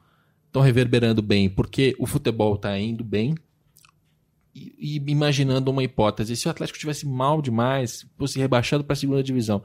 reverberando 0.55 1.22
bem? 1.22 1.48
Porque 1.48 1.94
o 1.98 2.07
futebol 2.07 2.55
está 2.55 2.78
indo 2.78 3.02
bem. 3.02 3.35
E, 4.55 4.74
e, 4.78 5.11
imaginando 5.11 5.70
uma 5.70 5.83
hipótese, 5.83 6.37
se 6.37 6.46
o 6.46 6.50
Atlético 6.50 6.78
tivesse 6.78 7.07
mal 7.07 7.40
demais, 7.40 8.07
fosse 8.18 8.38
rebaixado 8.38 8.85
para 8.85 8.92
a 8.92 8.96
segunda 8.96 9.22
divisão, 9.22 9.62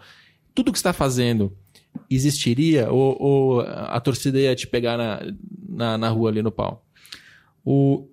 tudo 0.56 0.72
que 0.72 0.78
está 0.78 0.94
fazendo 0.94 1.56
existiria 2.10 2.90
ou, 2.92 3.22
ou, 3.22 3.62
a 3.62 4.00
torcida 4.00 4.40
ia 4.40 4.56
te 4.56 4.66
pegar 4.66 4.98
na, 4.98 5.20
na, 5.68 5.98
na 5.98 6.10
rua 6.10 6.30
ali 6.30 6.42
no 6.42 6.52
pau? 6.52 6.86
O, 7.66 8.08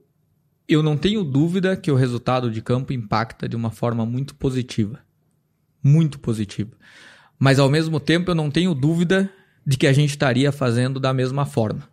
eu 0.68 0.83
não 0.83 0.96
tenho 0.96 1.22
dúvida 1.22 1.77
que 1.77 1.92
o 1.92 1.94
resultado 1.94 2.50
de 2.50 2.61
campo 2.61 2.92
impacta 2.92 3.48
de 3.48 3.55
uma 3.55 3.70
forma 3.70 4.05
muito 4.05 4.35
positiva. 4.35 4.98
Muito 5.83 6.18
positiva. 6.18 6.77
Mas 7.38 7.59
ao 7.59 7.68
mesmo 7.68 7.99
tempo 7.99 8.31
eu 8.31 8.35
não 8.35 8.51
tenho 8.51 8.75
dúvida 8.75 9.31
de 9.66 9.77
que 9.77 9.87
a 9.87 9.92
gente 9.92 10.11
estaria 10.11 10.53
fazendo 10.53 11.01
da 11.01 11.12
mesma 11.12 11.47
forma. 11.47 11.88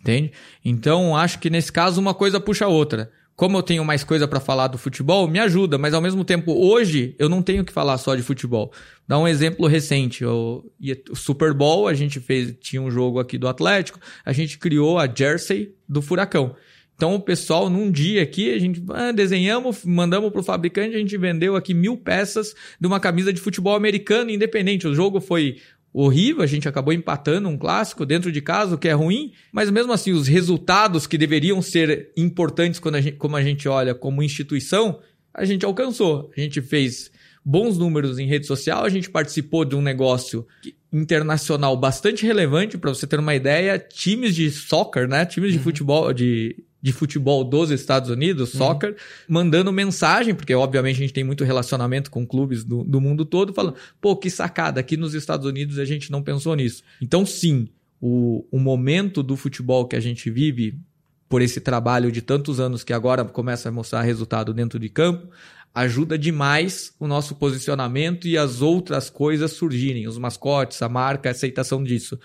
Entende? 0.00 0.32
Então 0.64 1.16
acho 1.16 1.38
que 1.38 1.50
nesse 1.50 1.72
caso 1.72 2.00
uma 2.00 2.14
coisa 2.14 2.38
puxa 2.38 2.66
a 2.66 2.68
outra. 2.68 3.10
como 3.36 3.56
eu 3.56 3.62
tenho 3.62 3.84
mais 3.84 4.04
coisa 4.04 4.28
para 4.28 4.38
falar 4.38 4.68
do 4.68 4.78
futebol, 4.78 5.26
me 5.26 5.40
ajuda, 5.40 5.76
mas 5.76 5.92
ao 5.92 6.00
mesmo 6.00 6.24
tempo, 6.24 6.52
hoje, 6.52 7.16
eu 7.18 7.28
não 7.28 7.42
tenho 7.42 7.64
que 7.64 7.72
falar 7.72 7.98
só 7.98 8.14
de 8.14 8.22
futebol. 8.22 8.72
Dá 9.08 9.18
um 9.18 9.26
exemplo 9.26 9.66
recente, 9.66 10.22
eu, 10.22 10.64
o 11.10 11.16
Super 11.16 11.52
Bowl, 11.52 11.88
a 11.88 11.94
gente 11.94 12.20
fez, 12.20 12.54
tinha 12.60 12.80
um 12.80 12.90
jogo 12.90 13.18
aqui 13.18 13.36
do 13.36 13.48
Atlético, 13.48 13.98
a 14.24 14.32
gente 14.32 14.56
criou 14.58 14.98
a 14.98 15.12
jersey 15.12 15.74
do 15.88 16.00
Furacão. 16.00 16.54
Então, 16.96 17.14
o 17.14 17.20
pessoal, 17.20 17.68
num 17.68 17.90
dia 17.90 18.22
aqui, 18.22 18.52
a 18.52 18.58
gente 18.58 18.82
ah, 18.90 19.10
desenhamos, 19.10 19.84
mandamos 19.84 20.30
para 20.30 20.40
o 20.40 20.44
fabricante, 20.44 20.94
a 20.94 20.98
gente 20.98 21.16
vendeu 21.16 21.56
aqui 21.56 21.74
mil 21.74 21.96
peças 21.96 22.54
de 22.80 22.86
uma 22.86 23.00
camisa 23.00 23.32
de 23.32 23.40
futebol 23.40 23.74
americano 23.74 24.30
independente. 24.30 24.86
O 24.86 24.94
jogo 24.94 25.20
foi 25.20 25.56
horrível, 25.92 26.42
a 26.42 26.46
gente 26.46 26.68
acabou 26.68 26.92
empatando 26.92 27.48
um 27.48 27.56
clássico 27.56 28.04
dentro 28.04 28.32
de 28.32 28.40
casa, 28.40 28.74
o 28.74 28.78
que 28.78 28.88
é 28.88 28.92
ruim, 28.92 29.32
mas 29.52 29.70
mesmo 29.70 29.92
assim, 29.92 30.12
os 30.12 30.26
resultados 30.26 31.06
que 31.06 31.16
deveriam 31.16 31.62
ser 31.62 32.12
importantes 32.16 32.80
quando 32.80 32.96
a 32.96 33.00
gente, 33.00 33.16
como 33.16 33.36
a 33.36 33.42
gente 33.42 33.68
olha 33.68 33.94
como 33.94 34.22
instituição, 34.22 34.98
a 35.32 35.44
gente 35.44 35.64
alcançou. 35.64 36.30
A 36.36 36.40
gente 36.40 36.60
fez 36.60 37.12
bons 37.44 37.76
números 37.76 38.18
em 38.18 38.26
rede 38.26 38.46
social, 38.46 38.84
a 38.84 38.88
gente 38.88 39.10
participou 39.10 39.64
de 39.64 39.76
um 39.76 39.82
negócio 39.82 40.46
internacional 40.92 41.76
bastante 41.76 42.24
relevante, 42.24 42.78
para 42.78 42.94
você 42.94 43.06
ter 43.06 43.18
uma 43.18 43.34
ideia, 43.34 43.78
times 43.78 44.34
de 44.34 44.50
soccer, 44.50 45.08
né? 45.08 45.26
Times 45.26 45.52
de 45.52 45.58
uhum. 45.58 45.64
futebol, 45.64 46.12
de 46.12 46.56
de 46.84 46.92
futebol 46.92 47.42
dos 47.42 47.70
Estados 47.70 48.10
Unidos, 48.10 48.52
uhum. 48.52 48.58
soccer, 48.58 48.94
mandando 49.26 49.72
mensagem, 49.72 50.34
porque 50.34 50.54
obviamente 50.54 50.96
a 50.96 50.98
gente 50.98 51.14
tem 51.14 51.24
muito 51.24 51.42
relacionamento 51.42 52.10
com 52.10 52.26
clubes 52.26 52.62
do, 52.62 52.84
do 52.84 53.00
mundo 53.00 53.24
todo, 53.24 53.54
falando, 53.54 53.76
pô, 54.02 54.14
que 54.14 54.28
sacada, 54.28 54.80
aqui 54.80 54.94
nos 54.94 55.14
Estados 55.14 55.46
Unidos 55.46 55.78
a 55.78 55.86
gente 55.86 56.12
não 56.12 56.22
pensou 56.22 56.54
nisso. 56.54 56.82
Então, 57.00 57.24
sim, 57.24 57.70
o, 57.98 58.46
o 58.50 58.58
momento 58.58 59.22
do 59.22 59.34
futebol 59.34 59.88
que 59.88 59.96
a 59.96 60.00
gente 60.00 60.28
vive, 60.28 60.78
por 61.26 61.40
esse 61.40 61.58
trabalho 61.58 62.12
de 62.12 62.20
tantos 62.20 62.60
anos 62.60 62.84
que 62.84 62.92
agora 62.92 63.24
começa 63.24 63.70
a 63.70 63.72
mostrar 63.72 64.02
resultado 64.02 64.52
dentro 64.52 64.78
de 64.78 64.90
campo, 64.90 65.30
ajuda 65.74 66.18
demais 66.18 66.92
o 67.00 67.06
nosso 67.08 67.34
posicionamento 67.34 68.28
e 68.28 68.36
as 68.36 68.60
outras 68.60 69.08
coisas 69.08 69.52
surgirem, 69.52 70.06
os 70.06 70.18
mascotes, 70.18 70.82
a 70.82 70.88
marca, 70.90 71.30
a 71.30 71.32
aceitação 71.32 71.82
disso. 71.82 72.20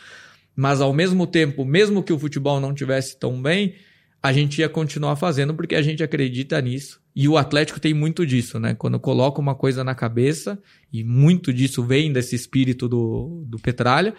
Mas 0.53 0.81
ao 0.81 0.91
mesmo 0.91 1.25
tempo, 1.25 1.63
mesmo 1.63 2.03
que 2.03 2.11
o 2.11 2.19
futebol 2.19 2.59
não 2.59 2.73
tivesse 2.73 3.17
tão 3.17 3.41
bem, 3.41 3.75
a 4.21 4.33
gente 4.33 4.59
ia 4.59 4.67
continuar 4.67 5.15
fazendo 5.15 5.53
porque 5.53 5.75
a 5.75 5.81
gente 5.81 6.03
acredita 6.03 6.59
nisso. 6.61 7.01
E 7.15 7.27
o 7.27 7.37
Atlético 7.37 7.79
tem 7.79 7.93
muito 7.93 8.25
disso, 8.25 8.59
né? 8.59 8.73
Quando 8.73 8.99
coloca 8.99 9.39
uma 9.39 9.55
coisa 9.55 9.83
na 9.83 9.95
cabeça, 9.95 10.59
e 10.91 11.03
muito 11.03 11.53
disso 11.53 11.83
vem 11.83 12.11
desse 12.11 12.35
espírito 12.35 12.87
do, 12.87 13.43
do 13.47 13.57
Petralha, 13.59 14.13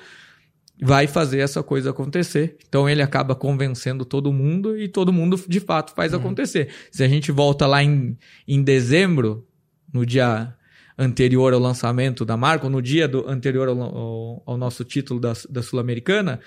vai 0.83 1.07
fazer 1.07 1.41
essa 1.41 1.63
coisa 1.63 1.91
acontecer. 1.91 2.57
Então 2.67 2.89
ele 2.89 3.03
acaba 3.03 3.35
convencendo 3.35 4.05
todo 4.05 4.33
mundo 4.33 4.79
e 4.79 4.89
todo 4.89 5.13
mundo 5.13 5.43
de 5.47 5.61
fato 5.61 5.95
faz 5.95 6.13
uhum. 6.13 6.21
acontecer. 6.21 6.69
Se 6.91 7.05
a 7.05 7.09
gente 7.09 7.31
volta 7.31 7.67
lá 7.67 7.83
em, 7.83 8.17
em 8.49 8.63
dezembro, 8.63 9.47
no 9.93 10.07
dia 10.07 10.55
anterior 10.97 11.53
ao 11.53 11.61
lançamento 11.61 12.25
da 12.25 12.37
marca, 12.37 12.67
ou 12.67 12.71
no 12.71 12.81
dia 12.81 13.07
do, 13.07 13.29
anterior 13.29 13.69
ao, 13.69 13.81
ao, 13.81 14.43
ao 14.47 14.57
nosso 14.57 14.85
título 14.85 15.21
da, 15.21 15.33
da 15.49 15.63
Sul-Americana, 15.63 16.41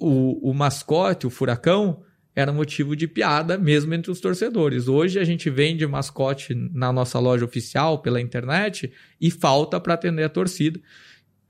o, 0.00 0.50
o 0.50 0.54
mascote, 0.54 1.26
o 1.26 1.30
furacão, 1.30 2.02
era 2.34 2.52
motivo 2.52 2.96
de 2.96 3.06
piada 3.06 3.58
mesmo 3.58 3.92
entre 3.92 4.10
os 4.10 4.20
torcedores. 4.20 4.88
Hoje 4.88 5.18
a 5.18 5.24
gente 5.24 5.50
vende 5.50 5.86
mascote 5.86 6.54
na 6.72 6.92
nossa 6.92 7.18
loja 7.18 7.44
oficial 7.44 7.98
pela 7.98 8.20
internet 8.20 8.90
e 9.20 9.30
falta 9.30 9.78
para 9.78 9.94
atender 9.94 10.24
a 10.24 10.28
torcida. 10.28 10.80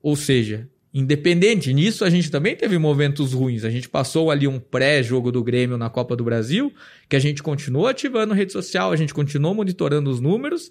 Ou 0.03 0.17
seja, 0.17 0.69
independente 0.93 1.73
nisso, 1.73 2.05
a 2.05 2.11
gente 2.11 2.31
também 2.31 2.57
teve 2.57 2.77
momentos 2.79 3.33
ruins. 3.33 3.65
A 3.65 3.71
gente 3.71 3.89
passou 3.89 4.31
ali 4.31 4.49
um 4.49 4.59
pré-jogo 4.59 5.31
do 5.31 5.43
Grêmio 5.43 5.79
na 5.79 5.89
Copa 5.89 6.17
do 6.17 6.25
Brasil, 6.25 6.73
que 7.09 7.15
a 7.15 7.21
gente 7.21 7.43
continuou 7.43 7.87
ativando 7.87 8.35
rede 8.35 8.53
social, 8.53 8.91
a 8.91 8.97
gente 8.97 9.15
continuou 9.15 9.55
monitorando 9.55 10.11
os 10.11 10.21
números. 10.21 10.69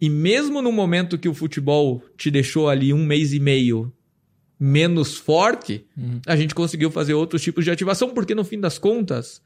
E 0.00 0.10
mesmo 0.10 0.60
no 0.60 0.70
momento 0.70 1.18
que 1.18 1.28
o 1.28 1.34
futebol 1.34 2.02
te 2.16 2.30
deixou 2.30 2.68
ali 2.68 2.92
um 2.92 3.04
mês 3.04 3.32
e 3.32 3.40
meio 3.40 3.92
menos 4.58 5.16
forte, 5.16 5.86
uhum. 5.96 6.20
a 6.26 6.34
gente 6.36 6.54
conseguiu 6.54 6.90
fazer 6.90 7.14
outros 7.14 7.42
tipos 7.42 7.64
de 7.64 7.70
ativação, 7.70 8.10
porque 8.10 8.34
no 8.34 8.44
fim 8.44 8.58
das 8.58 8.78
contas, 8.78 9.40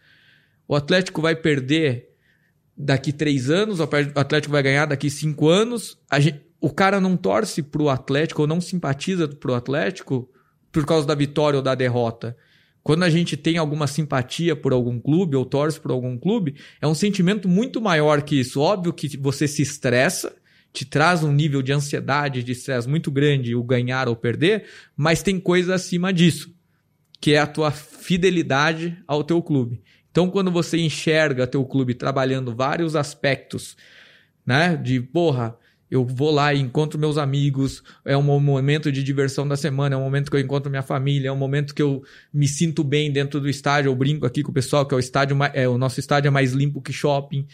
o 0.66 0.74
Atlético 0.74 1.20
vai 1.20 1.36
perder 1.36 2.08
daqui 2.76 3.12
três 3.12 3.50
anos, 3.50 3.78
o 3.78 3.82
Atlético 3.82 4.52
vai 4.52 4.62
ganhar 4.62 4.86
daqui 4.86 5.10
cinco 5.10 5.48
anos. 5.48 5.98
Gente, 6.18 6.40
o 6.60 6.70
cara 6.70 7.00
não 7.00 7.16
torce 7.16 7.62
pro 7.62 7.88
Atlético 7.88 8.42
ou 8.42 8.48
não 8.48 8.60
simpatiza 8.60 9.28
pro 9.28 9.54
Atlético 9.54 10.30
por 10.70 10.86
causa 10.86 11.06
da 11.06 11.14
vitória 11.14 11.58
ou 11.58 11.62
da 11.62 11.74
derrota. 11.74 12.36
Quando 12.82 13.04
a 13.04 13.10
gente 13.10 13.36
tem 13.36 13.58
alguma 13.58 13.86
simpatia 13.86 14.56
por 14.56 14.72
algum 14.72 14.98
clube 14.98 15.36
ou 15.36 15.44
torce 15.44 15.78
por 15.78 15.90
algum 15.90 16.18
clube, 16.18 16.56
é 16.80 16.86
um 16.86 16.94
sentimento 16.94 17.48
muito 17.48 17.80
maior 17.80 18.22
que 18.22 18.40
isso. 18.40 18.60
Óbvio 18.60 18.92
que 18.92 19.16
você 19.16 19.46
se 19.46 19.62
estressa, 19.62 20.34
te 20.72 20.84
traz 20.84 21.22
um 21.22 21.32
nível 21.32 21.60
de 21.62 21.72
ansiedade, 21.72 22.42
de 22.42 22.52
estresse 22.52 22.88
muito 22.88 23.10
grande 23.10 23.54
o 23.54 23.62
ganhar 23.62 24.08
ou 24.08 24.16
perder, 24.16 24.64
mas 24.96 25.22
tem 25.22 25.38
coisa 25.38 25.74
acima 25.74 26.12
disso, 26.12 26.54
que 27.20 27.34
é 27.34 27.38
a 27.38 27.46
tua 27.46 27.70
fidelidade 27.70 28.96
ao 29.06 29.22
teu 29.22 29.42
clube. 29.42 29.82
Então, 30.10 30.30
quando 30.30 30.50
você 30.50 30.78
enxerga 30.78 31.46
teu 31.46 31.64
clube 31.64 31.94
trabalhando 31.94 32.54
vários 32.54 32.96
aspectos, 32.96 33.76
né, 34.44 34.76
de 34.76 35.00
porra, 35.00 35.56
eu 35.90 36.06
vou 36.06 36.30
lá 36.30 36.54
e 36.54 36.58
encontro 36.58 36.98
meus 36.98 37.18
amigos, 37.18 37.82
é 38.02 38.16
um 38.16 38.22
momento 38.22 38.90
de 38.90 39.02
diversão 39.02 39.46
da 39.46 39.56
semana, 39.56 39.94
é 39.94 39.98
um 39.98 40.02
momento 40.02 40.30
que 40.30 40.36
eu 40.36 40.40
encontro 40.40 40.70
minha 40.70 40.82
família, 40.82 41.28
é 41.28 41.32
um 41.32 41.36
momento 41.36 41.74
que 41.74 41.82
eu 41.82 42.02
me 42.32 42.48
sinto 42.48 42.82
bem 42.82 43.12
dentro 43.12 43.38
do 43.38 43.48
estádio, 43.48 43.90
eu 43.90 43.94
brinco 43.94 44.24
aqui 44.24 44.42
com 44.42 44.50
o 44.50 44.54
pessoal 44.54 44.86
que 44.86 44.94
é 44.94 44.96
o 44.96 45.00
estádio, 45.00 45.36
é, 45.52 45.68
o 45.68 45.76
nosso 45.76 46.00
estádio 46.00 46.28
é 46.28 46.30
mais 46.30 46.52
limpo 46.52 46.80
que 46.80 46.94
shopping. 46.94 47.46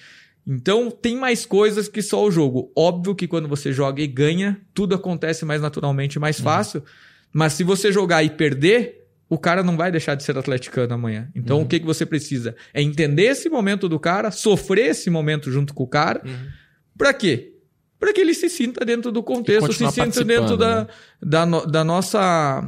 Então 0.49 0.91
tem 0.91 1.15
mais 1.15 1.45
coisas 1.45 1.89
que 1.89 2.01
só 2.01 2.25
o 2.25 2.31
jogo. 2.31 2.73
Óbvio 2.75 3.15
que 3.15 3.29
quando 3.29 3.47
você 3.47 3.71
joga 3.71 4.01
e 4.01 4.07
ganha, 4.07 4.59
tudo 4.73 4.95
acontece 4.95 5.45
mais 5.45 5.61
naturalmente, 5.61 6.19
mais 6.19 6.39
uhum. 6.39 6.45
fácil. 6.45 6.81
Uhum. 6.81 6.87
Mas 7.35 7.53
se 7.53 7.63
você 7.63 7.93
jogar 7.93 8.25
e 8.25 8.31
perder, 8.31 9.07
o 9.29 9.37
cara 9.37 9.63
não 9.63 9.77
vai 9.77 9.93
deixar 9.93 10.15
de 10.15 10.23
ser 10.23 10.39
atleticano 10.39 10.95
amanhã. 10.95 11.29
Então 11.35 11.59
uhum. 11.59 11.65
o 11.65 11.67
que, 11.67 11.79
que 11.79 11.85
você 11.85 12.07
precisa? 12.07 12.57
É 12.73 12.81
entender 12.81 13.25
esse 13.25 13.51
momento 13.51 13.91
do 13.91 14.01
cara, 14.01 14.31
sofrer 14.31 14.87
esse 14.87 15.11
momento 15.11 15.53
junto 15.53 15.75
com 15.75 15.83
o 15.83 15.89
cara. 15.89 16.23
Uhum. 16.25 16.49
Pra 16.97 17.13
quê? 17.13 17.53
Para 18.01 18.15
que 18.15 18.21
ele 18.23 18.33
se 18.33 18.49
sinta 18.49 18.87
dentro 18.87 19.13
do 19.13 19.23
contexto, 19.23 19.71
se 19.73 19.91
sinta 19.91 20.25
dentro 20.25 20.57
da, 20.57 20.83
né? 20.83 20.87
da, 21.21 21.45
da 21.45 21.85
nossa 21.85 22.65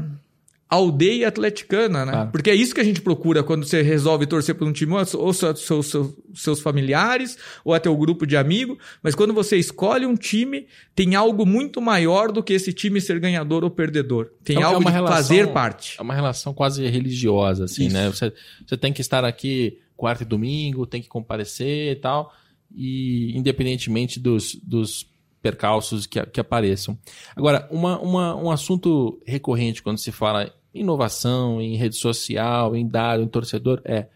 aldeia 0.70 1.26
atleticana, 1.26 2.06
né? 2.06 2.28
Porque 2.30 2.48
é 2.48 2.54
isso 2.54 2.72
que 2.72 2.80
a 2.80 2.84
gente 2.84 3.02
procura 3.02 3.42
quando 3.42 3.66
você 3.66 3.82
resolve 3.82 4.24
torcer 4.24 4.54
por 4.54 4.68
um 4.68 4.72
time, 4.72 4.92
ou 4.94 5.32
seus, 5.34 5.60
seus, 5.60 5.92
seus 6.32 6.60
familiares, 6.60 7.36
ou 7.64 7.74
até 7.74 7.90
o 7.90 7.96
grupo 7.96 8.24
de 8.24 8.36
amigos. 8.36 8.78
Mas 9.02 9.16
quando 9.16 9.34
você 9.34 9.56
escolhe 9.56 10.06
um 10.06 10.14
time, 10.14 10.68
tem 10.94 11.16
algo 11.16 11.44
muito 11.44 11.80
maior 11.80 12.30
do 12.30 12.40
que 12.40 12.52
esse 12.52 12.72
time 12.72 13.00
ser 13.00 13.18
ganhador 13.18 13.64
ou 13.64 13.70
perdedor. 13.70 14.30
Tem 14.44 14.58
é, 14.58 14.62
algo 14.62 14.82
é 14.82 14.84
de 14.84 14.92
relação, 14.92 15.16
fazer 15.16 15.48
parte. 15.48 15.96
É 15.98 16.02
uma 16.02 16.14
relação 16.14 16.54
quase 16.54 16.86
religiosa, 16.86 17.64
assim, 17.64 17.88
né? 17.88 18.08
isso. 18.08 18.24
né? 18.24 18.30
Você, 18.30 18.32
você 18.64 18.76
tem 18.76 18.92
que 18.92 19.00
estar 19.00 19.24
aqui 19.24 19.78
quarta 19.96 20.22
e 20.22 20.26
domingo, 20.26 20.86
tem 20.86 21.02
que 21.02 21.08
comparecer 21.08 21.92
e 21.92 21.96
tal. 21.96 22.32
E 22.72 23.36
independentemente 23.36 24.20
dos, 24.20 24.54
dos 24.62 25.10
percalços 25.42 26.06
que, 26.06 26.24
que 26.26 26.38
apareçam. 26.38 26.96
Agora, 27.34 27.66
uma, 27.72 27.98
uma, 27.98 28.36
um 28.36 28.50
assunto 28.52 29.20
recorrente 29.26 29.82
quando 29.82 29.98
se 29.98 30.12
fala 30.12 30.52
inovação, 30.72 31.60
em 31.60 31.76
rede 31.76 31.96
social, 31.96 32.76
em 32.76 32.86
dado, 32.86 33.22
em 33.22 33.28
torcedor, 33.28 33.80
é 33.84 34.06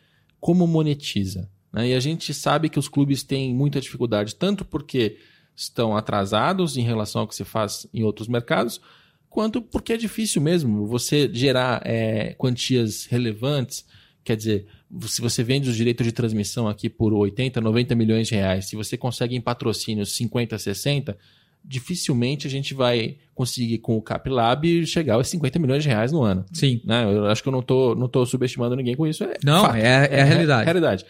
como 0.41 0.67
monetiza. 0.67 1.49
Né? 1.73 1.89
E 1.89 1.95
a 1.95 2.01
gente 2.01 2.33
sabe 2.33 2.69
que 2.69 2.79
os 2.79 2.89
clubes 2.89 3.23
têm 3.23 3.55
muita 3.55 3.81
dificuldade, 3.81 4.35
tanto 4.37 4.65
porque 4.65 5.17
estão 5.57 5.97
atrasados 5.97 6.77
em 6.77 6.83
relação 6.83 7.23
ao 7.23 7.29
que 7.29 7.35
se 7.35 7.45
faz 7.45 7.87
em 7.93 8.03
outros 8.03 8.29
mercados, 8.29 8.81
quanto 9.29 9.61
porque 9.61 9.93
é 9.93 9.97
difícil 9.97 10.41
mesmo 10.41 10.87
você 10.87 11.29
gerar 11.33 11.83
é, 11.85 12.35
quantias 12.35 13.07
relevantes. 13.07 13.85
Quer 14.23 14.37
dizer, 14.37 14.67
se 15.03 15.21
você 15.21 15.43
vende 15.43 15.69
os 15.69 15.77
direitos 15.77 16.07
de 16.07 16.13
transmissão 16.13 16.69
aqui 16.69 16.89
por 16.89 17.13
80, 17.13 17.61
90 17.61 17.95
milhões 17.95 18.29
de 18.29 18.35
reais, 18.35 18.67
se 18.67 18.77
você 18.77 18.97
consegue 18.97 19.35
em 19.35 19.41
patrocínios 19.41 20.15
50, 20.17 20.59
60, 20.59 21.19
dificilmente 21.65 22.47
a 22.47 22.51
gente 22.51 22.75
vai 22.75 23.17
conseguir 23.35 23.79
com 23.79 23.97
o 23.97 24.03
CapLab 24.03 24.87
chegar 24.87 25.15
aos 25.15 25.29
50 25.29 25.59
milhões 25.59 25.83
de 25.83 25.89
reais 25.89 26.13
no 26.13 26.23
ano. 26.23 26.45
Sim. 26.53 26.81
Né? 26.85 27.05
Eu 27.05 27.27
acho 27.27 27.43
que 27.43 27.49
eu 27.49 27.53
não 27.53 27.61
estou 27.61 27.97
não 27.97 28.09
tô 28.09 28.25
subestimando 28.27 28.77
ninguém 28.77 28.95
com 28.95 29.07
isso. 29.07 29.25
É 29.25 29.39
não, 29.43 29.63
fato. 29.63 29.77
é, 29.77 29.81
é, 29.81 30.19
é 30.19 30.23
a 30.23 30.25
realidade. 30.25 30.63
É, 30.63 30.65
realidade. 30.65 31.07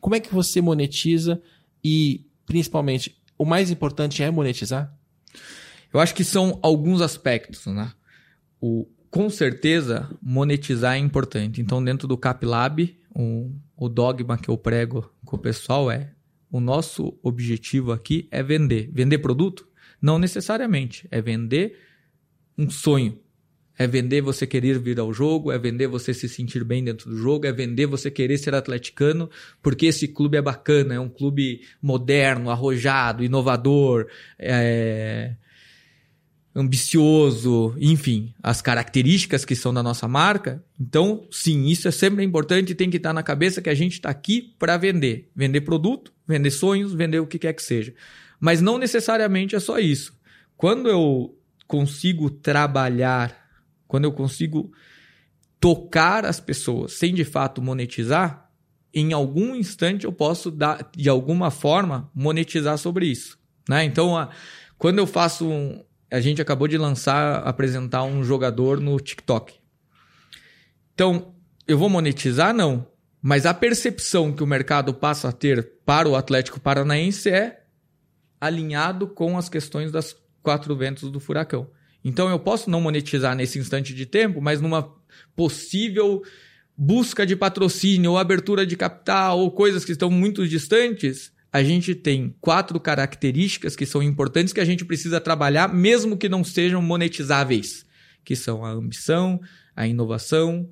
Como 0.00 0.14
é 0.16 0.20
que 0.20 0.34
você 0.34 0.60
monetiza 0.60 1.40
e, 1.82 2.26
principalmente, 2.44 3.16
o 3.38 3.44
mais 3.44 3.70
importante 3.70 4.22
é 4.22 4.30
monetizar? 4.30 4.92
Eu 5.92 6.00
acho 6.00 6.14
que 6.14 6.24
são 6.24 6.58
alguns 6.60 7.00
aspectos, 7.00 7.66
né? 7.66 7.92
O, 8.60 8.86
com 9.10 9.30
certeza, 9.30 10.10
monetizar 10.20 10.96
é 10.96 10.98
importante. 10.98 11.60
Então, 11.60 11.82
dentro 11.82 12.08
do 12.08 12.18
CapLab, 12.18 12.96
o, 13.14 13.52
o 13.76 13.88
dogma 13.88 14.36
que 14.36 14.48
eu 14.48 14.58
prego 14.58 15.08
com 15.24 15.36
o 15.36 15.38
pessoal 15.38 15.90
é 15.90 16.10
o 16.50 16.60
nosso 16.60 17.18
objetivo 17.22 17.92
aqui 17.92 18.28
é 18.30 18.42
vender. 18.42 18.90
Vender 18.92 19.18
produto? 19.18 19.66
Não 20.04 20.18
necessariamente. 20.18 21.08
É 21.10 21.22
vender 21.22 21.78
um 22.58 22.68
sonho. 22.68 23.18
É 23.78 23.86
vender 23.86 24.20
você 24.20 24.46
querer 24.46 24.78
vir 24.78 25.00
ao 25.00 25.14
jogo, 25.14 25.50
é 25.50 25.58
vender 25.58 25.86
você 25.86 26.12
se 26.12 26.28
sentir 26.28 26.62
bem 26.62 26.84
dentro 26.84 27.08
do 27.08 27.16
jogo, 27.16 27.46
é 27.46 27.52
vender 27.52 27.86
você 27.86 28.10
querer 28.10 28.36
ser 28.36 28.54
atleticano, 28.54 29.30
porque 29.62 29.86
esse 29.86 30.06
clube 30.06 30.36
é 30.36 30.42
bacana, 30.42 30.92
é 30.94 31.00
um 31.00 31.08
clube 31.08 31.62
moderno, 31.80 32.50
arrojado, 32.50 33.24
inovador, 33.24 34.06
é... 34.38 35.34
ambicioso, 36.54 37.74
enfim, 37.80 38.34
as 38.42 38.60
características 38.60 39.42
que 39.42 39.56
são 39.56 39.72
da 39.72 39.82
nossa 39.82 40.06
marca. 40.06 40.62
Então, 40.78 41.26
sim, 41.30 41.64
isso 41.64 41.88
é 41.88 41.90
sempre 41.90 42.22
importante 42.22 42.72
e 42.72 42.74
tem 42.74 42.90
que 42.90 42.98
estar 42.98 43.14
na 43.14 43.22
cabeça 43.22 43.62
que 43.62 43.70
a 43.70 43.74
gente 43.74 43.94
está 43.94 44.10
aqui 44.10 44.54
para 44.58 44.76
vender. 44.76 45.30
Vender 45.34 45.62
produto, 45.62 46.12
vender 46.28 46.50
sonhos, 46.50 46.92
vender 46.92 47.20
o 47.20 47.26
que 47.26 47.38
quer 47.38 47.54
que 47.54 47.62
seja. 47.62 47.94
Mas 48.40 48.60
não 48.60 48.78
necessariamente 48.78 49.56
é 49.56 49.60
só 49.60 49.78
isso. 49.78 50.18
Quando 50.56 50.88
eu 50.88 51.38
consigo 51.66 52.28
trabalhar 52.30 53.44
quando 53.94 54.06
eu 54.06 54.12
consigo 54.12 54.72
tocar 55.60 56.24
as 56.24 56.40
pessoas 56.40 56.94
sem 56.94 57.14
de 57.14 57.24
fato 57.24 57.62
monetizar, 57.62 58.50
em 58.92 59.12
algum 59.12 59.54
instante 59.54 60.04
eu 60.04 60.12
posso 60.12 60.50
dar, 60.50 60.90
de 60.96 61.08
alguma 61.08 61.48
forma, 61.48 62.10
monetizar 62.12 62.76
sobre 62.76 63.06
isso. 63.06 63.38
Né? 63.68 63.84
Então, 63.84 64.16
a, 64.16 64.30
quando 64.76 64.98
eu 64.98 65.06
faço 65.06 65.48
um. 65.48 65.80
A 66.10 66.20
gente 66.20 66.42
acabou 66.42 66.66
de 66.66 66.76
lançar, 66.76 67.36
apresentar 67.46 68.02
um 68.02 68.24
jogador 68.24 68.80
no 68.80 68.98
TikTok. 68.98 69.54
Então, 70.92 71.34
eu 71.66 71.78
vou 71.78 71.88
monetizar? 71.88 72.52
Não. 72.52 72.86
Mas 73.22 73.46
a 73.46 73.54
percepção 73.54 74.32
que 74.32 74.42
o 74.42 74.46
mercado 74.46 74.92
passa 74.92 75.28
a 75.28 75.32
ter 75.32 75.72
para 75.84 76.08
o 76.08 76.16
Atlético 76.16 76.58
Paranaense 76.58 77.30
é 77.30 77.63
alinhado 78.44 79.06
com 79.06 79.38
as 79.38 79.48
questões 79.48 79.90
das 79.90 80.16
quatro 80.42 80.76
ventos 80.76 81.10
do 81.10 81.18
furacão. 81.18 81.68
Então 82.04 82.28
eu 82.28 82.38
posso 82.38 82.68
não 82.68 82.80
monetizar 82.80 83.34
nesse 83.34 83.58
instante 83.58 83.94
de 83.94 84.04
tempo, 84.04 84.40
mas 84.40 84.60
numa 84.60 84.92
possível 85.34 86.22
busca 86.76 87.24
de 87.24 87.34
patrocínio 87.34 88.12
ou 88.12 88.18
abertura 88.18 88.66
de 88.66 88.76
capital 88.76 89.38
ou 89.38 89.50
coisas 89.50 89.84
que 89.84 89.92
estão 89.92 90.10
muito 90.10 90.46
distantes, 90.46 91.32
a 91.52 91.62
gente 91.62 91.94
tem 91.94 92.34
quatro 92.40 92.78
características 92.80 93.76
que 93.76 93.86
são 93.86 94.02
importantes 94.02 94.52
que 94.52 94.60
a 94.60 94.64
gente 94.64 94.84
precisa 94.84 95.20
trabalhar, 95.20 95.72
mesmo 95.72 96.16
que 96.16 96.28
não 96.28 96.42
sejam 96.42 96.82
monetizáveis, 96.82 97.86
que 98.24 98.34
são 98.34 98.64
a 98.64 98.70
ambição, 98.70 99.40
a 99.74 99.86
inovação, 99.86 100.68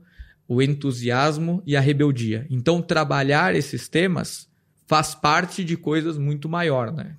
o 0.47 0.61
entusiasmo 0.61 1.63
e 1.65 1.77
a 1.77 1.81
rebeldia. 1.81 2.47
Então, 2.51 2.83
trabalhar 2.83 3.55
esses 3.55 3.89
temas 3.89 4.49
faz 4.87 5.15
parte 5.15 5.65
de 5.65 5.77
coisas 5.77 6.19
muito 6.19 6.49
maior, 6.49 6.93
né? 6.93 7.17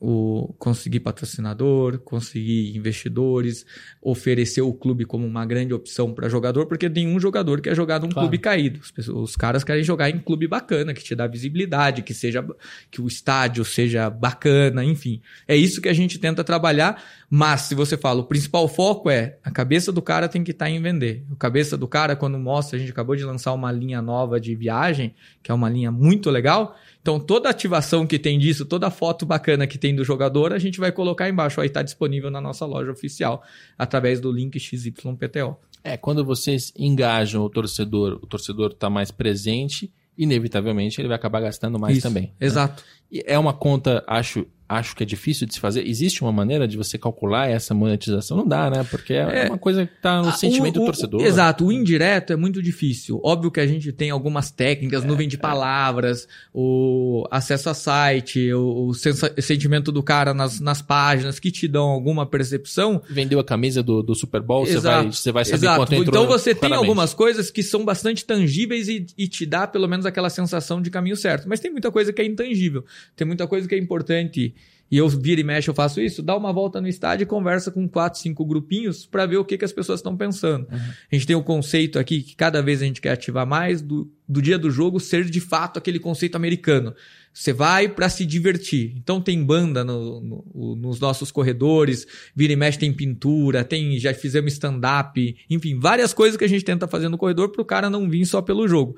O 0.00 0.54
conseguir 0.58 1.00
patrocinador, 1.00 1.98
conseguir 1.98 2.74
investidores, 2.74 3.66
oferecer 4.00 4.62
o 4.62 4.72
clube 4.72 5.04
como 5.04 5.26
uma 5.26 5.44
grande 5.44 5.74
opção 5.74 6.14
para 6.14 6.26
jogador, 6.26 6.64
porque 6.64 6.88
nenhum 6.88 7.20
jogador 7.20 7.60
quer 7.60 7.76
jogar 7.76 8.00
num 8.00 8.08
claro. 8.08 8.26
clube 8.26 8.38
caído. 8.38 8.80
Os, 8.80 9.08
os, 9.08 9.36
caras 9.36 9.62
querem 9.62 9.84
jogar 9.84 10.08
em 10.08 10.18
clube 10.18 10.46
bacana, 10.46 10.94
que 10.94 11.04
te 11.04 11.14
dá 11.14 11.26
visibilidade, 11.26 12.00
que 12.00 12.14
seja 12.14 12.42
que 12.90 13.02
o 13.02 13.06
estádio 13.06 13.62
seja 13.62 14.08
bacana, 14.08 14.82
enfim. 14.82 15.20
É 15.46 15.54
isso 15.54 15.82
que 15.82 15.88
a 15.88 15.92
gente 15.92 16.18
tenta 16.18 16.42
trabalhar, 16.42 17.02
mas 17.28 17.62
se 17.62 17.74
você 17.74 17.94
fala, 17.94 18.20
o 18.20 18.24
principal 18.24 18.66
foco 18.68 19.10
é 19.10 19.36
a 19.44 19.50
cabeça 19.50 19.92
do 19.92 20.00
cara 20.00 20.28
tem 20.28 20.42
que 20.42 20.52
estar 20.52 20.64
tá 20.64 20.70
em 20.70 20.80
vender. 20.80 21.26
A 21.30 21.36
cabeça 21.36 21.76
do 21.76 21.86
cara 21.86 22.16
quando 22.16 22.38
mostra, 22.38 22.78
a 22.78 22.80
gente 22.80 22.90
acabou 22.90 23.14
de 23.14 23.24
lançar 23.24 23.52
uma 23.52 23.70
linha 23.70 24.00
nova 24.00 24.40
de 24.40 24.54
viagem, 24.54 25.14
que 25.42 25.50
é 25.50 25.54
uma 25.54 25.68
linha 25.68 25.92
muito 25.92 26.30
legal, 26.30 26.74
então, 27.02 27.18
toda 27.18 27.48
ativação 27.48 28.06
que 28.06 28.18
tem 28.18 28.38
disso, 28.38 28.66
toda 28.66 28.90
foto 28.90 29.24
bacana 29.24 29.66
que 29.66 29.78
tem 29.78 29.89
do 29.94 30.04
jogador, 30.04 30.52
a 30.52 30.58
gente 30.58 30.78
vai 30.78 30.92
colocar 30.92 31.28
embaixo. 31.28 31.60
Aí 31.60 31.66
está 31.66 31.82
disponível 31.82 32.30
na 32.30 32.40
nossa 32.40 32.64
loja 32.66 32.90
oficial, 32.90 33.42
através 33.78 34.20
do 34.20 34.30
link 34.30 34.58
XYPTO. 34.58 35.56
É, 35.82 35.96
quando 35.96 36.24
vocês 36.24 36.72
engajam 36.76 37.42
o 37.42 37.48
torcedor, 37.48 38.18
o 38.22 38.26
torcedor 38.26 38.72
está 38.72 38.90
mais 38.90 39.10
presente, 39.10 39.92
inevitavelmente 40.16 41.00
ele 41.00 41.08
vai 41.08 41.16
acabar 41.16 41.40
gastando 41.40 41.78
mais 41.78 41.98
Isso, 41.98 42.06
também. 42.06 42.24
Né? 42.24 42.46
Exato. 42.46 42.84
Né? 43.10 43.22
É 43.24 43.38
uma 43.38 43.54
conta, 43.54 44.04
acho, 44.06 44.46
acho 44.70 44.94
que 44.94 45.02
é 45.02 45.06
difícil 45.06 45.48
de 45.48 45.54
se 45.54 45.60
fazer. 45.60 45.84
Existe 45.86 46.22
uma 46.22 46.30
maneira 46.30 46.68
de 46.68 46.76
você 46.76 46.96
calcular 46.96 47.48
essa 47.48 47.74
monetização? 47.74 48.36
Não 48.36 48.46
dá, 48.46 48.70
né? 48.70 48.86
Porque 48.88 49.14
é, 49.14 49.46
é 49.46 49.48
uma 49.48 49.58
coisa 49.58 49.84
que 49.84 49.92
está 49.94 50.22
no 50.22 50.28
ah, 50.28 50.32
sentimento 50.32 50.76
o, 50.76 50.80
do 50.80 50.86
torcedor. 50.86 51.22
exato. 51.22 51.66
O 51.66 51.72
indireto 51.72 52.32
é 52.32 52.36
muito 52.36 52.62
difícil. 52.62 53.20
Óbvio 53.24 53.50
que 53.50 53.58
a 53.58 53.66
gente 53.66 53.90
tem 53.90 54.10
algumas 54.10 54.52
técnicas, 54.52 55.02
é, 55.02 55.06
nuvem 55.08 55.26
de 55.26 55.34
é. 55.34 55.38
palavras, 55.40 56.28
o 56.54 57.26
acesso 57.32 57.68
a 57.68 57.74
site, 57.74 58.52
o, 58.52 58.86
o 58.90 58.94
sentimento 58.94 59.90
do 59.90 60.04
cara 60.04 60.32
nas, 60.32 60.60
nas 60.60 60.80
páginas 60.80 61.40
que 61.40 61.50
te 61.50 61.66
dão 61.66 61.88
alguma 61.88 62.24
percepção. 62.24 63.02
Vendeu 63.10 63.40
a 63.40 63.44
camisa 63.44 63.82
do, 63.82 64.04
do 64.04 64.14
Super 64.14 64.40
Bowl, 64.40 64.64
você 64.66 64.78
vai, 64.78 65.06
você 65.06 65.32
vai 65.32 65.44
saber 65.44 65.56
exato. 65.56 65.80
quanto 65.80 65.94
entrou. 65.94 66.22
Então 66.22 66.26
você 66.28 66.54
claramente. 66.54 66.78
tem 66.78 66.88
algumas 66.88 67.12
coisas 67.12 67.50
que 67.50 67.64
são 67.64 67.84
bastante 67.84 68.24
tangíveis 68.24 68.88
e, 68.88 69.04
e 69.18 69.26
te 69.26 69.44
dá 69.44 69.66
pelo 69.66 69.88
menos 69.88 70.06
aquela 70.06 70.30
sensação 70.30 70.80
de 70.80 70.90
caminho 70.90 71.16
certo. 71.16 71.48
Mas 71.48 71.58
tem 71.58 71.72
muita 71.72 71.90
coisa 71.90 72.12
que 72.12 72.22
é 72.22 72.24
intangível. 72.24 72.84
Tem 73.16 73.26
muita 73.26 73.48
coisa 73.48 73.66
que 73.66 73.74
é 73.74 73.78
importante 73.78 74.54
e 74.90 74.96
eu 74.96 75.08
vira 75.08 75.40
e 75.40 75.44
mexe, 75.44 75.70
eu 75.70 75.74
faço 75.74 76.00
isso, 76.00 76.22
dá 76.22 76.36
uma 76.36 76.52
volta 76.52 76.80
no 76.80 76.88
estádio 76.88 77.22
e 77.22 77.26
conversa 77.26 77.70
com 77.70 77.88
quatro, 77.88 78.18
cinco 78.18 78.44
grupinhos 78.44 79.06
para 79.06 79.24
ver 79.24 79.36
o 79.36 79.44
que, 79.44 79.56
que 79.56 79.64
as 79.64 79.72
pessoas 79.72 80.00
estão 80.00 80.16
pensando. 80.16 80.66
Uhum. 80.70 80.78
A 80.78 81.14
gente 81.14 81.26
tem 81.26 81.36
o 81.36 81.40
um 81.40 81.42
conceito 81.42 81.98
aqui 81.98 82.22
que 82.22 82.34
cada 82.34 82.60
vez 82.60 82.82
a 82.82 82.84
gente 82.84 83.00
quer 83.00 83.12
ativar 83.12 83.46
mais 83.46 83.80
do, 83.80 84.10
do 84.28 84.42
dia 84.42 84.58
do 84.58 84.70
jogo 84.70 84.98
ser 84.98 85.24
de 85.24 85.40
fato 85.40 85.78
aquele 85.78 86.00
conceito 86.00 86.34
americano. 86.34 86.92
Você 87.32 87.52
vai 87.52 87.88
para 87.88 88.08
se 88.08 88.26
divertir. 88.26 88.92
Então 88.96 89.20
tem 89.20 89.42
banda 89.44 89.84
no, 89.84 90.20
no, 90.20 90.76
nos 90.76 90.98
nossos 90.98 91.30
corredores, 91.30 92.04
vira 92.34 92.52
e 92.52 92.56
mexe 92.56 92.78
tem 92.78 92.92
pintura, 92.92 93.62
tem 93.62 93.96
já 93.98 94.12
fizemos 94.12 94.54
stand-up, 94.54 95.36
enfim, 95.48 95.78
várias 95.78 96.12
coisas 96.12 96.36
que 96.36 96.44
a 96.44 96.48
gente 96.48 96.64
tenta 96.64 96.88
fazer 96.88 97.08
no 97.08 97.16
corredor 97.16 97.50
para 97.50 97.62
o 97.62 97.64
cara 97.64 97.88
não 97.88 98.10
vir 98.10 98.26
só 98.26 98.42
pelo 98.42 98.66
jogo. 98.66 98.96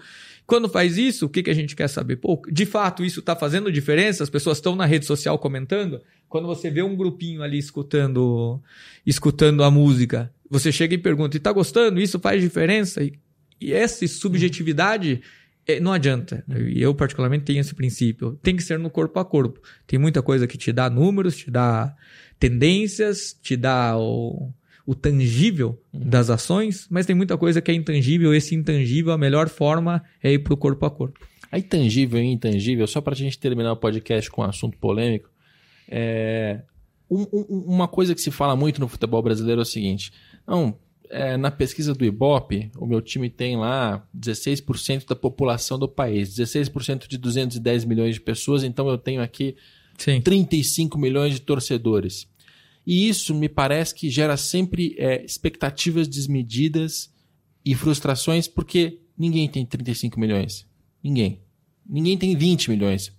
Quando 0.53 0.68
faz 0.68 0.98
isso, 0.98 1.24
o 1.24 1.28
que, 1.30 1.42
que 1.42 1.48
a 1.48 1.55
gente 1.55 1.74
quer 1.74 1.88
saber? 1.88 2.16
Pô, 2.16 2.42
de 2.53 2.66
fato, 2.66 3.03
isso 3.03 3.20
está 3.20 3.34
fazendo 3.34 3.72
diferença? 3.72 4.22
As 4.22 4.28
pessoas 4.28 4.59
estão 4.59 4.76
na 4.76 4.84
rede 4.84 5.07
social 5.07 5.38
comentando? 5.38 6.03
Quando 6.28 6.46
você 6.46 6.70
vê 6.70 6.82
um 6.82 6.94
grupinho 6.94 7.42
ali 7.42 7.57
escutando, 7.57 8.61
escutando 9.07 9.64
a 9.64 9.70
música, 9.70 10.30
você 10.50 10.70
chega 10.70 10.94
e 10.94 10.98
pergunta: 10.98 11.38
e 11.38 11.40
tá 11.40 11.50
gostando? 11.50 11.98
Isso 11.98 12.20
faz 12.20 12.42
diferença? 12.42 13.03
E, 13.03 13.14
e 13.59 13.72
essa 13.72 14.07
subjetividade 14.07 15.22
é, 15.66 15.80
não 15.80 15.90
adianta. 15.90 16.44
Eu, 16.76 16.94
particularmente, 16.94 17.44
tenho 17.44 17.61
esse 17.61 17.74
princípio. 17.74 18.38
Tem 18.42 18.55
que 18.55 18.62
ser 18.62 18.78
no 18.78 18.90
corpo 18.90 19.18
a 19.18 19.24
corpo. 19.24 19.59
Tem 19.86 19.98
muita 19.98 20.20
coisa 20.20 20.46
que 20.46 20.59
te 20.59 20.70
dá 20.70 20.90
números, 20.90 21.34
te 21.34 21.50
dá 21.50 21.96
tendências, 22.38 23.34
te 23.40 23.57
dá 23.57 23.96
o, 23.96 24.53
o 24.87 24.95
tangível 24.95 25.78
uhum. 25.93 26.01
das 26.01 26.30
ações, 26.30 26.87
mas 26.91 27.07
tem 27.07 27.14
muita 27.14 27.37
coisa 27.37 27.61
que 27.61 27.70
é 27.70 27.74
intangível. 27.74 28.35
Esse 28.35 28.55
intangível, 28.55 29.12
a 29.12 29.18
melhor 29.18 29.49
forma 29.49 30.03
é 30.22 30.33
ir 30.33 30.41
para 30.41 30.55
o 30.55 30.57
corpo 30.57 30.85
a 30.85 30.91
corpo. 30.91 31.20
A 31.51 31.59
intangível 31.59 32.20
e 32.20 32.26
intangível, 32.26 32.87
só 32.87 33.01
para 33.01 33.12
a 33.12 33.16
gente 33.16 33.39
terminar 33.39 33.72
o 33.72 33.76
podcast 33.76 34.30
com 34.30 34.43
um 34.43 34.45
assunto 34.45 34.76
polêmico, 34.78 35.30
é... 35.89 36.62
Um, 37.11 37.26
um, 37.30 37.62
uma 37.66 37.87
coisa 37.87 38.14
que 38.14 38.22
se 38.22 38.30
fala 38.30 38.57
muito 38.57 38.80
no 38.80 38.89
futebol 38.89 39.20
brasileiro 39.20 39.61
é 39.61 39.62
o 39.62 39.66
seguinte: 39.66 40.11
não, 40.47 40.78
é, 41.11 41.37
na 41.37 41.51
pesquisa 41.51 41.95
do 41.95 42.07
Ibope, 42.07 42.72
o 42.78 42.87
meu 42.87 43.03
time 43.03 43.28
tem 43.28 43.55
lá 43.55 44.03
16% 44.18 45.07
da 45.07 45.14
população 45.14 45.78
do 45.78 45.87
país, 45.87 46.35
16% 46.35 47.07
de 47.07 47.18
210 47.18 47.85
milhões 47.85 48.14
de 48.14 48.20
pessoas, 48.22 48.64
então 48.64 48.89
eu 48.89 48.97
tenho 48.97 49.20
aqui 49.20 49.55
Sim. 49.99 50.22
35 50.22 50.99
milhões 50.99 51.35
de 51.35 51.41
torcedores. 51.41 52.26
E 52.87 53.09
isso 53.09 53.35
me 53.35 53.49
parece 53.49 53.95
que 53.95 54.11
gera 54.11 54.37
sempre 54.37 54.95
é, 54.99 55.24
expectativas 55.24 56.09
desmedidas 56.09 57.12
e 57.64 57.74
frustrações, 57.74 58.49
porque 58.49 59.01
ninguém 59.16 59.49
tem 59.49 59.64
35 59.64 60.18
milhões. 60.18 60.66
Ninguém. 61.03 61.41
Ninguém 61.89 62.18
tem 62.18 62.37
20 62.37 62.70
milhões. 62.70 63.12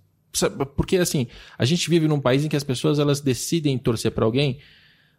Porque 0.76 0.96
assim, 0.96 1.26
a 1.56 1.64
gente 1.64 1.88
vive 1.88 2.08
num 2.08 2.20
país 2.20 2.44
em 2.44 2.48
que 2.48 2.56
as 2.56 2.64
pessoas 2.64 2.98
elas 2.98 3.20
decidem 3.20 3.78
torcer 3.78 4.10
para 4.10 4.24
alguém 4.24 4.58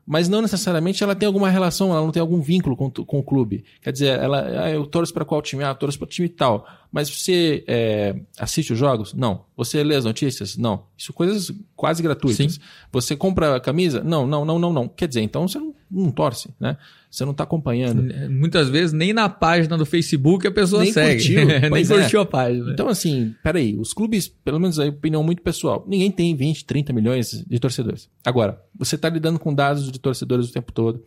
mas 0.06 0.30
não 0.30 0.41
necessariamente 0.41 1.03
ela 1.03 1.16
tem 1.16 1.26
alguma 1.26 1.49
relação, 1.49 1.91
ela 1.91 2.01
não 2.01 2.12
tem 2.12 2.22
algum 2.22 2.39
vínculo 2.39 2.76
com, 2.76 2.91
com 2.91 3.20
o 3.20 3.24
clube. 3.24 3.66
Quer 3.82 3.91
dizer, 3.91 4.20
ela, 4.20 4.66
ah, 4.66 4.70
eu 4.70 4.86
torço 4.86 5.12
para 5.12 5.26
qual 5.26 5.41
time? 5.41 5.64
Ah, 5.64 5.70
eu 5.70 5.76
torço 5.76 5.97
para 5.97 6.06
o 6.06 6.10
time 6.10 6.30
tal. 6.30 6.68
Mas 6.91 7.10
você 7.10 7.64
é, 7.68 8.16
assiste 8.39 8.72
os 8.72 8.80
jogos? 8.80 9.14
Não. 9.14 9.45
Você 9.58 9.84
lê 9.84 9.95
as 9.95 10.06
notícias? 10.06 10.56
Não. 10.56 10.84
Isso 10.95 11.12
coisas 11.12 11.51
quase 11.76 12.03
gratuitas. 12.03 12.53
Sim. 12.53 12.60
Você 12.91 13.16
compra 13.16 13.56
a 13.56 13.60
camisa? 13.60 14.03
Não, 14.03 14.28
não, 14.28 14.45
não, 14.45 14.60
não, 14.60 14.72
não. 14.72 14.88
Quer 14.88 15.08
dizer, 15.08 15.22
então 15.22 15.47
você 15.47 15.58
não, 15.58 15.74
não 15.89 16.11
torce, 16.11 16.53
né? 16.59 16.77
Você 17.09 17.23
não 17.23 17.31
está 17.31 17.43
acompanhando. 17.43 18.03
Muitas 18.29 18.69
vezes 18.69 18.91
nem 18.91 19.13
na 19.13 19.29
página 19.29 19.77
do 19.77 19.86
Facebook 19.86 20.45
a 20.47 20.51
pessoa 20.51 20.83
nem 20.83 20.91
segue. 20.91 21.21
Curtiu, 21.23 21.45
nem 21.71 21.83
é. 21.83 21.88
curtiu 21.88 22.21
a 22.21 22.25
página. 22.25 22.71
Então, 22.71 22.88
assim, 22.88 23.36
peraí, 23.43 23.77
os 23.77 23.93
clubes, 23.93 24.27
pelo 24.27 24.59
menos 24.59 24.79
a 24.79 24.86
opinião 24.86 25.23
muito 25.23 25.41
pessoal, 25.41 25.86
ninguém 25.88 26.11
tem 26.11 26.36
20, 26.36 26.65
30 26.65 26.93
milhões 26.93 27.45
de 27.47 27.59
torcedores. 27.59 28.09
Agora, 28.23 28.61
você 28.77 28.95
está 28.95 29.09
lidando 29.09 29.39
com 29.39 29.53
dados 29.53 29.91
de 29.91 29.99
torcedores 29.99 30.49
o 30.49 30.53
tempo 30.53 30.71
todo 30.71 31.03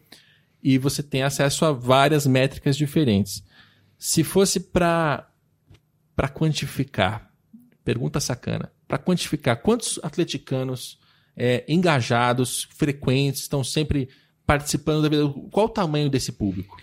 e 0.62 0.78
você 0.78 1.02
tem 1.02 1.22
acesso 1.22 1.64
a 1.64 1.72
várias 1.72 2.26
métricas 2.26 2.76
diferentes. 2.76 3.42
Se 3.98 4.22
fosse 4.22 4.60
para 4.60 5.24
para 6.14 6.28
quantificar, 6.28 7.30
pergunta 7.84 8.18
sacana, 8.18 8.72
para 8.88 8.98
quantificar 8.98 9.62
quantos 9.62 10.00
atleticanos 10.02 10.98
é, 11.36 11.64
engajados, 11.68 12.66
frequentes, 12.74 13.42
estão 13.42 13.62
sempre 13.62 14.08
participando 14.48 15.02
da 15.02 15.10
vida. 15.10 15.28
Qual 15.50 15.66
o 15.66 15.68
tamanho 15.68 16.08
desse 16.08 16.32
público? 16.32 16.80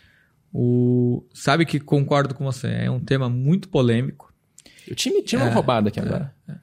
O... 0.53 1.25
Sabe 1.33 1.65
que 1.65 1.79
concordo 1.79 2.35
com 2.35 2.45
você, 2.45 2.67
é 2.67 2.91
um 2.91 2.99
tema 2.99 3.27
muito 3.27 3.69
polêmico. 3.69 4.31
O 4.87 4.93
time 4.93 5.23
tinha 5.23 5.41
uma 5.41 5.49
é, 5.49 5.53
roubada 5.53 5.89
aqui 5.89 5.99
agora. 5.99 6.31
É, 6.47 6.51
é. 6.51 6.55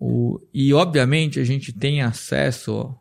O... 0.00 0.40
E, 0.54 0.72
obviamente, 0.72 1.38
a 1.38 1.44
gente 1.44 1.70
tem 1.70 2.00
acesso 2.00 2.94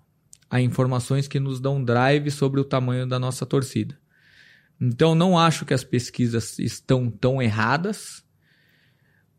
a 0.50 0.60
informações 0.60 1.26
que 1.26 1.40
nos 1.40 1.62
dão 1.62 1.82
drive 1.82 2.30
sobre 2.30 2.60
o 2.60 2.66
tamanho 2.66 3.08
da 3.08 3.18
nossa 3.18 3.46
torcida. 3.46 3.98
Então, 4.80 5.16
não 5.16 5.40
acho 5.40 5.66
que 5.66 5.74
as 5.74 5.86
pesquisas 5.86 6.60
estão 6.60 7.10
tão 7.10 7.42
erradas, 7.42 8.26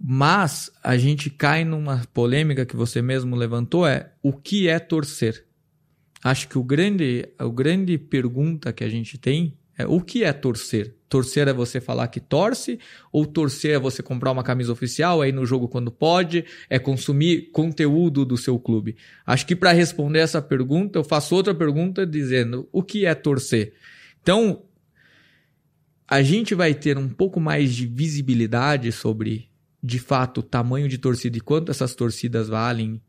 mas 0.00 0.70
a 0.82 0.96
gente 0.96 1.28
cai 1.28 1.62
numa 1.62 2.06
polêmica 2.14 2.64
que 2.64 2.74
você 2.74 3.02
mesmo 3.02 3.36
levantou, 3.36 3.86
é 3.86 4.14
o 4.22 4.32
que 4.32 4.66
é 4.66 4.78
torcer? 4.78 5.46
Acho 6.22 6.48
que 6.48 6.58
o 6.58 6.62
grande, 6.62 7.28
a 7.38 7.46
grande 7.48 7.98
pergunta 7.98 8.72
que 8.72 8.84
a 8.84 8.88
gente 8.88 9.18
tem 9.18 9.56
é, 9.76 9.86
o 9.86 10.00
que 10.00 10.22
é 10.22 10.32
torcer? 10.32 10.94
Torcer 11.08 11.48
é 11.48 11.52
você 11.52 11.80
falar 11.80 12.08
que 12.08 12.20
torce? 12.20 12.78
Ou 13.10 13.26
torcer 13.26 13.74
é 13.74 13.78
você 13.78 14.02
comprar 14.02 14.30
uma 14.30 14.42
camisa 14.42 14.72
oficial, 14.72 15.24
é 15.24 15.32
no 15.32 15.46
jogo 15.46 15.68
quando 15.68 15.90
pode, 15.90 16.44
é 16.68 16.78
consumir 16.78 17.50
conteúdo 17.52 18.24
do 18.24 18.36
seu 18.36 18.58
clube? 18.58 18.96
Acho 19.26 19.46
que 19.46 19.56
para 19.56 19.72
responder 19.72 20.20
essa 20.20 20.42
pergunta, 20.42 20.98
eu 20.98 21.04
faço 21.04 21.34
outra 21.34 21.54
pergunta 21.54 22.06
dizendo: 22.06 22.68
o 22.70 22.82
que 22.82 23.06
é 23.06 23.14
torcer? 23.14 23.74
Então, 24.22 24.62
a 26.06 26.22
gente 26.22 26.54
vai 26.54 26.74
ter 26.74 26.98
um 26.98 27.08
pouco 27.08 27.40
mais 27.40 27.74
de 27.74 27.86
visibilidade 27.86 28.92
sobre, 28.92 29.50
de 29.82 29.98
fato, 29.98 30.38
o 30.38 30.42
tamanho 30.42 30.88
de 30.88 30.98
torcida 30.98 31.36
e 31.36 31.40
quanto 31.40 31.70
essas 31.70 31.94
torcidas 31.94 32.48
valem 32.48 33.00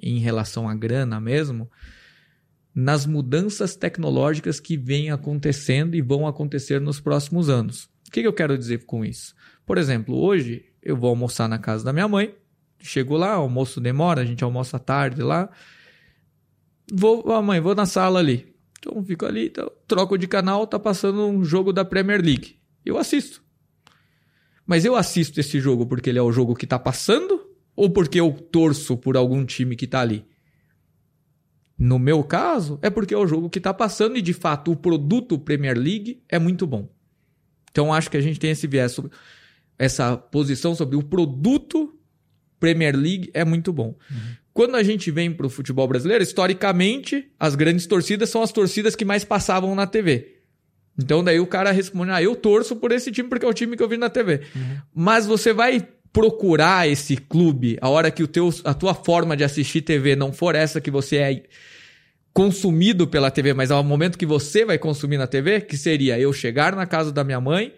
em 0.00 0.18
relação 0.18 0.68
à 0.68 0.74
grana 0.74 1.20
mesmo 1.20 1.68
nas 2.74 3.04
mudanças 3.04 3.76
tecnológicas 3.76 4.58
que 4.58 4.76
vêm 4.76 5.10
acontecendo 5.10 5.94
e 5.94 6.00
vão 6.00 6.26
acontecer 6.26 6.80
nos 6.80 7.00
próximos 7.00 7.48
anos. 7.50 7.84
O 8.08 8.10
que, 8.10 8.20
eu 8.20 8.32
quero 8.32 8.56
dizer 8.56 8.84
com 8.84 9.04
isso? 9.04 9.34
Por 9.66 9.78
exemplo, 9.78 10.16
hoje 10.16 10.64
eu 10.82 10.96
vou 10.96 11.10
almoçar 11.10 11.48
na 11.48 11.58
casa 11.58 11.84
da 11.84 11.92
minha 11.92 12.08
mãe, 12.08 12.34
chego 12.78 13.16
lá, 13.16 13.32
almoço 13.32 13.80
demora, 13.80 14.22
a 14.22 14.24
gente 14.24 14.42
almoça 14.42 14.78
tarde 14.78 15.22
lá. 15.22 15.50
Vou, 16.92 17.22
oh, 17.26 17.42
mãe, 17.42 17.60
vou 17.60 17.74
na 17.74 17.86
sala 17.86 18.18
ali. 18.18 18.54
Então 18.78 19.02
fico 19.04 19.24
ali, 19.24 19.46
então, 19.46 19.70
troco 19.86 20.18
de 20.18 20.26
canal, 20.26 20.66
tá 20.66 20.78
passando 20.78 21.26
um 21.26 21.44
jogo 21.44 21.72
da 21.72 21.84
Premier 21.84 22.20
League. 22.22 22.56
Eu 22.84 22.98
assisto. 22.98 23.42
Mas 24.66 24.84
eu 24.84 24.96
assisto 24.96 25.38
esse 25.38 25.60
jogo 25.60 25.86
porque 25.86 26.10
ele 26.10 26.18
é 26.18 26.22
o 26.22 26.32
jogo 26.32 26.54
que 26.54 26.66
tá 26.66 26.78
passando 26.78 27.40
ou 27.76 27.90
porque 27.90 28.20
eu 28.20 28.32
torço 28.32 28.96
por 28.96 29.16
algum 29.16 29.44
time 29.44 29.76
que 29.76 29.86
tá 29.86 30.00
ali? 30.00 30.26
No 31.82 31.98
meu 31.98 32.22
caso, 32.22 32.78
é 32.80 32.88
porque 32.88 33.12
é 33.12 33.18
o 33.18 33.26
jogo 33.26 33.50
que 33.50 33.58
está 33.58 33.74
passando 33.74 34.16
e 34.16 34.22
de 34.22 34.32
fato 34.32 34.70
o 34.70 34.76
produto 34.76 35.36
Premier 35.36 35.76
League 35.76 36.22
é 36.28 36.38
muito 36.38 36.64
bom. 36.64 36.88
Então 37.72 37.92
acho 37.92 38.08
que 38.08 38.16
a 38.16 38.20
gente 38.20 38.38
tem 38.38 38.52
esse 38.52 38.68
viés 38.68 38.92
sobre 38.92 39.10
essa 39.76 40.16
posição 40.16 40.76
sobre 40.76 40.94
o 40.94 41.02
produto 41.02 41.92
Premier 42.60 42.94
League 42.94 43.32
é 43.34 43.44
muito 43.44 43.72
bom. 43.72 43.96
Uhum. 44.08 44.20
Quando 44.54 44.76
a 44.76 44.82
gente 44.84 45.10
vem 45.10 45.32
para 45.32 45.44
o 45.44 45.50
futebol 45.50 45.88
brasileiro, 45.88 46.22
historicamente, 46.22 47.28
as 47.36 47.56
grandes 47.56 47.84
torcidas 47.84 48.30
são 48.30 48.42
as 48.42 48.52
torcidas 48.52 48.94
que 48.94 49.04
mais 49.04 49.24
passavam 49.24 49.74
na 49.74 49.84
TV. 49.84 50.36
Então 50.96 51.24
daí 51.24 51.40
o 51.40 51.48
cara 51.48 51.72
responde: 51.72 52.12
Ah, 52.12 52.22
eu 52.22 52.36
torço 52.36 52.76
por 52.76 52.92
esse 52.92 53.10
time 53.10 53.28
porque 53.28 53.44
é 53.44 53.48
o 53.48 53.52
time 53.52 53.76
que 53.76 53.82
eu 53.82 53.88
vi 53.88 53.96
na 53.96 54.08
TV. 54.08 54.42
Uhum. 54.54 54.76
Mas 54.94 55.26
você 55.26 55.52
vai 55.52 55.84
procurar 56.12 56.88
esse 56.88 57.16
clube 57.16 57.76
a 57.80 57.88
hora 57.88 58.08
que 58.08 58.22
o 58.22 58.28
teu, 58.28 58.54
a 58.62 58.72
tua 58.72 58.94
forma 58.94 59.36
de 59.36 59.42
assistir 59.42 59.80
TV 59.80 60.14
não 60.14 60.32
for 60.32 60.54
essa 60.54 60.80
que 60.80 60.92
você 60.92 61.16
é 61.16 61.42
consumido 62.32 63.06
pela 63.06 63.30
TV, 63.30 63.52
mas 63.52 63.70
ao 63.70 63.84
momento 63.84 64.18
que 64.18 64.26
você 64.26 64.64
vai 64.64 64.78
consumir 64.78 65.18
na 65.18 65.26
TV, 65.26 65.60
que 65.60 65.76
seria 65.76 66.18
eu 66.18 66.32
chegar 66.32 66.74
na 66.74 66.86
casa 66.86 67.12
da 67.12 67.22
minha 67.22 67.40
mãe, 67.40 67.74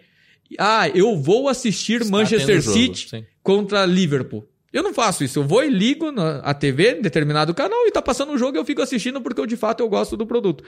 ah, 0.57 0.87
eu 0.89 1.17
vou 1.17 1.49
assistir 1.49 2.01
Está 2.01 2.11
Manchester 2.11 2.61
City 2.61 3.09
jogo, 3.09 3.25
contra 3.43 3.85
Liverpool. 3.85 4.47
Eu 4.71 4.83
não 4.83 4.93
faço 4.93 5.23
isso. 5.23 5.39
Eu 5.39 5.43
vou 5.43 5.63
e 5.63 5.69
ligo 5.69 6.11
na, 6.11 6.39
a 6.39 6.53
TV 6.53 6.97
em 6.97 7.01
determinado 7.01 7.53
canal 7.53 7.87
e 7.87 7.91
tá 7.91 8.01
passando 8.01 8.31
um 8.33 8.37
jogo 8.37 8.57
e 8.57 8.59
eu 8.59 8.65
fico 8.65 8.81
assistindo 8.81 9.21
porque 9.21 9.39
eu, 9.39 9.45
de 9.45 9.55
fato 9.55 9.81
eu 9.81 9.89
gosto 9.89 10.17
do 10.17 10.25
produto. 10.25 10.63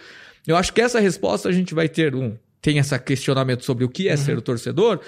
Eu 0.46 0.56
acho 0.56 0.72
que 0.74 0.82
essa 0.82 1.00
resposta 1.00 1.50
a 1.50 1.52
gente 1.52 1.74
vai 1.74 1.90
ter 1.90 2.16
um. 2.16 2.38
Tem 2.62 2.78
esse 2.78 2.98
questionamento 3.00 3.64
sobre 3.64 3.84
o 3.84 3.90
que 3.90 4.08
é 4.08 4.12
uhum. 4.12 4.18
ser 4.18 4.38
o 4.38 4.42
torcedor, 4.42 5.02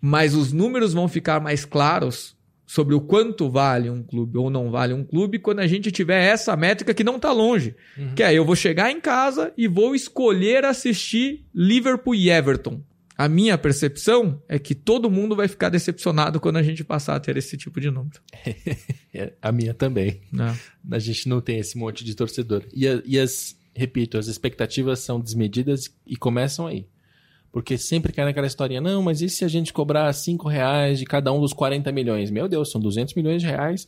mas 0.00 0.34
os 0.34 0.52
números 0.52 0.92
vão 0.92 1.08
ficar 1.08 1.40
mais 1.40 1.64
claros 1.64 2.33
sobre 2.74 2.92
o 2.92 3.00
quanto 3.00 3.48
vale 3.48 3.88
um 3.88 4.02
clube 4.02 4.36
ou 4.36 4.50
não 4.50 4.68
vale 4.68 4.92
um 4.92 5.04
clube 5.04 5.38
quando 5.38 5.60
a 5.60 5.66
gente 5.68 5.92
tiver 5.92 6.20
essa 6.20 6.56
métrica 6.56 6.92
que 6.92 7.04
não 7.04 7.16
está 7.16 7.30
longe. 7.30 7.76
Uhum. 7.96 8.16
Que 8.16 8.22
é, 8.24 8.34
eu 8.34 8.44
vou 8.44 8.56
chegar 8.56 8.90
em 8.90 9.00
casa 9.00 9.52
e 9.56 9.68
vou 9.68 9.94
escolher 9.94 10.64
assistir 10.64 11.44
Liverpool 11.54 12.16
e 12.16 12.30
Everton. 12.30 12.82
A 13.16 13.28
minha 13.28 13.56
percepção 13.56 14.42
é 14.48 14.58
que 14.58 14.74
todo 14.74 15.08
mundo 15.08 15.36
vai 15.36 15.46
ficar 15.46 15.68
decepcionado 15.68 16.40
quando 16.40 16.56
a 16.56 16.64
gente 16.64 16.82
passar 16.82 17.14
a 17.14 17.20
ter 17.20 17.36
esse 17.36 17.56
tipo 17.56 17.80
de 17.80 17.92
número. 17.92 18.20
É, 19.16 19.32
a 19.40 19.52
minha 19.52 19.72
também. 19.72 20.22
É. 20.36 20.56
A 20.90 20.98
gente 20.98 21.28
não 21.28 21.40
tem 21.40 21.60
esse 21.60 21.78
monte 21.78 22.04
de 22.04 22.16
torcedor. 22.16 22.64
E, 22.74 22.84
e 23.06 23.16
as, 23.16 23.56
repito, 23.72 24.18
as 24.18 24.26
expectativas 24.26 24.98
são 24.98 25.20
desmedidas 25.20 25.94
e 26.04 26.16
começam 26.16 26.66
aí. 26.66 26.84
Porque 27.54 27.78
sempre 27.78 28.12
cai 28.12 28.24
naquela 28.24 28.48
historinha, 28.48 28.80
não, 28.80 29.00
mas 29.00 29.22
e 29.22 29.28
se 29.28 29.44
a 29.44 29.48
gente 29.48 29.72
cobrar 29.72 30.12
5 30.12 30.48
reais 30.48 30.98
de 30.98 31.04
cada 31.04 31.32
um 31.32 31.40
dos 31.40 31.52
40 31.52 31.92
milhões? 31.92 32.28
Meu 32.28 32.48
Deus, 32.48 32.68
são 32.68 32.80
200 32.80 33.14
milhões 33.14 33.40
de 33.40 33.46
reais 33.46 33.86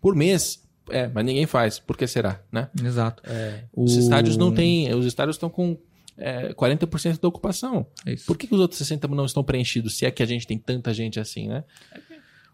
por 0.00 0.16
mês. 0.16 0.66
É, 0.88 1.08
mas 1.08 1.22
ninguém 1.22 1.44
faz. 1.44 1.78
Por 1.78 1.94
que 1.94 2.06
será, 2.06 2.40
né? 2.50 2.70
Exato. 2.82 3.22
É, 3.26 3.64
o... 3.70 3.84
Os 3.84 3.96
estádios 3.96 4.38
não 4.38 4.50
têm... 4.50 4.94
Os 4.94 5.04
estádios 5.04 5.36
estão 5.36 5.50
com 5.50 5.76
é, 6.16 6.54
40% 6.54 7.20
da 7.20 7.28
ocupação. 7.28 7.86
Isso. 8.06 8.24
Por 8.24 8.38
que, 8.38 8.46
que 8.46 8.54
os 8.54 8.60
outros 8.62 8.80
60% 8.80 9.10
não 9.10 9.26
estão 9.26 9.44
preenchidos, 9.44 9.98
se 9.98 10.06
é 10.06 10.10
que 10.10 10.22
a 10.22 10.26
gente 10.26 10.46
tem 10.46 10.56
tanta 10.56 10.94
gente 10.94 11.20
assim, 11.20 11.48
né? 11.48 11.64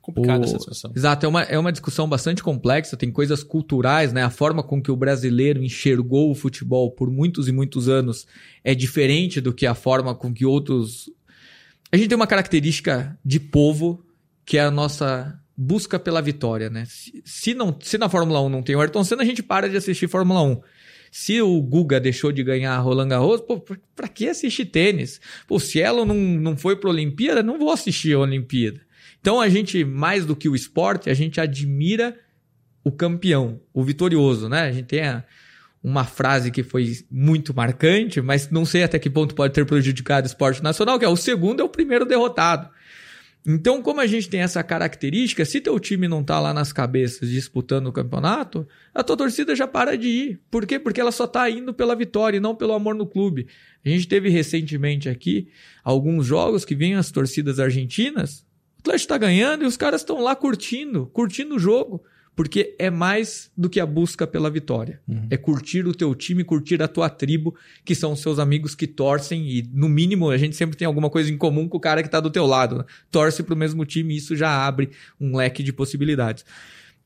Complicada 0.09 0.45
essa 0.45 0.57
discussão. 0.57 0.91
Exato, 0.97 1.27
é 1.27 1.29
uma, 1.29 1.43
é 1.43 1.59
uma 1.59 1.71
discussão 1.71 2.09
bastante 2.09 2.43
complexa, 2.43 2.97
tem 2.97 3.11
coisas 3.11 3.43
culturais, 3.43 4.13
né? 4.13 4.23
A 4.23 4.31
forma 4.31 4.63
com 4.63 4.83
que 4.83 4.91
o 4.91 4.97
brasileiro 4.97 5.63
enxergou 5.63 6.31
o 6.31 6.35
futebol 6.35 6.91
por 6.91 7.11
muitos 7.11 7.47
e 7.47 7.53
muitos 7.53 7.89
anos 7.89 8.27
é 8.65 8.75
diferente 8.75 9.41
do 9.41 9.53
que 9.53 9.67
a 9.67 9.75
forma 9.75 10.15
com 10.15 10.33
que 10.33 10.47
outros. 10.47 11.11
A 11.93 11.97
gente 11.97 12.09
tem 12.09 12.17
uma 12.17 12.27
característica 12.27 13.19
de 13.25 13.39
povo 13.39 14.03
que 14.45 14.57
é 14.57 14.63
a 14.63 14.71
nossa 14.71 15.39
busca 15.55 15.99
pela 15.99 16.23
vitória, 16.23 16.71
né? 16.71 16.85
Se, 16.87 17.23
se, 17.25 17.55
não, 17.55 17.77
se 17.81 17.99
na 17.99 18.09
Fórmula 18.09 18.41
1 18.41 18.49
não 18.49 18.63
tem 18.63 18.75
o 18.75 18.81
Ayrton 18.81 19.05
Senna, 19.05 19.23
a 19.23 19.27
gente 19.27 19.43
para 19.43 19.69
de 19.69 19.77
assistir 19.77 20.09
Fórmula 20.09 20.43
1. 20.43 20.61
Se 21.11 21.41
o 21.43 21.61
Guga 21.61 22.01
deixou 22.01 22.33
de 22.33 22.43
ganhar 22.43 22.75
a 22.75 22.79
Roland 22.79 23.09
Garros, 23.09 23.41
pô, 23.41 23.61
pra 23.95 24.09
que 24.09 24.29
assistir 24.29 24.67
tênis? 24.67 25.21
Pô, 25.47 25.59
se 25.59 25.81
ela 25.81 26.05
não, 26.05 26.15
não 26.15 26.57
foi 26.57 26.77
pra 26.77 26.91
Olimpíada, 26.91 27.43
não 27.43 27.59
vou 27.59 27.71
assistir 27.71 28.15
a 28.15 28.21
Olimpíada. 28.21 28.81
Então 29.21 29.41
a 29.41 29.49
gente, 29.49 29.85
mais 29.85 30.25
do 30.25 30.37
que 30.37 30.49
o 30.49 30.55
esporte, 30.55 31.11
a 31.11 31.15
gente 31.15 31.41
admira 31.41 32.17
o 32.85 32.91
campeão, 32.91 33.61
o 33.73 33.83
vitorioso, 33.83 34.49
né? 34.49 34.63
A 34.63 34.73
gente 34.73 34.87
tem 34.87 35.03
a, 35.03 35.25
uma 35.83 36.05
frase 36.05 36.51
que 36.51 36.63
foi 36.63 36.99
muito 37.11 37.55
marcante, 37.55 38.21
mas 38.21 38.51
não 38.51 38.65
sei 38.65 38.83
até 38.83 38.99
que 38.99 39.11
ponto 39.11 39.35
pode 39.35 39.55
ter 39.55 39.65
prejudicado 39.67 40.27
o 40.27 40.29
esporte 40.29 40.63
nacional, 40.63 40.99
que 40.99 41.05
é 41.05 41.09
o 41.09 41.17
segundo 41.17 41.61
é 41.61 41.65
o 41.65 41.69
primeiro 41.69 42.05
derrotado. 42.05 42.71
Então, 43.47 43.81
como 43.81 44.01
a 44.01 44.07
gente 44.07 44.29
tem 44.29 44.41
essa 44.41 44.63
característica, 44.63 45.45
se 45.45 45.61
teu 45.61 45.79
time 45.79 46.09
não 46.09 46.23
tá 46.23 46.39
lá 46.39 46.53
nas 46.53 46.73
cabeças 46.73 47.31
disputando 47.31 47.87
o 47.87 47.93
campeonato, 47.93 48.67
a 48.93 49.03
tua 49.03 49.17
torcida 49.17 49.55
já 49.57 49.67
para 49.67 49.97
de 49.97 50.09
ir. 50.09 50.41
Por 50.51 50.67
quê? 50.67 50.79
Porque 50.79 51.01
ela 51.01 51.13
só 51.13 51.27
tá 51.27 51.49
indo 51.49 51.73
pela 51.73 51.95
vitória 51.95 52.37
e 52.37 52.41
não 52.41 52.55
pelo 52.55 52.75
amor 52.75 52.95
no 52.95 53.07
clube. 53.07 53.47
A 53.85 53.89
gente 53.89 54.07
teve 54.07 54.29
recentemente 54.29 55.09
aqui 55.09 55.49
alguns 55.83 56.27
jogos 56.27 56.65
que 56.65 56.75
vêm 56.75 56.97
as 56.97 57.11
torcidas 57.11 57.59
argentinas 57.59 58.45
Atlético 58.89 59.13
está 59.13 59.19
ganhando 59.19 59.65
e 59.65 59.67
os 59.67 59.77
caras 59.77 60.01
estão 60.01 60.21
lá 60.21 60.35
curtindo, 60.35 61.07
curtindo 61.07 61.57
o 61.57 61.59
jogo. 61.59 62.03
Porque 62.35 62.77
é 62.79 62.89
mais 62.89 63.51
do 63.57 63.69
que 63.69 63.81
a 63.81 63.87
busca 63.87 64.25
pela 64.25 64.49
vitória. 64.49 65.01
Uhum. 65.09 65.27
É 65.29 65.37
curtir 65.37 65.85
o 65.89 65.93
teu 65.93 66.15
time, 66.15 66.45
curtir 66.45 66.81
a 66.81 66.87
tua 66.87 67.11
tribo, 67.11 67.53
que 67.85 67.97
são 67.97 68.13
os 68.13 68.21
seus 68.21 68.39
amigos 68.39 68.77
que 68.77 68.87
torcem. 68.87 69.51
E, 69.51 69.69
no 69.73 69.89
mínimo, 69.89 70.31
a 70.31 70.37
gente 70.37 70.55
sempre 70.55 70.77
tem 70.77 70.87
alguma 70.87 71.11
coisa 71.11 71.33
em 71.33 71.37
comum 71.37 71.69
com 71.69 71.79
o 71.79 71.81
cara 71.81 72.01
que 72.01 72.07
está 72.07 72.21
do 72.21 72.31
teu 72.31 72.47
lado. 72.47 72.79
Né? 72.79 72.85
Torce 73.11 73.43
para 73.43 73.55
o 73.55 73.59
mesmo 73.59 73.85
time 73.85 74.15
e 74.15 74.19
isso 74.19 74.37
já 74.37 74.51
abre 74.65 74.91
um 75.21 75.37
leque 75.37 75.65
de 75.65 75.73
possibilidades. 75.73 76.45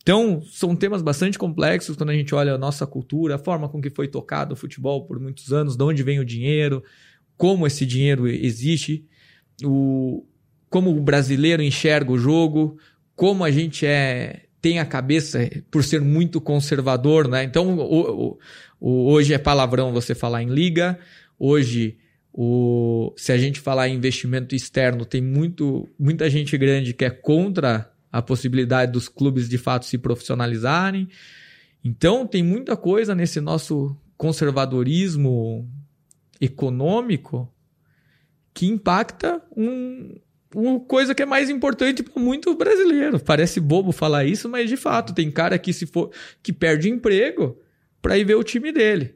Então, 0.02 0.42
são 0.42 0.76
temas 0.76 1.00
bastante 1.00 1.38
complexos 1.38 1.96
quando 1.96 2.10
a 2.10 2.14
gente 2.14 2.34
olha 2.34 2.52
a 2.52 2.58
nossa 2.58 2.86
cultura, 2.86 3.36
a 3.36 3.38
forma 3.38 3.70
com 3.70 3.80
que 3.80 3.88
foi 3.88 4.08
tocado 4.08 4.52
o 4.52 4.56
futebol 4.56 5.06
por 5.06 5.18
muitos 5.18 5.50
anos, 5.50 5.76
de 5.78 5.82
onde 5.82 6.02
vem 6.02 6.20
o 6.20 6.26
dinheiro, 6.26 6.84
como 7.38 7.66
esse 7.66 7.86
dinheiro 7.86 8.28
existe. 8.28 9.06
O, 9.64 10.26
como 10.72 10.90
o 10.90 11.02
brasileiro 11.02 11.62
enxerga 11.62 12.10
o 12.10 12.18
jogo, 12.18 12.78
como 13.14 13.44
a 13.44 13.50
gente 13.50 13.84
é 13.84 14.46
tem 14.60 14.78
a 14.78 14.86
cabeça 14.86 15.40
por 15.70 15.82
ser 15.84 16.00
muito 16.00 16.40
conservador, 16.40 17.28
né? 17.28 17.42
Então, 17.42 17.76
o, 17.78 18.38
o, 18.80 19.10
hoje 19.10 19.34
é 19.34 19.38
palavrão 19.38 19.92
você 19.92 20.14
falar 20.14 20.40
em 20.42 20.48
liga, 20.48 20.98
hoje 21.36 21.98
o, 22.32 23.12
se 23.16 23.32
a 23.32 23.36
gente 23.36 23.58
falar 23.58 23.88
em 23.88 23.96
investimento 23.96 24.54
externo, 24.54 25.04
tem 25.04 25.20
muito, 25.20 25.88
muita 25.98 26.30
gente 26.30 26.56
grande 26.56 26.94
que 26.94 27.04
é 27.04 27.10
contra 27.10 27.92
a 28.10 28.22
possibilidade 28.22 28.92
dos 28.92 29.08
clubes 29.08 29.48
de 29.48 29.58
fato 29.58 29.84
se 29.84 29.98
profissionalizarem. 29.98 31.08
Então, 31.84 32.24
tem 32.24 32.42
muita 32.42 32.76
coisa 32.76 33.16
nesse 33.16 33.40
nosso 33.40 33.96
conservadorismo 34.16 35.68
econômico 36.40 37.52
que 38.54 38.66
impacta 38.66 39.42
um, 39.56 40.20
uma 40.54 40.80
coisa 40.80 41.14
que 41.14 41.22
é 41.22 41.26
mais 41.26 41.50
importante 41.50 42.02
para 42.02 42.20
muito 42.20 42.54
brasileiro. 42.54 43.18
Parece 43.20 43.60
bobo 43.60 43.92
falar 43.92 44.24
isso, 44.24 44.48
mas 44.48 44.68
de 44.68 44.76
fato 44.76 45.14
tem 45.14 45.30
cara 45.30 45.58
que 45.58 45.72
se 45.72 45.86
for 45.86 46.10
que 46.42 46.52
perde 46.52 46.88
emprego 46.88 47.58
para 48.00 48.18
ir 48.18 48.24
ver 48.24 48.34
o 48.34 48.42
time 48.42 48.72
dele. 48.72 49.14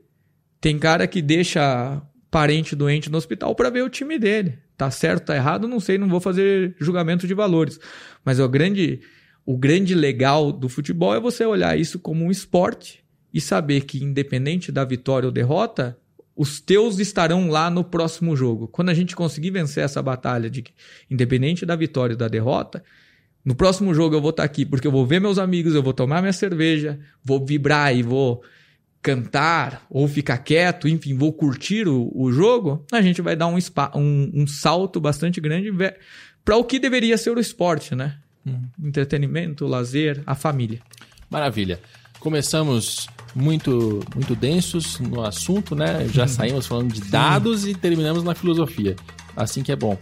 Tem 0.61 0.78
cara 0.78 1.07
que 1.07 1.20
deixa 1.20 2.03
parente 2.30 2.76
doente 2.76 3.11
no 3.11 3.18
hospital 3.18 3.55
para 3.55 3.70
ver 3.70 3.82
o 3.82 3.91
time 3.91 4.18
dele. 4.18 4.59
Tá 4.76 4.91
certo, 4.91 5.26
tá 5.26 5.37
errado, 5.37 5.66
não 5.66 5.80
sei, 5.80 5.97
não 5.97 6.09
vou 6.09 6.20
fazer 6.20 6.74
julgamento 6.78 7.26
de 7.26 7.34
valores. 7.34 7.80
Mas 8.24 8.39
o 8.39 8.49
grande 8.49 9.01
o 9.45 9.57
grande 9.57 9.95
legal 9.95 10.51
do 10.51 10.68
futebol 10.68 11.14
é 11.14 11.20
você 11.20 11.45
olhar 11.45 11.78
isso 11.78 12.01
como 12.01 12.24
um 12.24 12.30
esporte 12.30 13.05
e 13.32 13.41
saber 13.41 13.82
que 13.82 14.03
independente 14.03 14.72
da 14.72 14.84
vitória 14.84 15.26
ou 15.26 15.32
derrota, 15.32 15.97
os 16.37 16.61
teus 16.61 16.99
estarão 16.99 17.49
lá 17.49 17.70
no 17.70 17.82
próximo 17.82 18.37
jogo. 18.37 18.68
Quando 18.68 18.91
a 18.91 18.95
gente 18.95 19.16
conseguir 19.16 19.51
vencer 19.51 19.82
essa 19.82 20.03
batalha 20.03 20.51
de 20.51 20.62
que, 20.62 20.72
independente 21.11 21.64
da 21.64 21.74
vitória 21.74 22.12
ou 22.12 22.18
da 22.18 22.28
derrota, 22.28 22.84
no 23.43 23.55
próximo 23.55 23.95
jogo 23.95 24.14
eu 24.14 24.20
vou 24.20 24.30
estar 24.30 24.45
aqui 24.45 24.66
porque 24.66 24.87
eu 24.87 24.93
vou 24.93 25.07
ver 25.07 25.20
meus 25.20 25.39
amigos, 25.39 25.74
eu 25.74 25.82
vou 25.82 25.95
tomar 25.95 26.20
minha 26.20 26.32
cerveja, 26.32 26.99
vou 27.24 27.45
vibrar 27.45 27.97
e 27.97 28.03
vou 28.03 28.43
cantar 29.01 29.87
ou 29.89 30.07
ficar 30.09 30.39
quieto, 30.39 30.89
enfim, 30.89 31.16
vou 31.16 31.32
curtir 31.32 31.87
o, 31.87 32.11
o 32.12 32.32
jogo, 32.32 32.84
a 32.93 33.01
gente 33.01 33.22
vai 33.22 33.37
dar 33.37 33.47
um, 33.47 33.59
spa, 33.61 33.91
um, 33.95 34.30
um 34.34 34.47
salto 34.47 35.01
bastante 35.01 35.41
grande 35.41 35.72
para 36.45 36.57
o 36.57 36.64
que 36.64 36.78
deveria 36.78 37.16
ser 37.16 37.30
o 37.30 37.41
esporte, 37.41 37.95
né? 37.95 38.18
Hum. 38.45 38.62
Entretenimento, 38.82 39.66
lazer, 39.66 40.22
a 40.26 40.34
família. 40.34 40.80
Maravilha. 41.30 41.80
Começamos 42.27 43.07
muito 43.37 44.01
muito 44.12 44.35
densos 44.35 44.99
no 44.99 45.24
assunto, 45.24 45.77
né? 45.77 46.09
Já 46.09 46.22
uhum. 46.22 46.29
saímos 46.29 46.66
falando 46.66 46.93
de 46.93 47.03
dados 47.03 47.61
Sim. 47.61 47.70
e 47.70 47.74
terminamos 47.77 48.24
na 48.24 48.35
filosofia. 48.35 48.97
Assim 49.37 49.62
que 49.62 49.70
é 49.70 49.77
bom. 49.77 49.97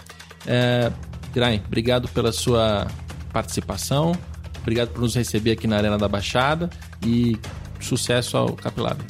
É, 0.46 0.90
Grain, 1.34 1.60
obrigado 1.66 2.08
pela 2.08 2.32
sua 2.32 2.86
participação. 3.30 4.16
Obrigado 4.62 4.88
por 4.88 5.02
nos 5.02 5.14
receber 5.14 5.50
aqui 5.50 5.66
na 5.66 5.76
Arena 5.76 5.98
da 5.98 6.08
Baixada 6.08 6.70
e 7.04 7.36
sucesso 7.78 8.38
ao 8.38 8.54
Capilado. 8.54 9.04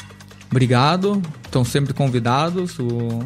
Obrigado. 0.50 1.22
Estão 1.44 1.64
sempre 1.64 1.94
convidados. 1.94 2.80
O... 2.80 3.20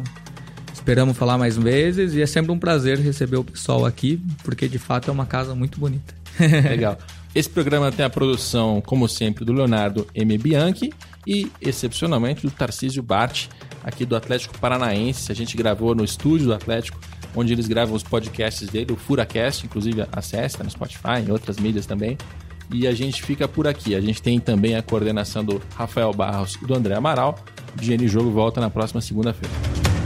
Esperamos 0.71 1.17
falar 1.17 1.39
mais 1.39 1.57
vezes 1.57 2.13
e 2.13 2.21
é 2.21 2.27
sempre 2.27 2.51
um 2.51 2.59
prazer 2.59 2.99
receber 2.99 3.37
o 3.37 3.43
pessoal 3.43 3.87
aqui, 3.87 4.21
porque 4.43 4.67
de 4.67 4.77
fato 4.77 5.09
é 5.09 5.11
uma 5.11 5.25
casa 5.25 5.55
muito 5.55 5.79
bonita. 5.79 6.13
Legal. 6.69 6.95
Esse 7.33 7.49
programa 7.49 7.91
tem 7.91 8.03
a 8.03 8.09
produção, 8.09 8.81
como 8.81 9.07
sempre, 9.07 9.45
do 9.45 9.53
Leonardo 9.53 10.07
M. 10.15 10.37
Bianchi 10.37 10.91
e, 11.27 11.51
excepcionalmente, 11.61 12.41
do 12.41 12.51
Tarcísio 12.51 13.03
Bart, 13.03 13.47
aqui 13.83 14.03
do 14.03 14.15
Atlético 14.15 14.57
Paranaense. 14.57 15.31
A 15.31 15.35
gente 15.35 15.55
gravou 15.55 15.93
no 15.93 16.03
estúdio 16.03 16.47
do 16.47 16.53
Atlético, 16.53 16.99
onde 17.35 17.53
eles 17.53 17.67
gravam 17.67 17.95
os 17.95 18.01
podcasts 18.01 18.67
dele, 18.69 18.93
o 18.93 18.95
Furacast, 18.95 19.65
inclusive 19.65 20.05
acesse 20.11 20.57
tá 20.57 20.63
no 20.63 20.71
Spotify, 20.71 21.21
em 21.25 21.31
outras 21.31 21.59
mídias 21.59 21.85
também. 21.85 22.17
E 22.71 22.87
a 22.87 22.93
gente 22.93 23.21
fica 23.21 23.47
por 23.47 23.67
aqui. 23.67 23.95
A 23.95 24.01
gente 24.01 24.21
tem 24.21 24.39
também 24.39 24.75
a 24.75 24.81
coordenação 24.81 25.43
do 25.43 25.61
Rafael 25.75 26.11
Barros 26.13 26.57
e 26.61 26.65
do 26.65 26.75
André 26.75 26.95
Amaral. 26.95 27.37
O 27.75 27.81
GN 27.81 28.07
Jogo 28.07 28.31
volta 28.31 28.59
na 28.59 28.69
próxima 28.69 29.01
segunda-feira. 29.01 29.98